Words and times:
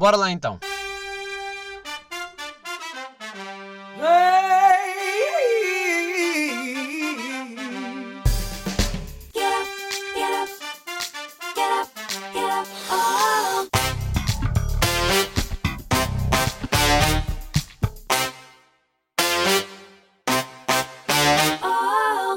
Bora 0.00 0.16
lá 0.16 0.30
então. 0.30 0.58
Get 9.32 9.52
up, 9.60 9.68
get 10.16 10.32
up, 10.42 10.50
get 11.54 11.70
up, 11.80 11.88
get 12.34 12.50
up. 12.50 13.70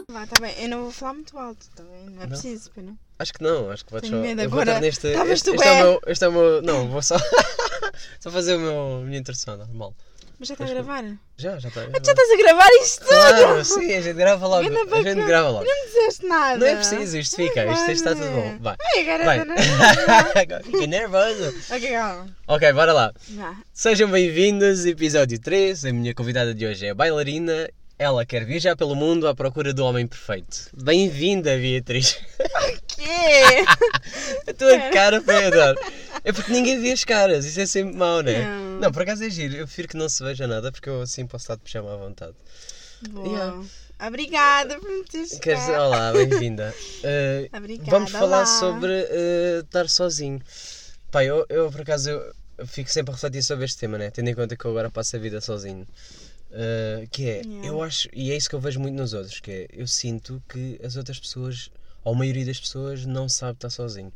Vá, 0.10 0.28
tá 0.28 0.40
bem. 0.42 0.54
Eu 0.62 0.70
não 0.70 0.82
vou 0.84 0.92
falar 0.92 1.14
muito 1.14 1.38
alto, 1.38 1.66
tá 1.76 1.84
bem? 1.84 2.10
Não 2.10 2.24
é 2.24 2.28
preciso, 2.28 2.70
pena. 2.72 2.96
Acho 3.18 3.34
que 3.34 3.44
não, 3.44 3.72
acho 3.72 3.86
que 3.86 3.92
podes 3.92 4.10
Tenho 4.10 4.22
só. 4.22 4.28
medo 4.28 4.42
eu 4.42 4.50
vou 4.50 4.62
agora. 4.62 4.80
neste. 4.80 5.08
Estavas 5.08 5.32
Este, 5.32 5.46
tu 5.52 5.56
este, 5.56 5.68
é 5.68 5.72
o 5.72 5.74
bem. 5.76 5.84
meu, 5.84 6.02
este 6.08 6.24
é 6.26 6.28
o 6.28 6.32
meu. 6.32 6.62
Não, 6.62 6.88
vou 6.90 7.02
só. 7.02 7.16
Só 8.24 8.32
fazer 8.32 8.56
o 8.56 8.60
meu, 8.60 9.02
a 9.02 9.06
minha 9.06 9.20
introdução 9.20 9.58
normal. 9.58 9.94
Mas 10.40 10.48
já 10.48 10.54
está 10.54 10.64
a 10.64 10.70
gravar? 10.70 11.04
Já, 11.36 11.60
já 11.60 11.68
está. 11.68 11.82
Já 11.82 11.98
estás 11.98 12.32
a 12.32 12.38
gravar 12.38 12.70
isto 12.82 13.00
tudo? 13.00 13.10
Claro, 13.10 13.66
sim, 13.66 13.94
a 13.94 14.02
gente 14.02 14.16
grava 14.16 14.48
logo. 14.48 14.66
A 14.96 15.04
gente 15.04 15.26
grava 15.28 15.50
logo. 15.50 15.66
Não 15.66 15.86
disseste 15.88 16.26
nada. 16.26 16.58
Não 16.58 16.66
é 16.66 16.76
preciso, 16.78 17.18
isto 17.18 17.36
fica, 17.36 17.66
isto 17.66 17.92
está 17.92 18.16
tudo 18.16 18.30
bom. 18.32 18.58
Vai. 18.62 18.78
Ai, 18.80 19.02
agora 19.02 19.26
Vai. 19.26 19.40
estou. 19.40 20.42
Agora 20.42 20.64
Fiquei 20.64 20.88
nervoso. 20.88 21.54
Ok, 21.70 21.92
calma. 21.92 22.36
Ok, 22.48 22.72
bora 22.72 22.94
lá. 22.94 23.14
Vá. 23.32 23.58
Sejam 23.74 24.10
bem-vindos, 24.10 24.86
episódio 24.86 25.38
3. 25.38 25.84
A 25.84 25.92
minha 25.92 26.16
convidada 26.16 26.56
de 26.56 26.66
hoje 26.66 26.86
é 26.86 26.92
a 26.92 26.96
bailarina. 26.96 27.70
Ela 28.00 28.26
quer 28.26 28.46
viajar 28.46 28.78
pelo 28.78 28.96
mundo 28.96 29.28
à 29.28 29.36
procura 29.36 29.74
do 29.74 29.84
homem 29.84 30.08
perfeito. 30.08 30.70
Bem-vinda, 30.74 31.58
Beatriz. 31.58 32.18
Quê? 33.04 33.66
A 34.50 34.54
tua 34.54 34.80
cara 34.92 35.22
foi 35.22 35.46
adoro. 35.46 35.80
É 36.24 36.32
porque 36.32 36.52
ninguém 36.52 36.80
vê 36.82 36.92
as 36.92 37.04
caras, 37.04 37.44
isso 37.46 37.60
é 37.60 37.66
sempre 37.66 37.96
mau, 37.96 38.22
não 38.24 38.32
é? 38.32 38.46
Não. 38.80 38.92
Por 38.92 39.02
acaso 39.02 39.24
é 39.24 39.30
giro. 39.30 39.56
Eu 39.56 39.66
prefiro 39.66 39.88
que 39.90 39.98
não 39.98 40.08
se 40.08 40.24
veja 40.24 40.48
nada 40.48 40.72
porque 40.72 40.90
eu 40.90 41.02
assim 41.02 41.26
posso 41.26 41.44
estar 41.44 41.56
de 41.56 41.62
pijama 41.62 41.94
à 41.94 41.98
vontade. 41.98 42.34
Boa. 43.10 43.28
Yeah. 43.28 43.64
Obrigada 44.08 44.80
por 44.80 44.90
me 44.90 45.04
teres 45.06 45.38
Queres 45.40 45.68
olá, 45.70 46.12
bem-vinda. 46.14 46.74
Uh, 47.00 47.50
Obrigada, 47.58 47.92
vamos 47.92 48.12
falar 48.12 48.38
olá. 48.40 48.46
sobre 48.46 48.92
uh, 48.92 49.60
estar 49.64 49.88
sozinho. 49.90 50.42
Pai, 51.12 51.30
eu, 51.30 51.46
eu 51.50 51.72
por 51.72 51.82
acaso 51.82 52.10
eu, 52.10 52.34
eu 52.58 52.68
fico 52.68 52.90
sempre 52.90 53.12
a 53.12 53.16
refletir 53.16 53.44
sobre 53.44 53.66
este 53.66 53.78
tema, 53.78 53.98
né? 53.98 54.10
Tendo 54.10 54.30
em 54.30 54.36
conta 54.36 54.56
que 54.56 54.66
eu 54.66 54.72
agora 54.72 54.90
passo 54.90 55.16
a 55.16 55.20
vida 55.20 55.40
sozinho. 55.42 55.88
Uh, 56.52 57.08
que 57.10 57.28
é, 57.30 57.42
Yeah. 57.44 57.68
eu 57.68 57.82
acho, 57.82 58.08
e 58.14 58.32
é 58.32 58.36
isso 58.38 58.48
que 58.50 58.56
eu 58.56 58.60
vejo 58.60 58.80
muito 58.80 58.96
nos 58.96 59.14
outros, 59.14 59.40
que 59.40 59.52
é, 59.52 59.68
eu 59.74 59.88
sinto 59.88 60.42
que 60.48 60.80
as 60.84 60.96
outras 60.96 61.20
pessoas, 61.20 61.70
ou 62.04 62.14
a 62.14 62.18
maioria 62.18 62.46
das 62.46 62.60
pessoas, 62.60 63.06
não 63.06 63.30
sabe 63.30 63.58
estar 63.58 63.70
sozinho. 63.70 64.12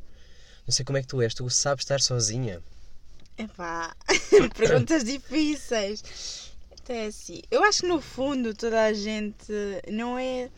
Não 0.66 0.74
sei 0.74 0.84
como 0.84 0.98
é 0.98 1.02
que 1.02 1.08
tu 1.08 1.22
és, 1.22 1.34
tu 1.34 1.50
sabes 1.50 1.84
estar 1.84 2.02
sozinha? 2.02 2.62
Epá, 3.38 3.96
perguntas 4.58 5.04
difíceis. 5.04 6.52
Até 6.88 7.08
assim, 7.08 7.42
eu 7.52 7.64
acho 7.66 7.82
que 7.82 7.88
no 7.88 8.00
fundo 8.00 8.54
toda 8.54 8.86
a 8.86 8.94
gente 8.94 9.52
não 9.92 10.18
é. 10.18 10.50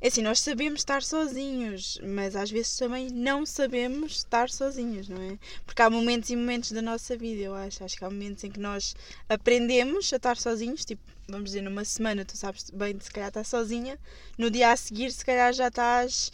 É 0.00 0.08
assim, 0.08 0.20
nós 0.20 0.38
sabemos 0.40 0.80
estar 0.80 1.02
sozinhos, 1.02 1.98
mas 2.04 2.36
às 2.36 2.50
vezes 2.50 2.76
também 2.76 3.08
não 3.08 3.46
sabemos 3.46 4.18
estar 4.18 4.50
sozinhos, 4.50 5.08
não 5.08 5.20
é? 5.20 5.38
Porque 5.64 5.80
há 5.80 5.88
momentos 5.88 6.28
e 6.28 6.36
momentos 6.36 6.72
da 6.72 6.82
nossa 6.82 7.16
vida, 7.16 7.42
eu 7.42 7.54
acho. 7.54 7.82
Acho 7.82 7.96
que 7.96 8.04
há 8.04 8.10
momentos 8.10 8.44
em 8.44 8.50
que 8.50 8.60
nós 8.60 8.94
aprendemos 9.28 10.12
a 10.12 10.16
estar 10.16 10.36
sozinhos, 10.36 10.84
tipo, 10.84 11.00
vamos 11.26 11.50
dizer, 11.50 11.62
numa 11.62 11.84
semana 11.84 12.24
tu 12.24 12.36
sabes 12.36 12.70
bem 12.70 12.94
de 12.94 13.04
se 13.04 13.10
calhar 13.10 13.28
estar 13.28 13.44
sozinha, 13.44 13.98
no 14.36 14.50
dia 14.50 14.70
a 14.70 14.76
seguir 14.76 15.10
se 15.10 15.24
calhar 15.24 15.52
já 15.52 15.68
estás. 15.68 16.30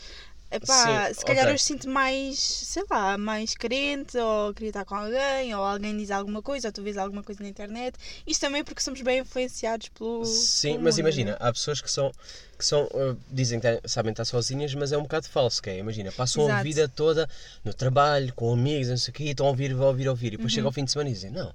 Epá, 0.50 1.09
Sim, 1.09 1.12
se 1.12 1.25
calhar 1.25 1.47
ok. 1.47 1.48
eu 1.48 1.59
sinto 1.59 1.89
mais, 1.91 2.39
sei 2.39 2.84
lá, 2.91 3.19
mais 3.19 3.55
carente, 3.55 4.17
ou 4.17 4.55
queria 4.55 4.70
estar 4.70 4.84
com 4.84 4.95
alguém, 4.95 5.55
ou 5.55 5.62
alguém 5.64 5.97
diz 5.97 6.11
alguma 6.11 6.41
coisa, 6.42 6.69
ou 6.69 6.73
tu 6.73 6.83
vês 6.83 6.97
alguma 6.97 7.23
coisa 7.25 7.42
na 7.42 7.48
internet. 7.48 7.98
Isto 8.27 8.42
também 8.42 8.62
porque 8.64 8.81
somos 8.81 9.01
bem 9.03 9.20
influenciados 9.20 9.89
pelo. 9.89 10.48
Sim, 10.51 10.78
pelo 10.78 10.81
mas 10.81 10.97
mundo, 10.97 10.98
imagina, 10.98 11.33
né? 11.33 11.36
há 11.39 11.53
pessoas 11.53 11.81
que 11.83 11.91
são, 11.91 12.11
que 12.59 12.64
são 12.64 12.84
uh, 12.86 13.17
dizem 13.31 13.61
que 13.61 13.67
sabem 13.86 14.11
estar 14.11 14.24
sozinhas, 14.24 14.74
mas 14.74 14.91
é 14.92 14.96
um 14.96 15.02
bocado 15.02 15.29
falso, 15.29 15.63
que 15.63 15.69
é, 15.69 15.79
imagina, 15.79 16.11
passam 16.13 16.46
a 16.46 16.48
Exato. 16.48 16.63
vida 16.63 16.89
toda 16.89 17.29
no 17.63 17.74
trabalho, 17.74 18.33
com 18.35 18.51
amigos, 18.52 18.89
não 18.89 18.96
sei 18.96 19.11
o 19.11 19.14
quê, 19.14 19.24
e 19.24 19.30
estão 19.30 19.46
a 19.46 19.51
ouvir, 19.51 19.73
a 19.73 19.77
ouvir, 19.86 20.07
a 20.08 20.11
ouvir, 20.11 20.29
e 20.29 20.30
depois 20.33 20.52
Uhum. 20.52 20.55
chega 20.55 20.67
ao 20.67 20.73
fim 20.73 20.85
de 20.85 20.92
semana 20.92 21.11
e 21.11 21.13
dizem, 21.13 21.30
não, 21.30 21.52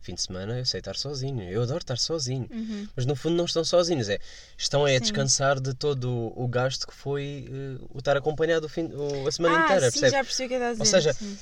fim 0.00 0.14
de 0.14 0.22
semana 0.22 0.58
eu 0.58 0.64
sei 0.64 0.80
estar 0.80 0.96
sozinho, 0.96 1.42
eu 1.50 1.62
adoro 1.62 1.78
estar 1.78 1.98
sozinho. 1.98 2.48
Uhum. 2.50 2.88
Mas 2.96 3.06
no 3.06 3.14
fundo 3.14 3.36
não 3.36 3.44
estão 3.44 3.64
sozinhos, 3.64 4.08
é, 4.08 4.18
estão 4.56 4.86
é 4.86 4.96
a 4.96 4.98
descansar 4.98 5.60
de 5.60 5.74
todo 5.74 6.32
o, 6.34 6.48
gasto 6.48 6.86
que 6.86 6.94
foi 6.94 7.46
uh, 7.50 7.86
o 7.94 7.98
estar 7.98 8.16
acompanhado 8.16 8.66
o 8.66 8.68
fim, 8.68 8.90
o- 8.92 9.26
a 9.26 9.32
semana 9.32 9.54
Ah, 9.56 9.64
inteira, 9.64 9.90
sim, 9.90 10.00
percebe? 10.00 10.10
já 10.10 10.24
percebi 10.24 10.46
o 10.46 10.48
que 10.48 10.54
estás 10.54 10.78
a 10.78 10.82
Ou 10.82 10.86
seja, 10.86 11.12
sim. 11.12 11.38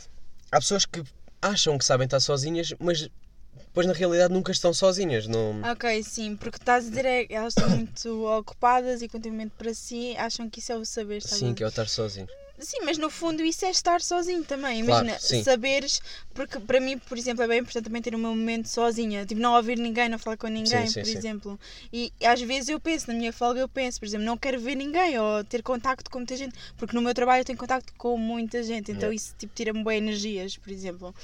Há 0.51 0.59
pessoas 0.61 0.85
que 0.87 1.03
acham 1.43 1.77
que 1.79 1.85
sabem 1.85 2.05
estar 2.07 2.21
sozinhas, 2.21 2.73
mas 2.79 3.09
depois 3.55 3.87
na 3.87 3.93
realidade 3.93 4.33
nunca 4.33 4.51
estão 4.51 4.73
sozinhas, 4.73 5.27
não... 5.27 5.63
Ok, 5.71 6.03
sim, 6.03 6.37
porque 6.37 6.57
estás 6.57 6.87
a 6.87 6.89
dizer 6.89 7.05
é 7.05 7.27
elas 7.31 7.55
estão 7.57 7.69
muito 7.77 8.27
ocupadas 8.27 9.03
e 9.03 9.09
continuamente 9.09 9.55
para 9.59 9.75
si, 9.75 10.17
acham 10.17 10.49
que 10.49 10.59
isso 10.61 10.73
é 10.73 10.77
o 10.77 10.85
saber 10.85 11.19
estar 11.19 11.37
Sim, 11.37 11.55
que 11.55 11.63
é 11.63 11.67
o 11.67 11.69
estar 11.69 11.87
sozinho. 11.89 12.29
Sim, 12.61 12.79
mas 12.85 12.99
no 12.99 13.09
fundo 13.09 13.43
isso 13.45 13.65
é 13.65 13.71
estar 13.71 14.01
sozinho 14.01 14.45
também. 14.45 14.85
Claro, 14.85 15.05
Imagina, 15.07 15.19
sim. 15.21 15.43
saberes, 15.45 16.01
porque 16.35 16.59
para 16.59 16.81
mim, 16.81 16.99
por 16.99 17.17
exemplo, 17.17 17.43
é 17.45 17.49
bem 17.49 17.61
importante 17.61 17.85
também 17.85 18.03
ter 18.03 18.15
o 18.15 18.19
meu 18.19 18.31
momento 18.35 18.69
sozinha, 18.69 19.25
tipo, 19.25 19.41
não 19.41 19.55
ouvir 19.55 19.79
ninguém, 19.79 20.09
não 20.09 20.19
falar 20.19 20.37
com 20.37 20.49
ninguém, 20.49 20.87
Sim, 20.87 21.01
por 21.01 21.07
sim. 21.07 21.19
exemplo. 21.19 21.61
E 21.93 22.13
às 22.25 22.41
vezes 22.41 22.69
eu 22.69 22.81
penso, 22.81 23.09
na 23.09 23.15
minha 23.15 23.33
folga 23.33 23.61
eu 23.61 23.69
penso, 23.69 24.01
por 24.01 24.07
exemplo, 24.07 24.27
não 24.27 24.37
quero 24.37 24.59
ver 24.61 24.75
ninguém 24.75 25.19
ou 25.19 25.45
ter 25.45 25.63
contacto 25.63 26.11
com 26.11 26.19
muita 26.19 26.37
gente, 26.37 26.55
porque 26.77 26.95
no 26.97 27.03
meu 27.03 27.15
trabalho 27.15 27.43
eu 27.43 27.45
tenho 27.45 27.59
contacto 27.59 27.93
com 27.97 28.17
muita 28.19 28.63
gente, 28.63 28.91
então 28.91 29.09
Yeah. 29.09 29.15
isso 29.15 29.35
tipo 29.39 29.55
tira-me 29.55 29.83
boas 29.85 29.97
energias, 29.97 30.57
por 30.57 30.71
exemplo. 30.73 31.15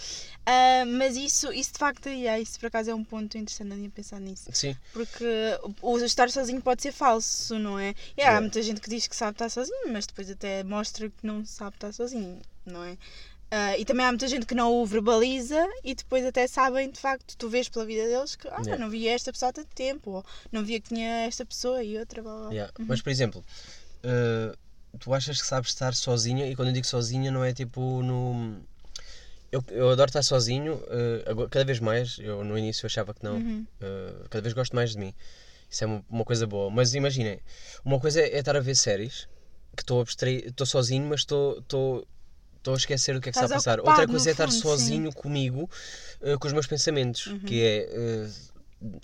Ah, 0.47 0.84
mas 0.87 1.17
isso, 1.17 1.53
isso 1.53 1.73
de 1.73 1.78
facto, 1.78 2.09
yeah, 2.09 2.39
isso 2.39 2.59
por 2.61 2.67
acaso 2.67 2.91
é 2.91 2.94
um 2.94 3.05
ponto 3.05 3.37
interessante 3.39 3.73
a 3.73 3.91
pensar 3.91 4.21
nisso. 4.21 4.49
Sim, 4.53 4.77
Porque 4.93 5.25
o 5.83 5.94
o 5.94 5.99
estar 6.05 6.31
sozinho 6.31 6.61
pode 6.61 6.83
ser 6.83 6.93
falso, 6.93 7.59
não 7.59 7.78
é? 7.78 7.91
E 8.17 8.23
há 8.23 8.25
Yeah. 8.25 8.41
muita 8.41 8.62
gente 8.62 8.81
que 8.81 8.89
diz 8.91 9.06
que 9.06 9.17
sabe 9.17 9.33
estar 9.33 9.49
sozinho, 9.49 9.93
mas 9.93 10.06
depois 10.06 10.31
até 10.31 10.62
mostra 10.65 11.09
que 11.09 11.24
não 11.27 11.45
sabe 11.45 11.77
estar 11.77 11.93
sozinho, 11.93 12.41
não 12.67 12.83
é? 12.85 12.97
Ah, 13.51 13.79
e 13.79 13.85
também 13.85 14.05
há 14.05 14.09
muita 14.11 14.27
gente 14.27 14.47
que 14.47 14.55
não 14.55 14.73
o 14.73 14.85
verbaliza 14.87 15.65
e 15.85 15.95
depois 15.95 16.25
até 16.25 16.47
sabem, 16.49 16.91
de 16.91 16.99
facto, 16.99 17.37
tu 17.37 17.49
vês 17.49 17.69
pela 17.69 17.85
vida 17.87 18.03
deles 18.09 18.35
que 18.35 18.49
ah, 18.49 18.57
Yeah. 18.62 18.79
não 18.83 18.91
via 18.91 19.12
esta 19.12 19.33
pessoa 19.33 19.51
há 19.51 19.53
tanto 19.53 19.69
tempo, 19.75 20.11
ou 20.11 20.25
não 20.51 20.65
via 20.65 20.81
que 20.81 20.89
tinha 20.89 21.27
esta 21.27 21.45
pessoa 21.47 21.83
e 21.85 21.97
outra, 21.97 22.21
blá, 22.23 22.37
blá. 22.37 22.51
Yeah. 22.51 22.73
Uhum. 22.79 22.87
Mas, 22.89 23.01
por 23.01 23.11
exemplo, 23.11 23.45
uh, 24.05 24.57
tu 24.99 25.15
achas 25.15 25.41
que 25.41 25.47
sabes 25.47 25.71
estar 25.71 25.95
sozinha, 25.95 26.49
e 26.49 26.57
quando 26.57 26.69
eu 26.69 26.75
digo 26.75 26.87
sozinha 26.87 27.31
não 27.31 27.45
é 27.45 27.53
tipo 27.53 28.03
no... 28.03 28.56
Eu, 29.53 29.62
eu 29.71 29.89
adoro 29.91 30.09
estar 30.09 30.23
sozinho, 30.23 30.75
uh, 30.75 31.31
agora- 31.31 31.49
cada 31.49 31.65
vez 31.65 31.79
mais, 31.79 32.19
eu 32.19 32.43
no 32.43 32.59
início 32.59 32.87
achava 32.87 33.15
que 33.15 33.23
não, 33.23 33.37
Uhum. 33.37 33.67
uh, 33.81 34.29
cada 34.31 34.43
vez 34.43 34.53
gosto 34.53 34.75
mais 34.75 34.91
de 34.93 34.99
mim. 34.99 35.15
Isso 35.71 35.85
é 35.85 35.87
uma, 35.87 36.05
uma 36.11 36.25
coisa 36.25 36.45
boa. 36.45 36.71
Mas 36.71 36.93
imaginem, 36.95 37.39
uma 37.85 38.01
coisa 38.01 38.21
é 38.21 38.39
estar 38.39 38.56
a 38.56 38.61
ver 38.61 38.75
séries, 38.75 39.29
que 39.75 39.83
estou 39.83 40.01
abstraído, 40.01 40.49
estou 40.49 40.67
sozinho, 40.67 41.07
mas 41.07 41.21
estou... 41.21 41.59
estou 41.59 42.07
Estou 42.57 42.73
a 42.73 42.79
esquecer 42.79 43.15
do 43.15 43.21
que 43.21 43.29
é 43.29 43.33
que 43.33 43.37
está 43.37 43.45
a 43.45 43.57
passar. 43.59 43.79
ocupado, 43.79 44.01
Outra 44.01 44.11
coisa 44.11 44.31
é 44.31 44.33
estar 44.33 44.47
fundo, 44.51 44.62
sozinho 44.62 45.12
comigo, 45.12 45.69
uh, 46.23 46.39
com 46.39 46.47
os 46.47 46.53
meus 46.55 46.67
pensamentos, 46.67 47.27
Uhum. 47.27 47.41
que 47.41 47.62
é. 47.62 48.27
uh, 48.27 48.31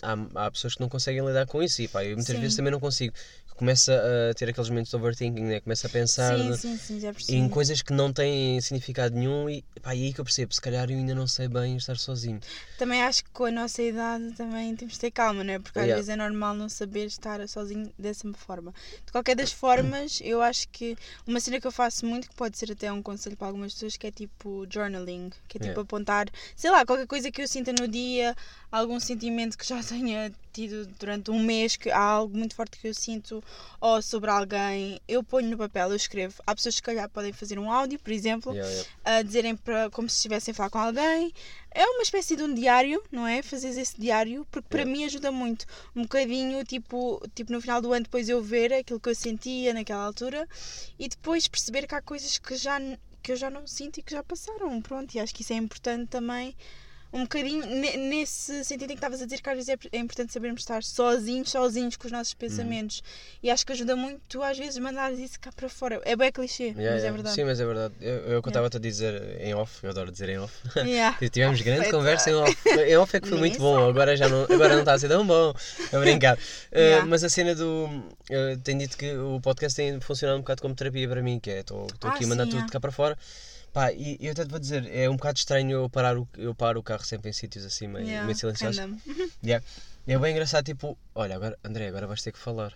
há, 0.01 0.47
há 0.47 0.51
pessoas 0.51 0.75
que 0.77 0.81
não 0.81 0.89
conseguem 0.89 1.23
lidar 1.27 1.45
com 1.47 1.63
isso 1.63 1.83
e 1.83 1.87
pá, 1.87 2.03
eu 2.03 2.17
muitas 2.17 2.35
Sim. 2.35 2.41
vezes 2.41 2.57
também 2.57 2.73
não 2.73 2.81
consigo. 2.81 3.13
Começa 3.61 3.93
a 4.31 4.33
ter 4.33 4.49
aqueles 4.49 4.71
momentos 4.71 4.91
de 4.91 4.97
overthinking, 4.97 5.43
né? 5.43 5.61
começa 5.61 5.87
a 5.87 5.91
pensar 5.91 6.35
Sim, 6.39 6.57
sim, 6.57 6.79
sim, 6.79 7.37
em 7.37 7.47
coisas 7.51 7.83
que 7.83 7.93
não 7.93 8.11
têm 8.11 8.59
significado 8.63 9.15
nenhum 9.15 9.51
e 9.51 9.63
pá, 9.83 9.95
e 9.95 10.05
aí 10.05 10.15
que 10.15 10.21
eu 10.23 10.25
percebo, 10.25 10.55
se 10.55 10.63
calhar 10.63 10.91
eu 10.91 10.97
ainda 10.97 11.15
não 11.15 11.27
sei 11.27 11.47
bem 11.47 11.77
estar 11.77 11.99
sozinho. 11.99 12.41
Também 12.79 13.03
acho 13.03 13.23
que 13.23 13.31
com 13.31 13.45
a 13.45 13.51
nossa 13.51 13.83
idade 13.83 14.33
também 14.33 14.75
temos 14.75 14.95
de 14.95 15.01
ter 15.01 15.11
calma, 15.11 15.45
não 15.45 15.53
é? 15.53 15.59
Porque 15.59 15.79
às 15.79 15.85
Yeah. 15.85 15.97
vezes 15.97 16.09
é 16.09 16.17
normal 16.17 16.55
não 16.55 16.71
saber 16.71 17.05
estar 17.05 17.47
sozinho 17.47 17.93
dessa 17.99 18.33
forma. 18.33 18.73
De 19.05 19.13
qualquer 19.13 19.37
das 19.37 19.53
formas, 19.53 20.21
eu 20.23 20.41
acho 20.41 20.67
que 20.71 20.97
uma 21.27 21.39
cena 21.39 21.61
que 21.61 21.67
eu 21.67 21.73
faço 21.73 22.07
muito, 22.07 22.31
que 22.31 22.35
pode 22.35 22.57
ser 22.57 22.73
até 22.73 22.91
um 22.91 23.03
conselho 23.03 23.37
para 23.37 23.49
algumas 23.49 23.75
pessoas, 23.75 23.99
que 23.99 24.07
é 24.07 24.11
tipo 24.11 24.67
journaling, 24.73 25.29
que 25.47 25.59
é 25.59 25.61
tipo 25.61 25.67
Yeah. 25.71 25.83
apontar, 25.83 26.29
sei 26.57 26.71
lá, 26.71 26.87
qualquer 26.87 27.07
coisa 27.07 27.31
que 27.31 27.43
eu 27.43 27.47
sinta 27.49 27.73
no 27.75 27.87
dia, 27.87 28.35
algum 28.73 28.99
sentimento 28.99 29.59
que 29.59 29.69
já 29.69 29.83
tenha 29.85 30.33
tido 30.53 30.87
durante 30.99 31.31
um 31.31 31.39
mês, 31.43 31.77
que 31.77 31.91
há 31.91 32.01
algo 32.01 32.37
muito 32.37 32.55
forte 32.55 32.79
que 32.79 32.89
eu 32.89 32.95
sinto, 32.95 33.43
ou 33.81 34.03
sobre 34.03 34.31
alguém, 34.31 35.01
eu 35.09 35.23
ponho 35.25 35.49
no 35.49 35.57
papel, 35.57 35.91
eu 35.91 35.97
escrevo. 35.97 36.43
Há 36.47 36.55
pessoas 36.55 36.75
que 36.75 36.79
se 36.79 36.83
calhar 36.83 37.09
podem 37.09 37.33
fazer 37.33 37.59
um 37.59 37.71
áudio, 37.73 37.99
por 37.99 38.13
exemplo, 38.13 38.53
Yeah, 38.53 38.71
yeah. 38.71 38.91
a 39.05 39.23
dizerem 39.23 39.57
para, 39.57 39.89
como 39.91 40.09
se 40.09 40.17
estivessem 40.17 40.53
a 40.53 40.55
falar 40.55 40.71
com 40.71 40.79
alguém. 40.79 41.33
É 41.73 41.85
uma 41.87 42.03
espécie 42.03 42.37
de 42.37 42.43
um 42.43 42.53
diário, 42.53 43.03
não 43.13 43.27
é? 43.27 43.43
Fazeres 43.43 43.77
esse 43.79 44.01
diário, 44.01 44.47
porque 44.51 44.69
para 44.69 44.81
Yeah. 44.81 44.99
mim 44.99 45.05
ajuda 45.05 45.31
muito. 45.33 45.67
Um 45.95 46.03
bocadinho, 46.03 46.65
tipo, 46.65 47.23
tipo, 47.35 47.53
no 47.53 47.61
final 47.61 47.81
do 47.81 47.93
ano, 47.93 48.05
depois 48.05 48.29
eu 48.29 48.43
ver 48.43 48.73
aquilo 48.73 49.01
que 49.01 49.09
eu 49.09 49.15
sentia 49.15 49.73
naquela 49.73 50.05
altura 50.05 50.49
e 50.99 51.09
depois 51.09 51.49
perceber 51.49 51.87
que 51.87 51.95
há 51.95 52.03
coisas 52.03 52.39
que, 52.39 52.57
já, 52.57 52.79
que 53.23 53.33
eu 53.33 53.37
já 53.37 53.49
não 53.49 53.67
sinto 53.67 53.99
e 53.99 54.03
que 54.03 54.13
já 54.13 54.23
passaram. 54.23 54.81
Pronto, 54.83 55.15
e 55.15 55.21
acho 55.21 55.35
que 55.35 55.43
isso 55.43 55.53
é 55.53 55.57
importante 55.57 56.09
também 56.09 56.55
um 57.13 57.23
bocadinho 57.23 57.65
ne- 57.67 57.97
nesse 57.97 58.65
sentido 58.65 58.85
em 58.85 58.95
que 58.95 58.95
estavas 58.95 59.21
a 59.21 59.25
dizer 59.25 59.41
que 59.41 59.49
às 59.51 59.57
vezes 59.57 59.69
é, 59.69 59.77
é 59.93 59.99
importante 59.99 60.33
sabermos 60.33 60.61
estar 60.63 60.83
sozinhos, 60.83 61.51
sozinhos 61.51 61.97
com 61.97 62.07
os 62.07 62.13
nossos 62.13 62.35
pensamentos. 62.35 63.03
E 63.43 63.51
acho 63.51 63.67
que 63.67 63.73
ajuda 63.73 63.97
muito 63.97 64.21
tu 64.29 64.43
às 64.43 64.57
vezes 64.57 64.77
mandares 64.79 65.19
isso 65.19 65.39
cá 65.41 65.51
para 65.53 65.69
fora. 65.69 66.01
É 66.05 66.15
bem 66.15 66.31
clichê, 66.31 66.69
Yeah, 66.69 66.83
mas 66.83 66.87
é 66.87 66.97
yeah. 66.99 67.11
verdade. 67.13 67.35
Sim, 67.35 67.45
mas 67.45 67.61
é 67.61 67.67
verdade. 67.67 67.95
Eu, 68.01 68.15
eu 68.15 68.43
que 68.43 68.49
eu 68.49 68.51
estava-te 68.51 68.77
a 68.77 68.81
dizer 68.81 69.41
em 69.41 69.55
off, 69.55 69.83
eu 69.83 69.91
adoro 69.91 70.11
dizer 70.13 70.29
em 70.29 70.39
off. 70.39 70.55
Yeah. 70.77 71.17
Tivemos 71.31 71.61
grande 71.61 71.81
Perfeito. 71.83 71.97
conversa 71.97 72.31
em 72.31 72.35
off. 72.35 72.57
Em 72.69 72.97
off 72.97 73.17
é 73.17 73.21
que 73.21 73.29
foi 73.29 73.39
muito 73.39 73.59
bom, 73.59 73.89
agora 73.89 74.17
já 74.17 74.29
não, 74.29 74.45
agora 74.45 74.75
não 74.75 74.81
está 74.81 74.93
a 74.95 74.99
ser 74.99 75.09
tão 75.09 75.27
bom. 75.27 75.53
A 75.93 75.99
brincar. 75.99 76.37
Uh, 76.37 76.41
Yeah. 76.79 77.07
mas 77.07 77.25
a 77.25 77.29
cena 77.29 77.55
do. 77.55 77.87
Uh, 78.31 78.57
tenho 78.63 78.79
dito 78.79 78.97
que 78.97 79.13
o 79.17 79.41
podcast 79.41 79.75
tem 79.77 80.01
funcionado 80.01 80.39
um 80.39 80.43
bocado 80.43 80.63
como 80.63 80.75
terapia 80.75 81.09
para 81.09 81.23
mim, 81.23 81.39
que 81.41 81.51
é 81.51 81.61
estou 81.61 81.87
Ah, 82.03 82.09
aqui 82.11 82.25
a 82.25 82.27
mandar 82.29 82.45
tudo 82.45 82.55
yeah. 82.57 82.71
cá 82.73 82.79
para 82.81 82.93
fora. 82.93 83.17
Pá, 83.73 83.93
e 83.93 84.19
eu 84.21 84.33
até 84.33 84.45
te 84.45 84.51
vou 84.51 84.59
dizer, 84.59 84.85
é 84.93 85.09
um 85.09 85.17
bocado 85.17 85.39
estranho 85.39 85.71
eu 85.71 85.89
parar 85.89 86.19
o, 86.19 86.29
eu 86.37 86.55
paro 86.55 86.81
o 86.81 86.83
carro 86.83 87.05
sempre 87.05 87.31
em 87.31 87.33
sítios 87.33 87.65
assim 87.65 87.87
meio, 87.87 88.05
Yeah, 88.05 88.25
meio 88.27 88.37
silenciosos. 88.37 88.81
Yeah. 89.45 89.65
É 90.09 90.19
bem 90.19 90.33
engraçado, 90.33 90.65
tipo, 90.65 90.99
olha, 91.15 91.37
agora, 91.37 91.57
André, 91.63 91.87
agora 91.89 92.07
vais 92.07 92.21
ter 92.21 92.33
que 92.33 92.39
falar. 92.39 92.75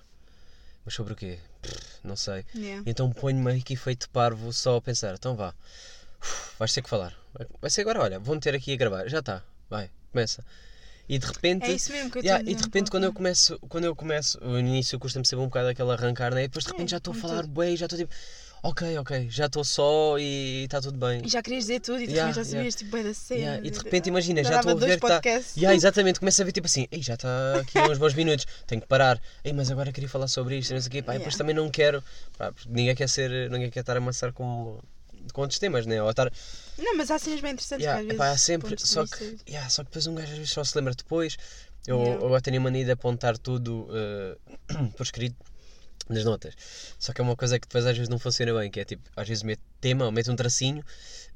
Mas 0.84 0.94
sobre 0.94 1.14
o 1.14 1.16
quê? 1.16 1.38
Pff, 1.62 1.98
não 2.04 2.14
sei. 2.14 2.44
Yeah. 2.54 2.82
Então 2.86 3.10
ponho-me 3.10 3.58
aqui 3.58 3.74
feito 3.74 4.08
parvo 4.10 4.52
só 4.52 4.76
a 4.76 4.82
pensar, 4.82 5.14
então 5.14 5.34
vá, 5.34 5.52
Uf, 6.22 6.54
vais 6.58 6.72
ter 6.72 6.82
que 6.82 6.88
falar. 6.88 7.12
Vai- 7.60 7.70
ser 7.70 7.80
agora, 7.80 8.00
olha, 8.00 8.20
vou 8.20 8.34
meter 8.36 8.54
aqui 8.54 8.72
a 8.72 8.76
gravar, 8.76 9.08
já 9.08 9.18
está, 9.18 9.42
vai, 9.68 9.90
começa. 10.12 10.44
E 11.08 11.18
de 11.18 11.26
repente. 11.26 11.64
É 11.64 11.72
isso 11.72 11.92
mesmo 11.92 12.10
que 12.10 12.18
eu 12.18 12.22
Yeah, 12.22 12.42
e 12.46 12.54
de 12.54 12.62
um 12.62 12.64
repente 12.64 12.90
quando 12.90 13.04
eu 13.04 13.12
começo, 13.12 13.58
quando 13.68 13.84
eu 13.84 13.96
começo, 13.96 14.38
no 14.40 14.58
início 14.58 14.98
custa-me 14.98 15.26
sempre 15.26 15.44
um 15.44 15.48
bocado 15.48 15.68
aquele 15.68 15.90
arrancar, 15.90 16.32
né? 16.32 16.44
E 16.44 16.48
depois 16.48 16.64
de 16.64 16.70
repente 16.70 16.88
É, 16.88 16.90
já 16.92 16.96
estou 16.98 17.12
a 17.12 17.16
falar 17.16 17.46
bem, 17.46 17.76
já 17.76 17.86
estou 17.86 17.98
tipo, 17.98 18.14
ok, 18.64 18.98
ok, 18.98 19.28
já 19.30 19.46
estou 19.46 19.62
só 19.62 20.18
e 20.18 20.64
está 20.64 20.80
tudo 20.80 20.98
bem. 20.98 21.20
E 21.24 21.28
já 21.28 21.42
querias 21.42 21.64
dizer 21.64 21.80
tudo 21.80 22.00
e 22.00 22.06
de 22.06 22.12
Yeah, 22.14 22.28
repente 22.32 22.34
já 22.36 22.50
yeah. 22.50 22.58
sabias 22.58 22.74
tipo 22.74 22.90
bem 22.90 23.04
da 23.04 23.14
cena. 23.14 23.40
Yeah, 23.40 23.66
e 23.66 23.70
de 23.70 23.78
repente 23.78 24.06
imagina, 24.08 24.42
já 24.42 24.50
dava 24.50 24.72
estou 24.72 24.84
a 24.84 24.88
ver 24.88 24.98
que 25.00 25.06
está. 25.06 25.50
Yeah, 25.56 25.74
exatamente, 25.76 26.18
começa 26.18 26.42
a 26.42 26.44
ver 26.46 26.52
tipo 26.52 26.66
assim, 26.66 26.86
Ei, 26.90 27.02
já 27.02 27.14
está 27.14 27.28
aqui 27.60 27.78
há 27.78 27.84
uns 27.86 27.98
bons 27.98 28.14
minutos, 28.14 28.46
tenho 28.66 28.80
que 28.80 28.88
parar. 28.88 29.20
Ei, 29.44 29.52
mas 29.52 29.70
agora 29.70 29.92
queria 29.92 30.08
falar 30.08 30.28
sobre 30.28 30.56
isto, 30.58 30.72
não 30.72 30.80
sei 30.80 30.88
o 30.88 30.90
quê. 30.92 31.02
Pá, 31.02 31.12
depois 31.12 31.34
Yeah. 31.34 31.38
também 31.38 31.54
não 31.54 31.70
quero, 31.70 32.02
pá, 32.38 32.52
ninguém 32.66 32.94
quer 32.94 33.08
ser, 33.08 33.50
ninguém 33.50 33.70
quer 33.70 33.80
estar 33.80 33.94
a 33.94 33.98
amassar 33.98 34.32
com, 34.32 34.78
com 35.32 35.40
outros 35.42 35.58
temas, 35.58 35.84
né? 35.86 36.02
Ou 36.02 36.08
estar, 36.10 36.32
Não, 36.78 36.96
mas 36.96 37.10
há 37.10 37.18
cenas 37.18 37.40
bem 37.40 37.52
interessantes 37.52 37.84
yeah, 37.84 38.02
que 38.04 38.12
às 38.14 38.20
há 38.20 38.24
vezes. 38.30 38.40
sempre, 38.40 38.70
pontos 38.70 38.84
de 38.84 38.90
só 38.90 39.06
que, 39.06 39.36
yeah, 39.48 39.68
só 39.68 39.82
que 39.84 39.90
depois 39.90 40.06
um 40.06 40.14
gajo 40.14 40.32
às 40.32 40.38
vezes 40.38 40.50
só 40.52 40.64
se 40.64 40.76
lembra 40.76 40.94
depois. 40.94 41.36
Eu 41.86 41.98
Yeah. 42.00 42.20
eu 42.22 42.26
agora 42.26 42.40
tenho 42.40 42.56
a 42.56 42.60
mania 42.60 42.82
de 42.82 42.92
apontar 42.92 43.36
tudo 43.36 43.88
eh, 43.92 44.36
por 44.96 45.02
escrito 45.02 45.36
nas 46.08 46.24
notas. 46.24 46.54
Só 46.98 47.12
que 47.12 47.20
é 47.20 47.24
uma 47.24 47.36
coisa 47.36 47.58
que 47.58 47.66
depois 47.66 47.86
às 47.86 47.96
vezes 47.96 48.08
não 48.08 48.18
funciona 48.18 48.52
bem, 48.54 48.70
que 48.70 48.80
é 48.80 48.84
tipo, 48.84 49.02
às 49.16 49.28
vezes 49.28 49.42
meto 49.42 49.62
tema, 49.80 50.04
ou 50.06 50.12
meto 50.12 50.30
um 50.30 50.36
tracinho 50.36 50.84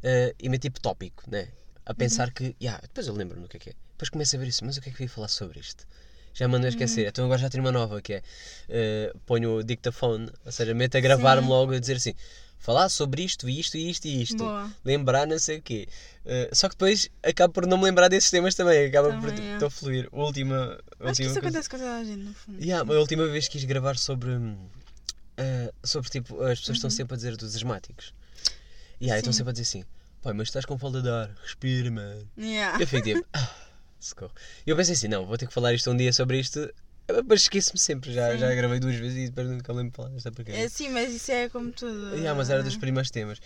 eh, 0.02 0.34
e 0.38 0.48
meto 0.48 0.62
tipo 0.62 0.80
tópico, 0.80 1.24
né? 1.30 1.48
A 1.84 1.94
pensar 1.94 2.30
que, 2.32 2.54
yeah, 2.60 2.80
depois 2.82 3.06
eu 3.06 3.14
lembro-me 3.14 3.42
do 3.42 3.48
que 3.48 3.56
é 3.56 3.60
que 3.60 3.70
é. 3.70 3.72
Depois 3.92 4.10
começo 4.10 4.36
a 4.36 4.38
ver 4.38 4.46
isso, 4.46 4.64
mas 4.64 4.76
o 4.76 4.80
que 4.80 4.90
é 4.90 4.92
que 4.92 5.02
eu 5.02 5.06
ia 5.06 5.10
falar 5.10 5.28
sobre 5.28 5.58
isto? 5.58 5.86
Já 6.34 6.46
me 6.46 6.56
ando 6.56 6.66
a 6.66 6.68
esquecer. 6.68 7.08
Então 7.08 7.24
agora 7.24 7.40
já 7.40 7.48
tenho 7.48 7.64
uma 7.64 7.72
nova 7.72 8.00
que 8.00 8.14
é 8.14 8.22
eh, 8.68 9.12
ponho 9.26 9.56
o 9.56 9.62
dictaphone, 9.62 10.30
ou 10.44 10.52
seja, 10.52 10.74
meto 10.74 10.96
a 10.96 11.00
gravar-me 11.00 11.48
logo 11.48 11.72
a 11.72 11.78
dizer 11.78 11.96
assim, 11.96 12.14
falar 12.58 12.88
sobre 12.88 13.22
isto, 13.22 13.48
isto, 13.48 13.76
isto 13.78 14.06
e 14.06 14.22
isto. 14.22 14.36
Boa. 14.38 14.70
Lembrar 14.84 15.26
não 15.26 15.38
sei 15.38 15.58
o 15.58 15.62
quê. 15.62 15.88
Eh, 16.26 16.50
só 16.52 16.68
que 16.68 16.74
depois 16.74 17.08
acabo 17.22 17.52
por 17.54 17.66
não 17.66 17.78
me 17.78 17.84
lembrar 17.84 18.08
desses 18.08 18.30
temas 18.30 18.54
também, 18.54 18.86
acaba 18.86 19.10
por 19.18 19.30
Também, 19.30 19.50
é. 19.50 19.52
estou 19.54 19.68
a 19.68 19.70
fluir. 19.70 20.08
Última, 20.12 20.56
a 20.56 20.64
Acho 20.68 20.78
que 20.78 21.04
última 21.04 21.10
isso 21.12 21.18
coisa- 21.24 21.38
acontece 21.40 21.70
com 21.70 21.78
toda 21.78 21.96
a 21.96 22.04
gente, 22.04 22.18
no 22.22 22.34
fundo. 22.34 22.62
Yeah, 22.62 22.92
a 22.94 22.98
última 22.98 23.26
vez 23.26 23.48
quis 23.48 23.64
gravar 23.64 23.96
sobre. 23.96 24.30
eh, 25.36 25.72
sobre 25.84 26.10
tipo, 26.10 26.34
as 26.42 26.58
pessoas 26.58 26.68
Uhum. 26.68 26.74
estão 26.74 26.90
sempre 26.90 27.14
a 27.14 27.16
dizer 27.16 27.36
dos 27.36 27.54
asmáticos. 27.56 28.12
Yeah, 29.00 29.16
e 29.16 29.20
estão 29.20 29.32
Sim. 29.32 29.38
sempre 29.38 29.50
a 29.50 29.52
dizer 29.52 29.62
assim: 29.62 29.84
pai, 30.22 30.32
mas 30.32 30.48
estás 30.48 30.64
com 30.66 30.76
falta 30.76 31.00
de 31.00 31.08
ar, 31.08 31.30
respira, 31.42 31.90
mano. 31.90 32.28
Yeah. 32.36 32.80
Eu 32.82 32.86
fico 32.86 33.02
tipo, 33.04 33.24
ah, 33.32 33.50
socorro. 34.00 34.32
E 34.66 34.70
eu 34.70 34.76
pensei 34.76 34.94
assim: 34.94 35.08
não, 35.08 35.24
vou 35.26 35.38
ter 35.38 35.46
que 35.46 35.54
falar 35.54 35.72
isto 35.72 35.90
um 35.90 35.96
dia 35.96 36.12
sobre 36.12 36.38
isto, 36.40 36.68
mas 37.26 37.42
esqueço-me 37.42 37.78
sempre. 37.78 38.12
Já, 38.12 38.32
Sim. 38.32 38.38
já 38.38 38.54
gravei 38.54 38.78
duas 38.80 38.94
vezes 38.96 39.16
e 39.18 39.26
depois 39.28 39.48
nunca 39.48 39.72
lembro 39.72 39.92
falar 39.94 40.10
desta 40.10 40.30
porcaria. 40.30 40.64
É, 40.64 40.68
sim, 40.68 40.88
mas 40.90 41.12
isso 41.12 41.30
é 41.32 41.48
como 41.48 41.72
tudo. 41.72 42.14
Yeah, 42.14 42.34
mas 42.34 42.50
era 42.50 42.62
dos 42.62 42.76
primeiros 42.76 43.10
temas. 43.10 43.38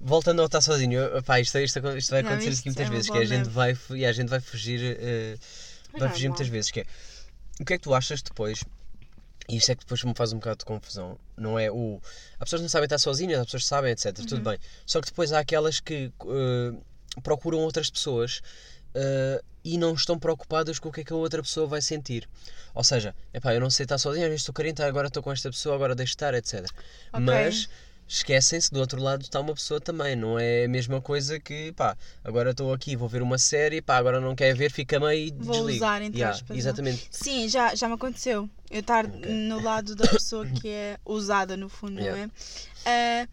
Voltando 0.00 0.40
ao 0.40 0.46
estar 0.46 0.60
sozinho, 0.60 0.98
eu- 1.00 1.22
pá, 1.22 1.40
isto, 1.40 1.56
isto, 1.58 1.78
isto 1.96 2.10
vai 2.10 2.22
Já 2.22 2.28
acontecer 2.28 2.50
viste? 2.50 2.60
aqui 2.60 2.68
muitas 2.70 2.86
É 2.86 2.90
vezes, 2.90 3.10
que 3.10 3.16
a 3.16 3.20
bola 3.20 3.26
gente 3.36 3.48
vai, 3.48 3.78
e 3.90 4.04
a 4.06 4.12
gente 4.12 4.28
vai 4.28 4.40
fugir, 4.40 4.80
eh, 5.00 5.36
Mas 5.92 5.92
vai 5.92 6.00
não 6.00 6.06
é 6.06 6.10
fugir 6.10 6.28
muitas 6.28 6.48
vezes, 6.48 6.70
que 6.70 6.80
é, 6.80 6.84
o 7.60 7.64
que 7.64 7.74
é 7.74 7.78
que 7.78 7.84
tu 7.84 7.94
achas 7.94 8.20
depois, 8.20 8.60
e 9.48 9.56
isto 9.56 9.70
é 9.70 9.74
que 9.74 9.80
depois 9.82 10.02
me 10.02 10.12
faz 10.14 10.32
um 10.32 10.38
bocado 10.38 10.58
de 10.58 10.64
confusão, 10.64 11.18
não 11.36 11.58
é 11.58 11.70
o, 11.70 12.00
as 12.34 12.44
pessoas 12.46 12.62
não 12.62 12.68
sabem 12.68 12.84
estar 12.86 12.98
sozinhas, 12.98 13.38
as 13.38 13.46
pessoas 13.46 13.66
sabem, 13.66 13.92
etc, 13.92 14.12
tudo 14.26 14.36
Uhum. 14.38 14.42
bem, 14.50 14.58
só 14.84 15.00
que 15.00 15.06
depois 15.06 15.32
há 15.32 15.38
aquelas 15.38 15.80
que 15.80 16.10
eh, 16.26 16.74
procuram 17.22 17.58
outras 17.60 17.88
pessoas 17.88 18.42
eh, 18.94 19.40
e 19.64 19.78
não 19.78 19.94
estão 19.94 20.18
preocupadas 20.18 20.78
com 20.78 20.90
o 20.90 20.92
que 20.92 21.00
é 21.00 21.04
que 21.04 21.12
a 21.12 21.16
outra 21.16 21.42
pessoa 21.42 21.66
vai 21.66 21.80
sentir. 21.80 22.28
Ou 22.74 22.84
seja, 22.84 23.14
epá, 23.32 23.54
eu 23.54 23.60
não 23.60 23.70
sei 23.70 23.84
estar 23.84 23.98
sozinha, 23.98 24.28
estou 24.28 24.52
carente, 24.52 24.82
agora 24.82 25.08
estou 25.08 25.22
com 25.22 25.32
esta 25.32 25.48
pessoa, 25.50 25.74
agora 25.74 25.94
deixo 25.94 26.12
estar, 26.12 26.34
etc. 26.34 26.64
Ok. 27.12 27.20
Mas 27.24 27.68
esquecem-se 28.06 28.70
do 28.70 28.80
outro 28.80 29.00
lado 29.02 29.22
está 29.22 29.40
uma 29.40 29.54
pessoa 29.54 29.80
também, 29.80 30.14
não 30.14 30.38
é 30.38 30.66
a 30.66 30.68
mesma 30.68 31.00
coisa 31.00 31.40
que 31.40 31.72
pá, 31.72 31.96
agora 32.22 32.50
estou 32.50 32.70
aqui, 32.74 32.94
vou 32.94 33.08
ver 33.08 33.22
uma 33.22 33.38
série, 33.38 33.80
pá, 33.80 33.96
agora 33.96 34.20
não 34.20 34.34
quer 34.34 34.54
ver, 34.54 34.70
fica 34.70 35.00
meio 35.00 35.28
e 35.28 35.30
Vou 35.32 35.54
desligo. 35.56 35.76
usar, 35.76 36.02
entre 36.02 36.18
Yeah, 36.18 36.34
aspas, 36.36 36.50
não? 36.50 36.56
Exatamente. 36.56 37.08
Sim, 37.10 37.48
já, 37.48 37.74
já 37.74 37.88
me 37.88 37.94
aconteceu. 37.94 38.48
Eu 38.70 38.80
estar 38.80 39.06
no 39.08 39.62
lado 39.62 39.94
da 39.94 40.06
pessoa 40.06 40.46
que 40.46 40.68
é 40.68 40.98
usada, 41.06 41.56
no 41.56 41.68
fundo, 41.70 41.98
Yeah. 41.98 42.18
não 42.18 42.24
é? 42.24 42.30
Ah, 43.24 43.28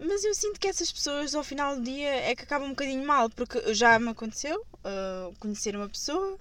mas 0.00 0.24
eu 0.24 0.34
sinto 0.34 0.58
que 0.60 0.68
essas 0.68 0.90
pessoas, 0.92 1.34
ao 1.34 1.44
final 1.44 1.76
do 1.76 1.82
dia, 1.82 2.08
é 2.08 2.34
que 2.34 2.42
acabam 2.42 2.66
um 2.68 2.70
bocadinho 2.70 3.06
mal, 3.06 3.28
porque 3.30 3.74
já 3.74 3.98
me 3.98 4.10
aconteceu 4.10 4.64
ah, 4.84 5.30
conhecer 5.38 5.76
uma 5.76 5.88
pessoa 5.88 6.38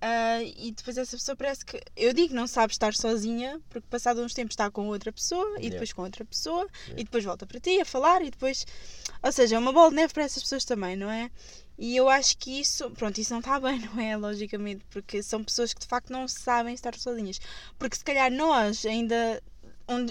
ah, 0.00 0.42
e 0.42 0.72
depois 0.72 0.98
essa 0.98 1.16
pessoa 1.16 1.36
parece 1.36 1.64
que. 1.64 1.80
Eu 1.96 2.12
digo 2.12 2.34
não 2.34 2.48
sabe 2.48 2.72
estar 2.72 2.92
sozinha, 2.92 3.60
porque 3.70 3.86
passado 3.88 4.20
uns 4.20 4.34
tempos 4.34 4.54
está 4.54 4.68
com 4.68 4.88
outra 4.88 5.12
pessoa 5.12 5.46
e 5.58 5.62
Yeah. 5.62 5.70
depois 5.70 5.92
com 5.92 6.02
outra 6.02 6.24
pessoa 6.24 6.66
e 6.96 7.04
depois 7.04 7.24
volta 7.24 7.46
para 7.46 7.60
ti 7.60 7.80
a 7.80 7.84
falar 7.84 8.20
e 8.22 8.30
depois. 8.30 8.66
Ou 9.22 9.30
seja, 9.30 9.54
é 9.54 9.58
uma 9.60 9.72
bola 9.72 9.90
de 9.90 9.96
neve 9.96 10.12
para 10.12 10.24
essas 10.24 10.42
pessoas 10.42 10.64
também, 10.64 10.96
não 10.96 11.08
é? 11.08 11.30
E 11.78 11.96
eu 11.96 12.08
acho 12.08 12.36
que 12.36 12.60
isso, 12.60 12.90
pronto, 12.90 13.18
isso 13.18 13.32
não 13.32 13.38
está 13.38 13.60
bem, 13.60 13.78
não 13.94 14.02
é? 14.02 14.16
Logicamente, 14.16 14.84
porque 14.90 15.22
são 15.22 15.44
pessoas 15.44 15.72
que 15.72 15.80
de 15.80 15.86
facto 15.86 16.10
não 16.10 16.26
sabem 16.26 16.74
estar 16.74 16.96
sozinhas. 16.96 17.40
Porque 17.78 17.96
se 17.96 18.04
calhar 18.04 18.30
nós 18.30 18.84
ainda 18.84 19.40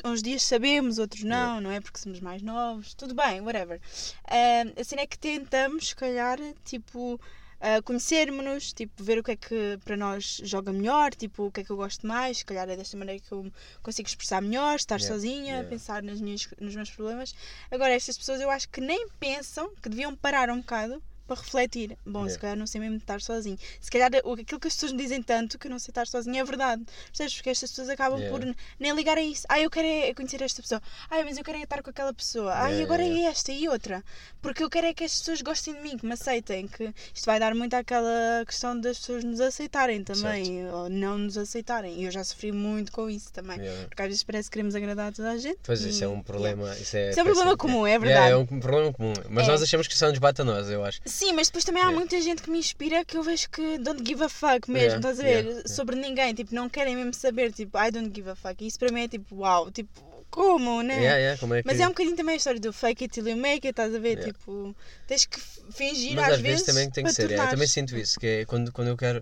uns 0.06 0.22
dias 0.22 0.44
sabemos, 0.44 0.98
outros 1.00 1.24
não, 1.24 1.38
Yeah. 1.38 1.62
não 1.62 1.72
é? 1.72 1.80
Porque 1.82 2.00
somos 2.00 2.20
mais 2.20 2.42
novos, 2.42 2.94
tudo 2.94 3.14
bem, 3.16 3.42
whatever. 3.42 3.80
Ah, 4.28 4.64
assim 4.80 4.96
é 4.98 5.06
que 5.08 5.18
tentamos, 5.18 5.90
se 5.90 5.96
calhar, 5.96 6.38
tipo, 6.66 7.20
ah, 7.60 7.82
conhecermos-nos, 7.84 8.74
tipo, 8.74 9.04
ver 9.04 9.20
o 9.20 9.24
que 9.24 9.32
é 9.32 9.36
que 9.36 9.80
para 9.86 9.96
nós 9.98 10.42
joga 10.44 10.72
melhor, 10.74 11.14
tipo, 11.14 11.46
o 11.48 11.52
que 11.52 11.62
é 11.62 11.64
que 11.64 11.70
eu 11.72 11.78
gosto 11.78 12.06
mais, 12.08 12.40
se 12.40 12.46
calhar 12.46 12.68
é 12.70 12.76
desta 12.76 12.98
maneira 12.98 13.22
que 13.22 13.32
eu 13.32 13.52
consigo 13.84 14.08
expressar 14.08 14.42
melhor, 14.42 14.76
estar 14.76 15.00
Yeah, 15.00 15.14
sozinha, 15.16 15.54
yeah. 15.54 15.70
pensar 15.70 16.02
nas 16.04 16.20
minhas, 16.20 16.48
nos 16.60 16.76
meus 16.76 16.90
problemas. 16.90 17.34
Agora, 17.70 17.94
estas 17.94 18.18
pessoas 18.18 18.42
eu 18.42 18.50
acho 18.50 18.68
que 18.70 18.82
nem 18.82 19.08
pensam 19.20 19.72
que 19.82 19.90
deviam 19.90 20.16
parar 20.16 20.50
um 20.50 20.58
bocado 20.58 21.02
para 21.28 21.36
refletir. 21.40 21.98
Bom, 22.06 22.28
se 22.28 22.38
calhar 22.38 22.58
não 22.58 22.68
sei 22.68 22.82
mesmo 22.82 22.98
estar 22.98 23.22
sozinho. 23.22 23.58
Se 23.80 23.90
calhar 23.90 24.10
aquilo 24.14 24.60
que 24.60 24.68
as 24.68 24.74
pessoas 24.74 24.92
me 24.92 24.98
dizem 24.98 25.22
tanto 25.24 25.58
que 25.58 25.68
eu 25.68 25.72
não 25.72 25.80
sei 25.80 25.92
estar 25.92 26.08
sozinho 26.08 26.38
é 26.38 26.44
verdade. 26.44 26.84
Percebes? 27.08 27.36
Porque 27.36 27.50
estas 27.50 27.70
pessoas 27.72 27.90
acabam 27.90 28.20
por 28.30 28.42
nem 28.80 28.94
ligar 28.94 29.18
a 29.18 29.22
isso. 29.22 29.46
Ah, 29.50 29.60
eu 29.60 29.70
quero 29.70 29.88
é 29.88 30.14
conhecer 30.14 30.42
esta 30.42 30.62
pessoa. 30.62 30.82
Ah, 31.10 31.24
mas 31.24 31.38
eu 31.38 31.44
quero 31.44 31.58
é 31.58 31.62
estar 31.64 31.82
com 31.82 31.90
aquela 31.90 32.14
pessoa. 32.14 32.54
Ah, 32.56 32.72
e 32.72 32.82
agora 32.84 33.04
é 33.04 33.22
esta 33.24 33.52
e 33.52 33.68
outra. 33.70 34.04
Porque 34.42 34.64
eu 34.64 34.70
quero 34.70 34.88
é 34.88 34.94
que 34.94 35.04
as 35.04 35.18
pessoas 35.20 35.42
gostem 35.42 35.74
de 35.76 35.82
mim, 35.82 35.98
que 35.98 36.06
me 36.06 36.14
aceitem. 36.14 36.68
Que 36.68 36.94
isto 37.14 37.26
vai 37.26 37.40
dar 37.40 37.54
muito 37.56 37.74
àquela 37.76 38.44
questão 38.46 38.80
das 38.80 39.00
pessoas 39.00 39.24
nos 39.24 39.40
aceitarem 39.40 40.04
também. 40.04 40.68
Ou 40.70 40.90
não 40.90 41.18
nos 41.18 41.38
aceitarem. 41.38 42.00
E 42.02 42.06
eu 42.06 42.12
já 42.12 42.24
sofri 42.24 42.52
muito 42.52 42.92
com 42.92 43.10
isso 43.10 43.32
também. 43.32 43.60
Porque 43.88 44.02
às 44.02 44.08
vezes 44.08 44.24
parece 44.24 44.50
que 44.50 44.54
queremos 44.54 44.76
agradar 44.76 45.10
a 45.10 45.12
toda 45.12 45.32
a 45.32 45.38
gente. 45.38 45.60
Pois 45.64 45.82
isso 45.82 46.04
é 46.04 46.08
e- 46.08 46.10
um 46.10 46.22
problema. 46.22 46.74
Isso 46.76 46.98
é, 46.98 47.10
Isso 47.12 47.20
é 47.20 47.24
um 47.24 47.26
problema 47.26 47.58
comum, 47.58 47.86
é 47.88 47.98
verdade. 48.00 48.32
é 48.32 48.36
um 48.38 48.46
problema 48.60 48.92
comum. 48.94 49.14
Mas 49.30 49.48
É. 49.48 49.52
nós 49.52 49.62
achamos 49.62 49.88
que 49.88 49.94
isso 49.94 50.08
nos 50.08 50.18
bate 50.20 50.42
a 50.42 50.44
nós, 50.46 50.70
eu 50.70 50.84
acho. 50.84 51.00
Sim, 51.06 51.21
mas 51.34 51.48
depois 51.48 51.64
também 51.66 51.84
há 51.84 51.92
muita 51.92 52.20
gente 52.22 52.42
que 52.42 52.50
me 52.50 52.58
inspira 52.60 53.04
que 53.06 53.18
eu 53.18 53.24
vejo 53.24 53.50
que 53.50 53.78
don't 53.80 54.02
give 54.08 54.24
a 54.24 54.30
fuck 54.30 54.70
mesmo, 54.72 54.98
estás 54.98 55.20
a 55.20 55.24
ver? 55.24 55.68
Sobre 55.68 55.96
ninguém, 55.96 56.34
tipo, 56.34 56.56
não 56.56 56.70
querem 56.70 56.96
mesmo 56.96 57.14
saber, 57.14 57.52
tipo, 57.52 57.78
I 57.78 57.92
don't 57.92 58.12
give 58.16 58.30
a 58.30 58.36
fuck. 58.36 58.64
E 58.64 58.68
isso 58.68 58.80
para 58.80 58.92
mim 58.92 59.02
é 59.04 59.08
tipo, 59.08 59.36
uau, 59.36 59.70
tipo, 59.72 60.26
como, 60.30 60.82
né? 60.82 60.96
Yeah, 60.96 61.18
yeah, 61.18 61.40
como 61.40 61.54
é 61.54 61.62
que... 61.62 61.68
Mas 61.68 61.80
é 61.80 61.86
um 61.86 61.90
bocadinho 61.90 62.16
também 62.16 62.34
a 62.36 62.38
história 62.38 62.60
do 62.60 62.72
fake 62.72 63.04
it 63.04 63.14
till 63.14 63.28
you 63.28 63.36
make 63.36 63.68
it, 63.68 63.70
estás 63.70 63.94
a 63.94 64.00
ver? 64.00 64.18
Yeah. 64.18 64.32
Tipo, 64.32 64.76
tens 65.06 65.26
que 65.26 65.40
fingir 65.72 66.16
Mas 66.16 66.26
às, 66.28 66.34
às 66.36 66.42
vezes 66.42 66.66
também 66.66 66.90
tem 66.90 67.04
que 67.04 67.14
ser. 67.14 67.30
é, 67.32 67.38
eu 67.38 67.50
também 67.50 67.68
sinto 67.68 67.98
isso, 67.98 68.18
que 68.20 68.26
é 68.26 68.46
quando, 68.46 68.72
quando 68.72 68.88
eu 68.88 68.98
quero. 68.98 69.22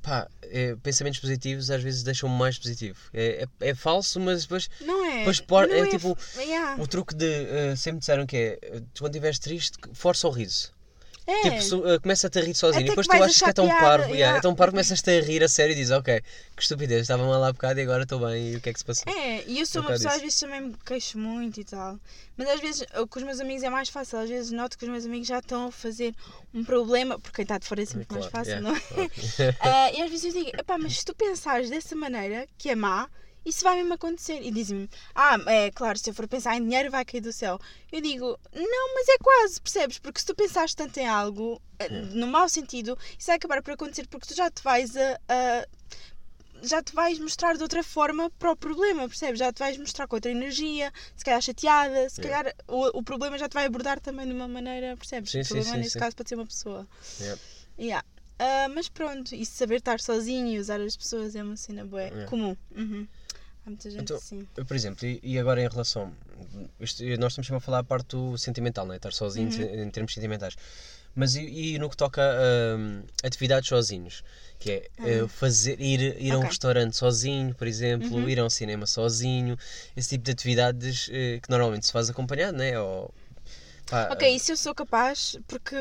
Pá, 0.00 0.28
é, 0.42 0.76
pensamentos 0.76 1.18
positivos 1.18 1.70
às 1.72 1.82
vezes 1.82 2.04
deixam-me 2.04 2.36
mais 2.38 2.56
positivo. 2.56 2.98
É, 3.12 3.46
é, 3.60 3.68
é 3.70 3.74
falso, 3.74 4.20
mas 4.20 4.42
depois 4.42 4.70
Não 4.80 5.04
é? 5.04 5.24
Pois 5.24 5.40
por- 5.40 5.66
não 5.68 5.74
é 5.74 5.88
tipo, 5.88 6.16
f- 6.16 6.40
o 6.78 6.86
truque 6.86 7.14
de. 7.16 7.26
eh, 7.26 7.74
sempre 7.76 7.98
disseram 7.98 8.24
que 8.24 8.36
é. 8.36 8.58
eh, 8.62 8.80
tu 8.94 9.00
quando 9.02 9.14
estiveres 9.14 9.38
triste, 9.40 9.76
força 9.92 10.28
o 10.28 10.30
riso. 10.30 10.72
É. 11.30 11.42
Tipo, 11.42 11.60
so, 11.62 11.78
uh, 11.80 12.00
começa-te 12.00 12.38
a 12.38 12.42
rir 12.42 12.54
sozinho. 12.54 12.80
Até 12.84 12.86
e 12.86 12.88
depois 12.88 13.06
tu 13.06 13.12
achas 13.22 13.36
que 13.38 13.44
é 13.44 13.52
tão 13.52 13.66
piada, 13.66 13.80
parvo. 13.82 14.04
yeah, 14.04 14.16
yeah. 14.18 14.38
É 14.38 14.40
tão 14.40 14.54
parvo, 14.54 14.72
começas-te 14.72 15.10
a 15.10 15.20
rir 15.20 15.44
a 15.44 15.48
sério 15.48 15.72
e 15.72 15.74
dizes, 15.74 15.90
ok, 15.90 16.22
que 16.56 16.62
estupidez, 16.62 17.02
estava 17.02 17.22
mal 17.22 17.44
há 17.44 17.52
bocado 17.52 17.78
e 17.78 17.82
agora 17.82 18.04
estou 18.04 18.18
bem. 18.18 18.52
E 18.52 18.56
o 18.56 18.60
que 18.62 18.70
é 18.70 18.72
que 18.72 18.78
se 18.78 18.84
passou? 18.84 19.12
É, 19.12 19.44
e 19.46 19.60
eu 19.60 19.66
sou 19.66 19.82
Um 19.82 19.84
uma 19.84 19.90
pessoa, 19.92 20.10
às 20.12 20.16
isso. 20.16 20.24
vezes 20.24 20.40
também 20.40 20.60
me 20.62 20.74
queixo 20.86 21.18
muito 21.18 21.60
e 21.60 21.64
tal. 21.64 21.98
Mas 22.34 22.48
às 22.48 22.60
vezes 22.60 22.80
uh, 22.96 23.06
com 23.06 23.18
os 23.18 23.24
meus 23.26 23.40
amigos 23.40 23.62
é 23.62 23.68
mais 23.68 23.90
fácil. 23.90 24.18
Às 24.20 24.30
vezes 24.30 24.50
noto 24.52 24.78
que 24.78 24.84
os 24.86 24.90
meus 24.90 25.04
amigos 25.04 25.28
já 25.28 25.38
estão 25.40 25.66
a 25.66 25.72
fazer 25.72 26.14
um 26.54 26.64
problema, 26.64 27.18
porque 27.18 27.36
quem 27.36 27.42
está 27.42 27.58
de 27.58 27.66
fora 27.66 27.82
é 27.82 27.84
sempre 27.84 28.06
mais 28.10 28.26
Claro, 28.26 28.46
fácil, 28.46 28.62
yeah, 28.62 28.68
não 28.70 28.74
é? 28.74 28.80
claro. 28.80 29.56
Ah, 29.60 29.92
e 29.92 30.00
às 30.02 30.10
vezes 30.10 30.24
eu 30.34 30.42
digo, 30.44 30.56
epá, 30.58 30.78
mas 30.78 30.98
se 30.98 31.04
tu 31.04 31.14
pensares 31.14 31.68
dessa 31.68 31.94
maneira, 31.94 32.46
que 32.56 32.70
é 32.70 32.74
má, 32.74 33.06
isso 33.44 33.62
vai 33.64 33.76
mesmo 33.76 33.94
acontecer. 33.94 34.40
E 34.42 34.50
dizem-me, 34.50 34.88
ah, 35.14 35.36
é 35.46 35.70
claro, 35.70 35.98
se 35.98 36.10
eu 36.10 36.14
for 36.14 36.26
pensar 36.28 36.56
em 36.56 36.62
dinheiro 36.62 36.90
vai 36.90 37.04
cair 37.04 37.20
do 37.20 37.32
céu. 37.32 37.58
Eu 37.90 38.00
digo, 38.00 38.38
não, 38.54 38.94
mas 38.94 39.08
é 39.08 39.18
quase, 39.18 39.60
percebes? 39.60 39.98
Porque 39.98 40.20
se 40.20 40.26
tu 40.26 40.34
pensares 40.34 40.74
tanto 40.74 40.96
em 40.98 41.06
algo, 41.08 41.60
ah, 41.78 41.88
no 42.14 42.26
mau 42.26 42.48
sentido, 42.48 42.98
isso 43.18 43.26
vai 43.28 43.36
acabar 43.36 43.62
por 43.62 43.72
acontecer 43.72 44.06
porque 44.08 44.26
tu 44.26 44.34
já 44.34 44.50
te 44.50 44.62
vais 44.62 44.96
a. 44.96 45.20
a- 45.28 45.66
já 46.60 46.82
te 46.82 46.92
vais 46.92 47.20
mostrar 47.20 47.56
de 47.56 47.62
outra 47.62 47.84
forma 47.84 48.30
para 48.30 48.50
o 48.50 48.56
problema, 48.56 49.06
percebes? 49.08 49.38
Já 49.38 49.52
te 49.52 49.60
vais 49.60 49.78
mostrar 49.78 50.08
com 50.08 50.16
outra 50.16 50.30
energia, 50.32 50.92
se 51.16 51.24
calhar 51.24 51.40
chateada, 51.40 52.08
se 52.10 52.20
Yeah. 52.20 52.42
calhar 52.50 52.56
o, 52.66 52.98
o 52.98 53.02
problema 53.02 53.38
já 53.38 53.48
te 53.48 53.54
vai 53.54 53.66
abordar 53.66 54.00
também 54.00 54.26
de 54.26 54.32
uma 54.32 54.48
maneira, 54.48 54.96
percebes? 54.96 55.30
Sim, 55.30 55.38
o 55.40 55.44
sim, 55.44 55.54
problema 55.54 55.74
sim, 55.74 55.78
nesse 55.78 55.90
sim. 55.92 55.98
caso 56.00 56.16
pode 56.16 56.28
ser 56.28 56.34
uma 56.34 56.46
pessoa. 56.46 56.84
Yeah. 57.20 57.40
Yeah. 57.78 58.06
Ah, 58.40 58.68
mas 58.74 58.88
pronto, 58.88 59.36
e 59.36 59.46
saber 59.46 59.76
estar 59.76 60.00
sozinho 60.00 60.48
e 60.48 60.58
usar 60.58 60.80
as 60.80 60.96
pessoas 60.96 61.36
é 61.36 61.44
uma 61.44 61.56
cena 61.56 61.84
boa, 61.84 62.02
Yeah. 62.02 62.26
comum. 62.26 62.56
Uhum. 62.76 63.06
Há 63.68 63.70
muita 63.70 63.90
gente 63.90 64.00
Então, 64.02 64.16
assim. 64.16 64.48
Eu, 64.56 64.64
Por 64.64 64.74
exemplo, 64.74 65.06
e, 65.06 65.20
e 65.22 65.38
agora 65.38 65.62
em 65.62 65.68
relação. 65.68 66.10
Isto, 66.80 67.04
nós 67.18 67.32
estamos 67.32 67.46
sempre 67.46 67.56
a 67.56 67.60
falar 67.60 67.80
a 67.80 67.84
parte 67.84 68.16
do 68.16 68.38
sentimental, 68.38 68.86
né? 68.86 68.96
estar 68.96 69.12
sozinho 69.12 69.50
Uhum. 69.58 69.82
em 69.84 69.90
termos 69.90 70.14
sentimentais. 70.14 70.56
Mas 71.14 71.34
e, 71.34 71.74
e 71.74 71.78
no 71.78 71.90
que 71.90 71.96
toca 71.96 72.22
a 72.22 73.26
atividades 73.26 73.68
sozinhos? 73.68 74.22
Que 74.58 74.70
é 74.70 74.90
eh, 75.04 75.28
fazer, 75.28 75.78
ir, 75.80 76.16
ir 76.18 76.32
a 76.32 76.38
um 76.38 76.44
restaurante 76.46 76.96
sozinho, 76.96 77.54
por 77.54 77.66
exemplo, 77.66 78.16
Uhum. 78.16 78.28
ir 78.28 78.40
a 78.40 78.44
um 78.44 78.50
cinema 78.50 78.86
sozinho, 78.86 79.56
esse 79.96 80.10
tipo 80.10 80.24
de 80.24 80.30
atividades 80.30 81.08
eh, 81.12 81.38
que 81.42 81.50
normalmente 81.50 81.84
se 81.86 81.92
faz 81.92 82.08
acompanhado, 82.08 82.56
né? 82.56 82.78
Ou, 82.80 83.12
pá, 83.88 84.08
Ok, 84.12 84.28
isso 84.28 84.52
eu 84.52 84.56
sou 84.56 84.74
capaz, 84.74 85.36
porque 85.46 85.76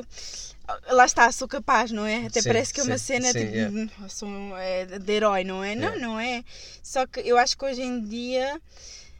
ah, 0.67 0.79
lá 0.93 1.05
está, 1.05 1.31
sou 1.31 1.47
capaz, 1.47 1.91
não 1.91 2.05
é? 2.05 2.25
Até 2.27 2.41
Sim, 2.41 2.49
parece 2.49 2.73
que 2.73 2.79
é 2.79 2.83
uma 2.83 2.97
sim, 2.97 3.05
cena 3.05 3.31
sim, 3.31 3.39
tipo, 3.39 3.51
yeah. 3.55 3.71
hum, 3.71 3.89
sou 4.09 4.27
um- 4.29 4.55
é 4.57 4.85
de 4.85 5.13
herói, 5.13 5.43
não 5.43 5.63
é? 5.63 5.75
Não, 5.75 5.83
Yeah. 5.83 6.01
não 6.01 6.19
é. 6.19 6.43
Só 6.83 7.05
que 7.07 7.19
eu 7.21 7.37
acho 7.37 7.57
que 7.57 7.65
hoje 7.65 7.81
em 7.81 8.01
dia. 8.01 8.61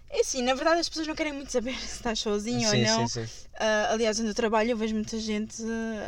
É 0.10 0.22
assim, 0.22 0.42
na 0.42 0.54
verdade 0.54 0.80
as 0.80 0.88
pessoas 0.88 1.06
não 1.08 1.16
querem 1.16 1.34
muito 1.34 1.52
saber 1.52 1.74
se 1.80 1.86
estás 1.98 2.20
sozinho 2.20 2.70
ou 2.70 2.78
não. 2.78 3.06
sim, 3.06 3.08
sim. 3.08 3.30
Ah, 3.60 3.90
aliás, 3.92 4.20
onde 4.20 4.30
eu 4.30 4.36
trabalho 4.36 4.72
eu 4.72 4.78
vejo 4.78 4.96
muita 4.96 5.20
gente 5.20 5.62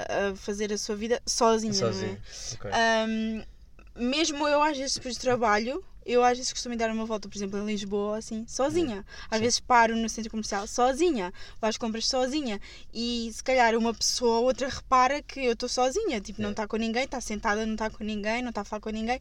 ah, 0.09 0.29
a 0.31 0.35
fazer 0.35 0.71
a 0.71 0.77
sua 0.77 0.95
vida 0.95 1.21
sozinha, 1.25 1.73
não 1.73 1.87
é? 1.87 1.93
Sozinho. 1.93 2.17
ok. 2.53 2.71
Ahm, 2.71 3.43
mesmo 3.95 4.47
eu, 4.47 4.61
às 4.63 4.77
vezes, 4.77 4.95
depois 4.95 5.15
de 5.15 5.21
trabalho, 5.21 5.83
eu 6.11 6.23
às 6.23 6.37
vezes 6.37 6.51
costumo 6.51 6.75
dar 6.75 6.89
uma 6.91 7.05
volta, 7.05 7.27
por 7.29 7.37
exemplo, 7.37 7.59
em 7.59 7.65
Lisboa, 7.65 8.17
assim, 8.17 8.45
sozinha. 8.47 9.05
Às 9.29 9.37
Sim. 9.37 9.43
vezes 9.43 9.59
paro 9.59 9.95
no 9.95 10.09
centro 10.09 10.31
comercial 10.31 10.65
sozinha, 10.67 11.33
vou 11.61 11.69
às 11.69 11.77
compras 11.77 12.07
sozinha. 12.07 12.59
E 12.93 13.29
se 13.33 13.43
calhar 13.43 13.75
uma 13.75 13.93
pessoa 13.93 14.39
ou 14.39 14.45
outra 14.45 14.67
repara 14.67 15.21
que 15.21 15.39
eu 15.45 15.53
estou 15.53 15.69
sozinha, 15.69 16.19
tipo, 16.19 16.41
não 16.41 16.49
É. 16.49 16.51
está 16.51 16.67
com 16.67 16.77
ninguém, 16.77 17.03
está 17.03 17.21
sentada, 17.21 17.65
não 17.65 17.73
está 17.73 17.89
com 17.89 18.03
ninguém, 18.03 18.41
não 18.41 18.49
está 18.49 18.61
a 18.61 18.65
falar 18.65 18.79
com 18.81 18.89
ninguém. 18.89 19.19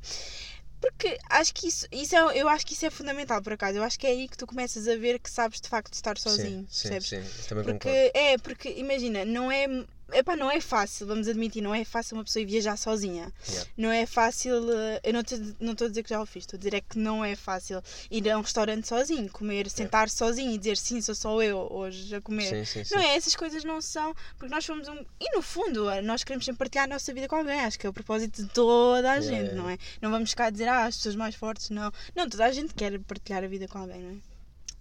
Porque 0.81 1.19
acho 1.29 1.53
que 1.55 1.67
isso, 1.67 1.89
isso 1.91 2.15
é, 2.15 2.41
eu 2.41 2.49
acho 2.49 2.65
que 2.65 2.73
isso 2.73 2.87
é 2.87 2.91
fundamental, 2.91 3.43
por 3.43 3.53
acaso. 3.53 3.77
Eu 3.79 3.83
acho 3.83 3.99
que 3.99 4.07
é 4.07 4.11
aí 4.11 4.29
que 4.29 4.37
tu 4.39 4.47
começas 4.47 4.87
a 4.87 4.95
ver 4.97 5.19
que 5.19 5.29
sabes 5.29 5.61
de 5.61 5.69
facto 5.69 5.93
estar 5.93 6.17
sozinho, 6.17 6.65
sim, 6.71 7.01
sim, 7.01 7.01
sim, 7.01 7.23
também 7.49 7.65
Porque 7.65 7.89
concordo. 7.89 8.11
é, 8.15 8.39
porque 8.39 8.69
imagina, 8.77 9.25
não 9.25 9.51
é, 9.51 9.67
epá, 10.13 10.37
não 10.37 10.51
é 10.51 10.61
fácil, 10.61 11.07
vamos 11.07 11.29
admitir, 11.29 11.61
não 11.63 11.75
é 11.75 11.85
fácil 11.85 12.17
uma 12.17 12.25
pessoa 12.25 12.45
viajar 12.45 12.77
sozinha. 12.77 13.33
Yeah. 13.49 13.71
Não 13.77 13.91
é 13.91 14.07
fácil, 14.07 14.71
eh, 14.73 15.01
eu 15.05 15.13
não 15.13 15.21
estou 15.21 15.39
não 15.61 15.73
estou 15.73 15.87
a 15.87 15.89
dizer 15.89 16.03
que 16.03 16.11
já 16.11 16.21
o 16.21 16.27
fiz, 16.27 16.45
estou 16.45 16.57
a 16.57 16.59
dizer 16.59 16.75
é 16.75 16.81
que 16.81 16.99
não 16.99 17.25
é 17.25 17.37
fácil 17.37 17.83
ir 18.11 18.29
a 18.31 18.39
um 18.39 18.43
restaurante 18.43 18.87
sozinho, 18.87 19.31
comer, 19.31 19.69
sentar 19.71 20.09
sozinho 20.09 20.53
e 20.53 20.59
dizer 20.59 20.77
sim, 20.77 21.01
sou 21.01 21.15
só 21.15 21.43
eu 21.43 21.69
hoje 21.71 22.15
a 22.15 22.21
comer. 22.21 22.49
Sim, 22.49 22.65
sim, 22.65 22.85
sim. 22.85 22.95
Não 22.95 23.03
é, 23.03 23.17
essas 23.17 23.35
coisas 23.37 23.65
não 23.65 23.81
são, 23.81 24.15
porque 24.39 24.55
nós 24.55 24.65
fomos 24.65 24.89
um. 24.89 25.05
E 25.21 25.35
no 25.35 25.43
fundo, 25.43 25.91
eh, 25.91 26.03
nós 26.03 26.25
queremos 26.25 26.45
sempre 26.45 26.59
partilhar 26.59 26.85
a 26.85 26.89
nossa 26.89 27.13
vida 27.13 27.29
com 27.29 27.37
alguém, 27.37 27.61
acho 27.61 27.79
que 27.79 27.87
é 27.87 27.91
o 27.91 27.93
propósito 27.93 28.43
de 28.43 28.49
toda 28.51 29.13
a 29.13 29.17
Yeah, 29.19 29.47
gente, 29.47 29.55
não 29.55 29.69
é? 29.69 29.79
Não 30.01 30.11
vamos 30.11 30.31
ficar 30.31 30.47
a 30.47 30.51
dizer, 30.51 30.69
ah, 30.69 30.87
as 30.87 30.97
pessoas 30.97 31.17
mais 31.17 31.35
fortes, 31.35 31.71
não. 31.71 31.93
Não, 32.15 32.29
toda 32.29 32.45
a 32.45 32.53
gente 32.53 32.75
quer 32.75 32.99
partilhar 33.01 33.45
a 33.45 33.49
vida 33.49 33.67
com 33.69 33.79
alguém, 33.79 34.01
não 34.01 34.11
é? 34.11 34.28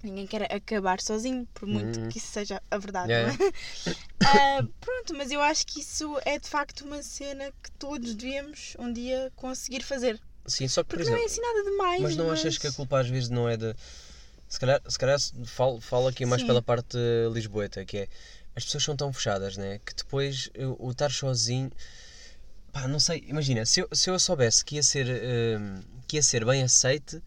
Ninguém 0.03 0.27
quer 0.27 0.43
acabar 0.53 1.01
sozinho, 1.01 1.47
por 1.53 1.67
muito 1.67 1.99
Uhum. 1.99 2.09
que 2.09 2.17
isso 2.19 2.27
seja 2.27 2.61
a 2.69 2.77
verdade, 2.77 3.11
Yeah, 3.11 3.37
não 3.37 3.47
é? 3.47 3.51
Ah, 4.23 4.63
pronto, 4.81 5.15
mas 5.15 5.31
eu 5.31 5.41
acho 5.41 5.65
que 5.65 5.79
isso 5.79 6.19
é 6.25 6.37
de 6.37 6.49
facto 6.49 6.81
uma 6.81 7.01
cena 7.01 7.51
que 7.63 7.71
todos 7.79 8.13
devíamos 8.15 8.75
um 8.77 8.91
dia 8.91 9.31
conseguir 9.35 9.81
fazer. 9.83 10.19
Sim, 10.45 10.67
só 10.67 10.83
que, 10.83 10.89
por 10.89 10.97
Porque 10.97 11.09
não 11.09 11.17
exemplo. 11.17 11.29
é 11.29 11.31
assim 11.33 11.41
nada 11.41 11.63
demais. 11.71 12.01
Mas 12.01 12.15
não 12.17 12.31
achas 12.31 12.57
que 12.57 12.67
a 12.67 12.71
culpa 12.71 12.99
às 12.99 13.07
vezes 13.07 13.29
não 13.29 13.47
é 13.47 13.55
de. 13.57 13.73
Se 14.49 14.59
calhar, 14.59 14.81
se 14.87 14.97
calhar 14.97 15.17
falo, 15.45 15.81
falo 15.81 16.07
aqui 16.07 16.25
mais 16.25 16.41
Sim. 16.41 16.47
pela 16.47 16.61
parte 16.61 16.97
lisboeta, 17.33 17.83
que 17.85 17.97
é 17.97 18.07
as 18.55 18.65
pessoas 18.65 18.83
são 18.83 18.95
tão 18.95 19.13
fechadas, 19.13 19.55
né? 19.57 19.79
Que 19.85 19.93
depois 19.93 20.49
o 20.79 20.91
estar 20.91 21.11
sozinho. 21.11 21.71
Pá, 22.71 22.87
não 22.87 22.99
sei, 22.99 23.23
imagina, 23.27 23.65
se 23.65 23.81
eu, 23.81 23.87
se 23.93 24.09
eu 24.09 24.19
soubesse 24.19 24.63
que 24.63 24.75
ia 24.75 24.83
ser 24.83 25.07
eh, 25.09 25.57
que 26.07 26.17
ia 26.17 26.23
ser 26.23 26.45
bem 26.45 26.63
aceite, 26.63 27.21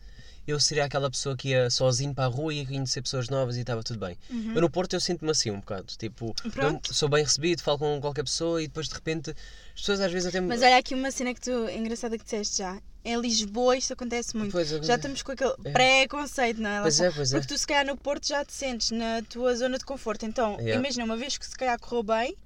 eu 0.46 0.58
seria 0.58 0.84
aquela 0.84 1.10
pessoa 1.10 1.36
que 1.36 1.50
ia 1.50 1.70
sozinho 1.70 2.14
para 2.14 2.24
a 2.24 2.28
rua 2.28 2.52
e 2.52 2.58
ia 2.60 2.66
conhecer 2.66 3.02
pessoas 3.02 3.28
novas 3.28 3.56
e 3.56 3.60
estava 3.60 3.82
tudo 3.82 3.98
bem. 4.00 4.16
Eu 4.54 4.60
no 4.60 4.68
Porto 4.70 4.94
eu 4.94 5.00
sinto-me 5.00 5.30
assim 5.30 5.50
um 5.50 5.60
bocado, 5.60 5.92
tipo, 5.96 6.26
Uhum. 6.44 6.80
Eu 6.88 6.94
sou 6.94 7.08
bem 7.08 7.22
recebido, 7.22 7.62
falo 7.62 7.78
com 7.78 8.00
qualquer 8.00 8.24
pessoa 8.24 8.62
e 8.62 8.66
depois 8.66 8.88
de 8.88 8.94
repente 8.94 9.30
as 9.30 9.80
pessoas 9.80 10.00
às 10.00 10.10
vezes 10.12 10.28
até 10.28 10.40
me. 10.40 10.48
Mas 10.48 10.62
olha 10.62 10.76
aqui 10.76 10.94
uma 10.94 11.10
cena 11.10 11.32
que 11.34 11.40
tu, 11.40 11.68
engraçada 11.70 12.16
que 12.18 12.24
disseste 12.24 12.58
já. 12.58 12.80
Em 13.04 13.18
Lisboa 13.18 13.76
isto 13.78 13.92
acontece 13.94 14.36
muito. 14.36 14.52
Pois, 14.52 14.68
já 14.68 14.96
estamos 14.96 15.22
com 15.22 15.32
aquele 15.32 15.54
É. 15.64 15.70
pré-conceito, 15.72 16.60
não 16.60 16.68
é? 16.70 16.80
Pois 16.82 17.00
é, 17.00 17.10
pois 17.10 17.32
é. 17.32 17.38
Porque 17.38 17.54
tu 17.54 17.58
se 17.58 17.66
calhar 17.66 17.86
no 17.86 17.96
Porto 17.96 18.26
já 18.28 18.44
te 18.44 18.52
sentes 18.52 18.90
na 18.90 19.22
tua 19.28 19.54
zona 19.56 19.78
de 19.78 19.84
conforto. 19.84 20.26
Então, 20.26 20.52
Yeah. 20.60 20.74
imagina, 20.78 21.04
uma 21.04 21.16
vez 21.16 21.38
que 21.38 21.46
se 21.46 21.56
calhar 21.56 21.78
correu 21.80 22.02
bem, 22.02 22.36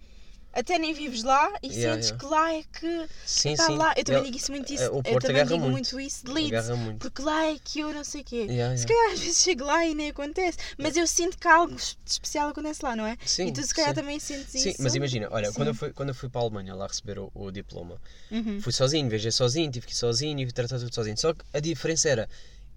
até 0.54 0.78
nem 0.78 0.94
vives 0.94 1.22
lá 1.22 1.52
e 1.62 1.68
Yeah, 1.68 1.94
sentes 1.94 2.08
yeah. 2.10 2.18
que 2.18 2.26
lá 2.32 2.54
é 2.54 2.62
que 2.62 3.08
Sim, 3.26 3.52
está 3.52 3.66
sim. 3.66 3.76
lá. 3.76 3.92
Eu 3.96 4.04
também 4.04 4.20
Ele- 4.22 4.30
digo 4.30 4.36
isso 4.42 4.52
muito 4.52 4.70
eh, 4.72 4.74
isso. 4.76 4.92
o 4.92 5.02
eu 5.04 5.18
também 5.18 5.42
digo 5.44 5.58
muito. 5.58 5.72
muito 5.72 6.00
isso 6.00 6.24
de 6.24 6.32
Leeds. 6.32 6.68
Muito. 6.70 6.98
Porque 6.98 7.22
lá 7.22 7.46
é 7.46 7.56
que 7.62 7.80
eu 7.80 7.92
não 7.92 8.04
sei 8.04 8.20
o 8.20 8.24
quê. 8.24 8.46
Yeah, 8.48 8.76
Se 8.76 8.86
calhar 8.86 9.12
às 9.12 9.20
vezes 9.20 9.38
chego 9.42 9.64
lá 9.64 9.84
e 9.84 9.94
nem 9.94 10.10
acontece. 10.10 10.58
Mas 10.78 10.96
eu 10.96 11.06
sinto 11.06 11.36
que 11.36 11.48
algo 11.48 11.74
es- 11.74 11.96
especial 12.06 12.48
acontece 12.48 12.80
lá, 12.84 12.94
não 12.96 13.06
é? 13.06 13.16
Sim, 13.26 13.48
e 13.48 13.52
tu 13.52 13.62
se 13.62 13.74
calhar 13.74 13.90
sim. 13.90 14.00
também 14.00 14.18
sentes 14.20 14.50
Sim, 14.50 14.70
isso. 14.70 14.82
mas 14.82 14.94
imagina, 14.94 15.28
olha, 15.30 15.52
quando 15.52 15.68
eu, 15.68 15.74
Sim. 15.74 15.80
fui, 15.80 15.92
quando 15.92 16.08
eu 16.10 16.14
fui 16.14 16.28
para 16.28 16.40
a 16.40 16.44
Alemanha 16.44 16.74
lá 16.74 16.86
receber 16.86 17.18
o, 17.18 17.30
o 17.34 17.50
diploma, 17.50 18.00
Uhum. 18.30 18.60
fui 18.60 18.72
sozinho, 18.72 19.08
viajei 19.08 19.30
sozinho, 19.32 19.70
tive 19.70 19.86
que 19.86 19.92
ir 19.92 19.96
sozinho 19.96 20.38
e 20.40 20.52
tratar 20.52 20.78
tudo 20.78 20.94
sozinho. 20.94 21.16
Só 21.18 21.34
que 21.34 21.44
a 21.52 21.60
diferença 21.60 22.08
era, 22.08 22.28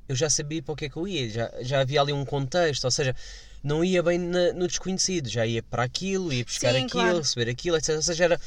eu 0.09 0.15
já 0.15 0.29
sabia 0.29 0.63
para 0.63 0.73
o 0.73 0.75
que 0.75 0.85
é 0.85 0.89
que 0.89 0.97
eu 0.97 1.07
ia, 1.07 1.29
já, 1.29 1.51
já 1.61 1.79
havia 1.81 2.01
ali 2.01 2.13
um 2.13 2.25
contexto, 2.25 2.85
ou 2.85 2.91
seja, 2.91 3.15
não 3.67 3.83
ia 3.83 4.01
bem 4.01 4.17
na- 4.17 4.53
no 4.53 4.67
desconhecido, 4.67 5.27
já 5.29 5.45
ia 5.45 5.61
para 5.61 5.83
aquilo, 5.83 6.31
ia 6.31 6.43
buscar 6.45 6.71
Sim, 6.73 6.77
aquilo, 6.85 6.89
claro. 7.03 7.17
receber 7.19 7.49
aquilo, 7.51 7.77
etc. 7.77 7.95
Ou 7.97 8.01
seja, 8.01 8.23
era, 8.23 8.41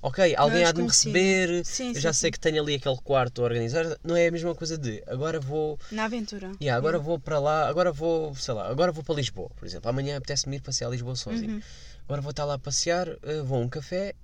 ok, 0.00 0.34
alguém 0.36 0.64
há 0.64 0.72
de 0.72 0.80
me 0.82 0.88
receber, 0.88 1.64
Sim, 1.64 1.92
sim, 1.94 2.00
já 2.00 2.12
sei 2.12 2.30
que 2.30 2.40
tenho 2.40 2.62
ali 2.62 2.74
aquele 2.76 2.96
quarto 2.96 3.42
a 3.42 3.44
organizar, 3.44 3.96
não 4.02 4.16
é 4.16 4.26
a 4.28 4.30
mesma 4.32 4.54
coisa 4.54 4.78
de, 4.78 5.02
agora 5.06 5.38
vou 5.38 5.78
Na 5.90 6.04
aventura. 6.04 6.52
Yeah, 6.60 6.76
agora 6.76 6.98
vou 6.98 7.18
para 7.18 7.38
lá, 7.38 7.68
agora 7.68 7.92
vou, 7.92 8.34
sei 8.34 8.54
lá, 8.54 8.68
agora 8.68 8.90
vou 8.92 9.04
para 9.04 9.14
Lisboa, 9.16 9.50
por 9.56 9.66
exemplo. 9.66 9.88
Amanhã 9.90 10.16
apetece-me 10.16 10.56
ir 10.56 10.60
passear 10.60 10.88
a 10.88 10.90
Lisboa 10.90 11.14
sozinho. 11.16 11.52
Uhum. 11.56 11.62
Agora 12.06 12.20
vou 12.22 12.30
estar 12.30 12.44
lá 12.44 12.54
a 12.54 12.58
passear, 12.58 13.08
eh, 13.22 13.42
vou 13.44 13.58
a 13.58 13.60
um 13.60 13.68
café, 13.68 14.14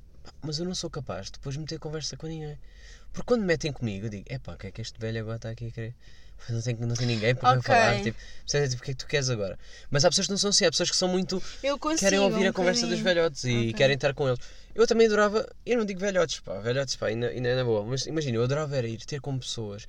mas 0.42 0.58
eu 0.58 0.64
não 0.64 0.74
sou 0.74 0.88
capaz 0.90 1.26
de 1.26 1.32
depois 1.32 1.56
meter 1.56 1.78
conversa 1.78 2.16
com 2.16 2.26
ninguém. 2.26 2.58
Porque 3.12 3.26
quando 3.26 3.40
me 3.42 3.46
metem 3.46 3.72
comigo, 3.72 4.06
eu 4.06 4.10
digo, 4.10 4.24
epá, 4.28 4.54
o 4.54 4.56
que 4.56 4.66
é 4.66 4.70
que 4.70 4.80
este 4.80 4.98
velho 4.98 5.20
agora 5.20 5.36
está 5.36 5.50
aqui 5.50 5.66
a 5.68 5.70
querer? 5.70 5.94
Não 6.48 6.62
tem, 6.62 6.74
não 6.76 6.94
tem 6.94 7.06
ninguém 7.06 7.34
para 7.34 7.58
Ok. 7.58 7.62
falar, 7.62 8.00
tipo, 8.00 8.18
percebes? 8.40 8.70
tipo, 8.70 8.82
o 8.82 8.84
que 8.84 8.90
é 8.90 8.94
que 8.94 8.98
tu 8.98 9.06
queres 9.06 9.28
agora? 9.30 9.58
Mas 9.90 10.04
há 10.04 10.08
pessoas 10.08 10.26
que 10.26 10.30
não 10.32 10.38
são 10.38 10.50
assim, 10.50 10.64
há 10.64 10.70
pessoas 10.70 10.90
que 10.90 10.96
são 10.96 11.08
muito, 11.08 11.42
Eu 11.62 11.78
consigo. 11.78 12.00
querem 12.00 12.18
ouvir 12.18 12.46
um 12.46 12.48
a 12.48 12.52
conversa 12.52 12.86
dos 12.86 13.00
velhotes 13.00 13.44
e 13.44 13.68
Ok. 13.68 13.72
querem 13.74 13.94
estar 13.96 14.14
com 14.14 14.26
eles. 14.28 14.38
Eu 14.74 14.86
também 14.86 15.06
adorava, 15.06 15.46
eu 15.66 15.76
não 15.78 15.84
digo 15.84 16.00
velhotes, 16.00 16.40
pá, 16.40 16.58
velhotes, 16.60 16.96
pá, 16.96 17.08
ainda, 17.08 17.28
ainda 17.28 17.48
é 17.48 17.56
na 17.56 17.64
boa, 17.64 17.84
mas 17.84 18.06
imagina, 18.06 18.36
eu 18.38 18.44
adorava 18.44 18.76
era 18.76 18.86
ir 18.86 18.98
ter 19.04 19.20
com 19.20 19.36
pessoas, 19.38 19.86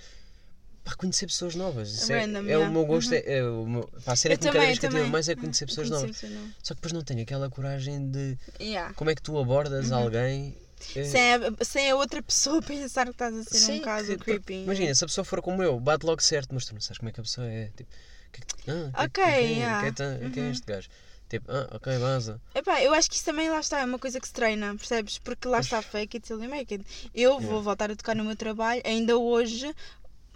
pá, 0.83 0.95
conhecer 0.95 1.27
pessoas 1.27 1.55
novas. 1.55 1.89
Isso 1.93 2.11
é, 2.11 2.21
Random, 2.21 2.39
é 2.39 2.43
yeah. 2.43 2.67
o 2.67 2.71
meu 2.71 2.85
gosto, 2.85 3.13
é, 3.13 3.23
é 3.25 3.43
o 3.43 3.65
meu, 3.65 3.87
pá, 4.03 4.13
a 4.13 4.15
cena 4.15 4.33
Eu 4.33 4.39
que 4.39 4.45
também, 4.45 4.75
cativa 4.75 4.89
também. 4.89 5.09
mais 5.11 5.29
é 5.29 5.35
conhecer 5.35 5.65
pessoas 5.67 5.89
novas. 5.89 6.05
Conhecer 6.09 6.27
pessoas 6.27 6.49
Só 6.63 6.73
que 6.73 6.81
depois 6.81 6.93
não 6.93 7.03
tenho 7.03 7.21
aquela 7.21 7.49
coragem 7.49 8.09
de 8.09 8.37
Yeah. 8.59 8.93
como 8.95 9.09
é 9.11 9.15
que 9.15 9.21
tu 9.21 9.37
abordas 9.37 9.91
alguém. 9.91 10.57
Eh, 10.95 11.03
Sem, 11.03 11.33
a, 11.33 11.39
sem 11.63 11.91
a 11.91 11.95
outra 11.95 12.21
pessoa 12.21 12.61
pensar 12.63 13.05
que 13.05 13.11
estás 13.11 13.35
a 13.35 13.43
ser 13.43 13.57
sim, 13.59 13.79
um 13.79 13.81
caso 13.81 14.17
creepy. 14.17 14.63
Imagina, 14.63 14.93
se 14.95 15.03
a 15.03 15.07
pessoa 15.07 15.25
for 15.25 15.41
como 15.41 15.61
eu, 15.63 15.79
bate 15.79 16.05
logo 16.05 16.21
certo, 16.21 16.53
mas 16.53 16.65
tu 16.65 16.73
não 16.73 16.81
sabes 16.81 16.97
como 16.97 17.09
é 17.09 17.11
que 17.11 17.19
a 17.19 17.23
pessoa 17.23 17.47
é. 17.47 17.71
Tipo, 17.75 17.89
que, 18.31 18.41
ah, 18.71 19.03
Ok, 19.05 19.23
quem, 19.23 19.33
quem, 19.33 19.57
yeah. 19.57 19.91
quem, 19.93 20.31
quem 20.31 20.43
é 20.43 20.45
Uhum. 20.45 20.51
este 20.51 20.65
gajo? 20.65 20.89
Tipo, 21.29 21.51
ah, 21.51 21.67
ok, 21.75 21.97
vaza. 21.99 22.41
Epá, 22.55 22.81
eu 22.81 22.91
acho 22.93 23.07
que 23.09 23.15
isso 23.15 23.25
também 23.25 23.49
lá 23.49 23.59
está, 23.59 23.79
é 23.81 23.85
uma 23.85 23.99
coisa 23.99 24.19
que 24.19 24.27
se 24.27 24.33
treina, 24.33 24.73
percebes? 24.75 25.19
Porque 25.19 25.47
lá 25.47 25.59
está 25.59 25.79
fake 25.81 26.17
it 26.17 26.25
till 26.27 26.41
you 26.43 26.49
make 26.49 26.73
it. 26.73 26.83
Eu 27.13 27.33
vou 27.39 27.41
Yeah. 27.41 27.63
voltar 27.63 27.91
a 27.91 27.95
tocar 27.95 28.15
no 28.15 28.23
meu 28.23 28.35
trabalho, 28.35 28.81
ainda 28.83 29.15
hoje 29.17 29.71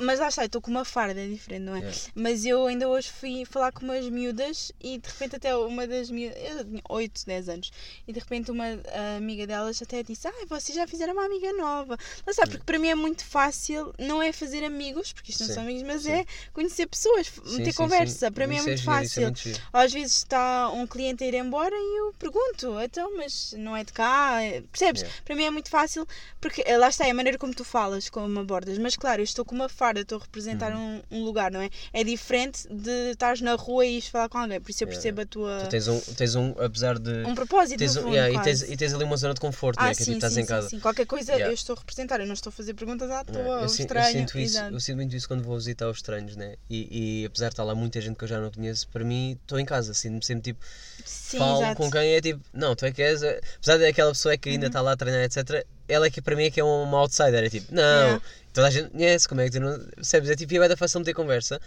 mas 0.03 0.19
lá 0.19 0.27
está, 0.27 0.43
eu 0.43 0.47
estou 0.47 0.61
com 0.61 0.71
uma 0.71 0.85
farda, 0.85 1.19
é 1.21 1.27
diferente, 1.27 1.63
não 1.63 1.75
é? 1.75 1.79
Yeah. 1.79 1.97
Mas 2.15 2.45
eu 2.45 2.65
ainda 2.67 2.87
hoje 2.87 3.09
fui 3.09 3.45
falar 3.45 3.71
com 3.71 3.85
umas 3.85 4.07
miúdas 4.09 4.71
e 4.81 4.97
de 4.97 5.07
repente 5.07 5.35
até 5.35 5.55
uma 5.55 5.87
das 5.87 6.09
miúdas, 6.09 6.37
eu 6.37 6.65
tinha 6.65 6.81
8, 6.89 7.25
10 7.25 7.49
anos, 7.49 7.71
e 8.07 8.13
de 8.13 8.19
repente 8.19 8.51
uma 8.51 8.65
ah, 8.65 9.17
amiga 9.17 9.45
delas 9.47 9.81
até 9.81 10.03
disse, 10.03 10.27
ai, 10.27 10.45
vocês 10.47 10.75
já 10.75 10.85
fizeram 10.87 11.13
uma 11.13 11.25
amiga 11.25 11.51
nova. 11.53 11.97
Lá 12.25 12.31
está, 12.31 12.45
porque 12.47 12.63
para 12.65 12.79
mim 12.79 12.89
é 12.89 12.95
muito 12.95 13.25
fácil, 13.25 13.93
não 13.99 14.21
é 14.21 14.31
fazer 14.31 14.63
amigos, 14.63 15.13
porque 15.13 15.31
isto 15.31 15.41
não 15.41 15.47
Sim, 15.47 15.53
são 15.53 15.63
amigos, 15.63 15.83
mas 15.83 16.03
sim. 16.03 16.11
é 16.11 16.25
conhecer 16.53 16.87
pessoas, 16.87 17.27
Sim, 17.27 17.57
meter 17.57 17.71
sim, 17.71 17.77
conversa. 17.77 18.31
Para 18.31 18.47
mim 18.47 18.55
é 18.55 18.57
Isso 18.59 18.67
muito 18.67 18.81
é 18.81 18.83
fácil. 18.85 19.23
muito. 19.23 19.61
Às 19.71 19.93
vezes 19.93 20.17
está 20.17 20.69
um 20.69 20.85
cliente 20.87 21.23
a 21.23 21.27
ir 21.27 21.33
embora 21.35 21.75
e 21.75 21.99
eu 21.99 22.13
pergunto, 22.17 22.79
então, 22.81 23.15
mas 23.17 23.53
não 23.57 23.75
é 23.75 23.83
de 23.83 23.93
cá? 23.93 24.41
É- 24.41 24.61
Percebes? 24.61 25.01
Yeah. 25.01 25.21
Para 25.25 25.35
mim 25.35 25.43
é 25.45 25.49
muito 25.51 25.69
fácil, 25.69 26.07
porque 26.41 26.63
eh, 26.65 26.77
lá 26.77 26.89
está, 26.89 27.05
é 27.07 27.11
a 27.11 27.13
maneira 27.13 27.37
como 27.37 27.53
tu 27.53 27.63
falas, 27.63 28.09
como 28.09 28.39
abordas. 28.39 28.77
Mas 28.77 28.95
claro, 28.95 29.21
eu 29.21 29.23
estou 29.23 29.43
com 29.45 29.55
uma 29.55 29.69
farda, 29.69 29.92
estou 30.01 30.17
a 30.17 30.21
representar 30.21 30.71
Uhum. 30.73 31.01
um, 31.11 31.19
um 31.19 31.23
lugar, 31.23 31.51
não 31.51 31.61
é? 31.61 31.69
É 31.93 32.03
diferente 32.03 32.67
de 32.67 33.11
estares 33.11 33.41
na 33.41 33.53
rua 33.55 33.85
e 33.85 33.97
ires 33.97 34.07
falar 34.07 34.27
com 34.29 34.37
alguém. 34.37 34.59
Por 34.59 34.69
isso 34.71 34.83
eu 34.83 34.87
Yeah, 34.87 35.01
percebo 35.01 35.21
a 35.21 35.25
tua. 35.25 35.57
Tu 35.63 35.69
tens 35.69 35.87
um, 35.87 35.99
tens 36.15 36.35
um 36.35 36.53
apesar 36.59 36.97
de. 36.99 37.23
Um 37.25 37.35
propósito, 37.35 37.77
tens 37.79 37.95
um- 37.97 38.01
fundo, 38.03 38.13
yeah, 38.15 38.33
e, 38.33 38.43
tens, 38.43 38.61
e 38.63 38.75
tens 38.77 38.93
ali 38.93 39.03
uma 39.03 39.17
zona 39.17 39.33
de 39.33 39.39
conforto, 39.39 39.79
Ah, 39.79 39.87
né? 39.87 39.95
que 39.95 40.01
é 40.01 40.05
sim, 40.05 40.11
tipo, 40.11 40.15
estás 40.17 40.33
sim, 40.33 40.39
em 40.41 40.43
sim, 40.43 40.49
casa. 40.49 40.69
sim. 40.69 40.79
Qualquer 40.79 41.05
coisa 41.05 41.31
Yeah. 41.33 41.51
eu 41.51 41.53
estou 41.53 41.75
a 41.75 41.79
representar, 41.79 42.19
eu 42.19 42.25
não 42.27 42.33
estou 42.33 42.49
a 42.49 42.53
fazer 42.53 42.73
perguntas 42.73 43.09
à 43.09 43.21
Yeah, 43.21 43.31
toa, 43.31 43.61
eu, 43.61 43.69
sinto, 43.69 43.79
eu 43.93 44.01
estranho. 44.01 44.11
sinto 44.29 44.39
isso, 44.39 44.57
eu 44.59 44.79
sinto 44.79 44.95
muito 44.97 45.15
isso 45.15 45.27
quando 45.27 45.43
vou 45.43 45.55
visitar 45.57 45.89
os 45.89 45.97
estranhos, 45.97 46.35
né? 46.35 46.55
E, 46.69 47.21
e 47.21 47.25
apesar 47.25 47.47
de 47.47 47.53
estar 47.53 47.63
lá 47.63 47.73
muita 47.75 47.99
gente 48.01 48.17
que 48.17 48.23
eu 48.23 48.27
já 48.27 48.39
não 48.39 48.51
conheço, 48.51 48.87
para 48.89 49.03
mim 49.03 49.37
estou 49.41 49.59
em 49.59 49.65
casa, 49.65 49.93
sinto-me 49.93 50.23
sempre 50.23 50.53
tipo, 50.53 50.65
Sim, 51.05 51.37
falo 51.37 51.57
exato. 51.61 51.77
com 51.77 51.91
quem 51.91 52.13
é 52.15 52.21
tipo, 52.21 52.41
não, 52.53 52.75
tu 52.75 52.85
é 52.85 52.91
que 52.91 53.01
és, 53.01 53.23
apesar 53.23 53.77
daquela 53.77 54.11
pessoa 54.11 54.37
que 54.37 54.49
Uhum. 54.49 54.53
ainda 54.55 54.67
está 54.67 54.81
lá 54.81 54.91
a 54.93 54.97
treinar, 54.97 55.23
etc., 55.23 55.65
ela 55.87 56.05
é 56.05 56.09
que 56.09 56.21
para 56.21 56.35
mim 56.35 56.43
é 56.45 56.51
que 56.51 56.59
é 56.59 56.63
uma 56.63 56.97
outsider, 56.99 57.43
é 57.43 57.49
tipo, 57.49 57.73
não, 57.73 57.81
Yeah. 57.83 58.21
Toda 58.53 58.67
a 58.67 58.71
gente 58.71 58.89
conhece, 58.91 59.27
como 59.27 59.41
é 59.41 59.45
que 59.45 59.51
tu 59.51 59.59
não, 59.59 59.79
percebes? 59.95 60.29
É 60.29 60.35
tipo, 60.35 60.53
e 60.53 60.57
é 60.57 60.67
da 60.67 60.77
fácil 60.77 60.99
meter 60.99 61.13
conversa 61.13 61.59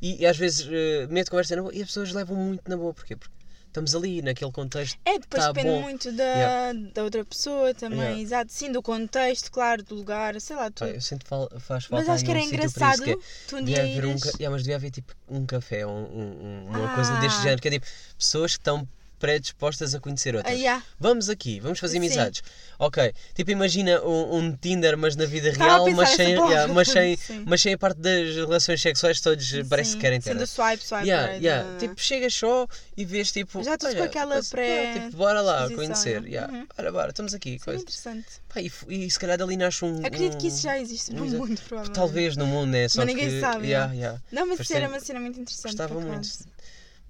e, 0.00 0.22
e 0.22 0.26
às 0.26 0.36
vezes 0.36 0.66
uh, 0.66 1.10
meto 1.10 1.30
conversa 1.30 1.56
na 1.56 1.62
boa 1.62 1.74
e 1.74 1.80
as 1.80 1.86
pessoas 1.88 2.12
levam 2.12 2.36
muito 2.36 2.68
na 2.68 2.76
boa, 2.76 2.92
porquê? 2.92 3.16
Porque 3.16 3.34
estamos 3.66 3.94
ali 3.94 4.22
naquele 4.22 4.50
contexto. 4.52 4.98
É, 5.04 5.18
depois 5.18 5.42
tá 5.42 5.52
depende 5.52 5.74
bom. 5.74 5.82
muito 5.82 6.10
da, 6.12 6.22
Yeah. 6.24 6.78
da 6.94 7.02
outra 7.04 7.24
pessoa 7.26 7.74
também, 7.74 7.98
Yeah. 8.00 8.20
exato. 8.20 8.52
Sim, 8.52 8.72
do 8.72 8.82
contexto, 8.82 9.50
claro, 9.50 9.82
do 9.82 9.94
lugar, 9.94 10.40
sei 10.40 10.56
lá, 10.56 10.70
tudo. 10.70 10.90
eu 10.90 11.00
sinto 11.00 11.24
que 11.24 11.28
fal- 11.28 11.50
faz 11.58 11.84
falta 11.84 12.04
Mas 12.04 12.08
acho 12.14 12.24
que 12.24 12.30
era 12.30 12.40
um 12.40 12.42
engraçado 12.42 13.02
que 13.02 13.10
é- 13.10 13.16
tu 13.48 13.56
um 13.56 13.64
dia 13.64 13.80
haver 13.82 14.04
um, 14.06 14.10
ires... 14.10 14.22
ca- 14.22 14.30
yeah, 14.38 14.50
mas 14.50 14.62
devia 14.62 14.76
haver 14.76 14.90
tipo 14.90 15.14
um 15.28 15.44
café, 15.44 15.86
um, 15.86 15.90
um- 15.90 16.38
um- 16.42 16.66
uma 16.68 16.92
Ah. 16.92 16.94
coisa 16.94 17.20
deste 17.20 17.42
género, 17.42 17.60
que 17.60 17.68
é 17.68 17.70
tipo 17.72 17.86
pessoas 18.18 18.52
que 18.52 18.60
estão 18.60 18.88
predispostas 19.18 19.94
a 19.94 20.00
conhecer 20.00 20.34
outras. 20.36 20.56
yeah. 20.58 20.82
Vamos 20.98 21.28
aqui, 21.28 21.58
vamos 21.60 21.78
fazer 21.78 21.92
Sim. 21.94 22.06
amizades. 22.06 22.42
Ok, 22.78 23.12
tipo 23.34 23.50
imagina 23.50 24.00
um, 24.02 24.36
um 24.36 24.56
Tinder, 24.56 24.96
mas 24.96 25.16
na 25.16 25.24
vida 25.24 25.48
Estava 25.50 25.84
real, 25.84 25.90
mas 25.96 26.10
sem, 26.10 26.28
yeah, 26.34 26.72
mas, 26.72 26.88
sem, 26.88 27.16
sim. 27.18 27.44
mas 27.46 27.60
sem 27.62 27.74
a 27.74 27.78
parte 27.78 27.98
das 28.00 28.34
relações 28.34 28.80
sexuais, 28.80 29.20
todos 29.20 29.50
parece 29.68 29.90
Sim, 29.90 29.96
que 29.96 30.00
querem 30.02 30.20
ter. 30.20 30.30
Sendo 30.32 30.46
swipe, 30.46 30.82
swipe 30.82 31.06
Yeah, 31.06 31.26
right, 31.32 31.44
yeah. 31.44 31.68
ah. 31.74 31.78
Tipo, 31.78 32.00
chegas 32.00 32.34
só 32.34 32.66
e 32.96 33.04
vês 33.04 33.32
tipo. 33.32 33.62
Já 33.62 33.74
estás 33.74 33.94
com 33.94 34.02
aquela 34.02 34.42
pré- 34.42 34.92
tipo, 34.92 35.16
bora 35.16 35.40
lá 35.40 35.66
disposição, 35.66 35.84
conhecer. 35.86 36.10
yeah. 36.28 36.36
Yeah. 36.36 36.52
Uhum. 36.52 36.66
Bora, 36.76 36.92
bora, 36.92 37.08
estamos 37.10 37.32
aqui. 37.34 37.52
Sim, 37.52 37.58
coisa. 37.64 37.82
interessante. 37.82 38.26
Pá, 38.52 38.60
e, 38.60 38.70
e 38.88 39.10
se 39.10 39.18
calhar 39.18 39.38
dali 39.38 39.56
nasce 39.56 39.84
um. 39.84 40.04
Acredito 40.04 40.36
que 40.36 40.44
um- 40.44 40.48
isso 40.48 40.62
já 40.62 40.78
existe 40.78 41.12
no 41.14 41.24
exa- 41.24 41.38
mundo, 41.38 41.60
provavelmente. 41.66 41.94
Talvez 41.94 42.36
no 42.36 42.46
mundo, 42.46 42.70
né? 42.70 42.88
Só 42.88 42.98
Mas 42.98 43.06
ninguém 43.06 43.28
que, 43.30 43.40
sabe, 43.40 43.68
yeah, 43.68 43.92
yeah. 43.94 44.20
Não, 44.30 44.46
mas 44.46 44.70
era 44.70 44.88
uma 44.88 45.00
cena 45.00 45.18
muito 45.20 45.40
interessante. 45.40 45.76
Gostava 45.76 45.98
muito. 46.00 46.28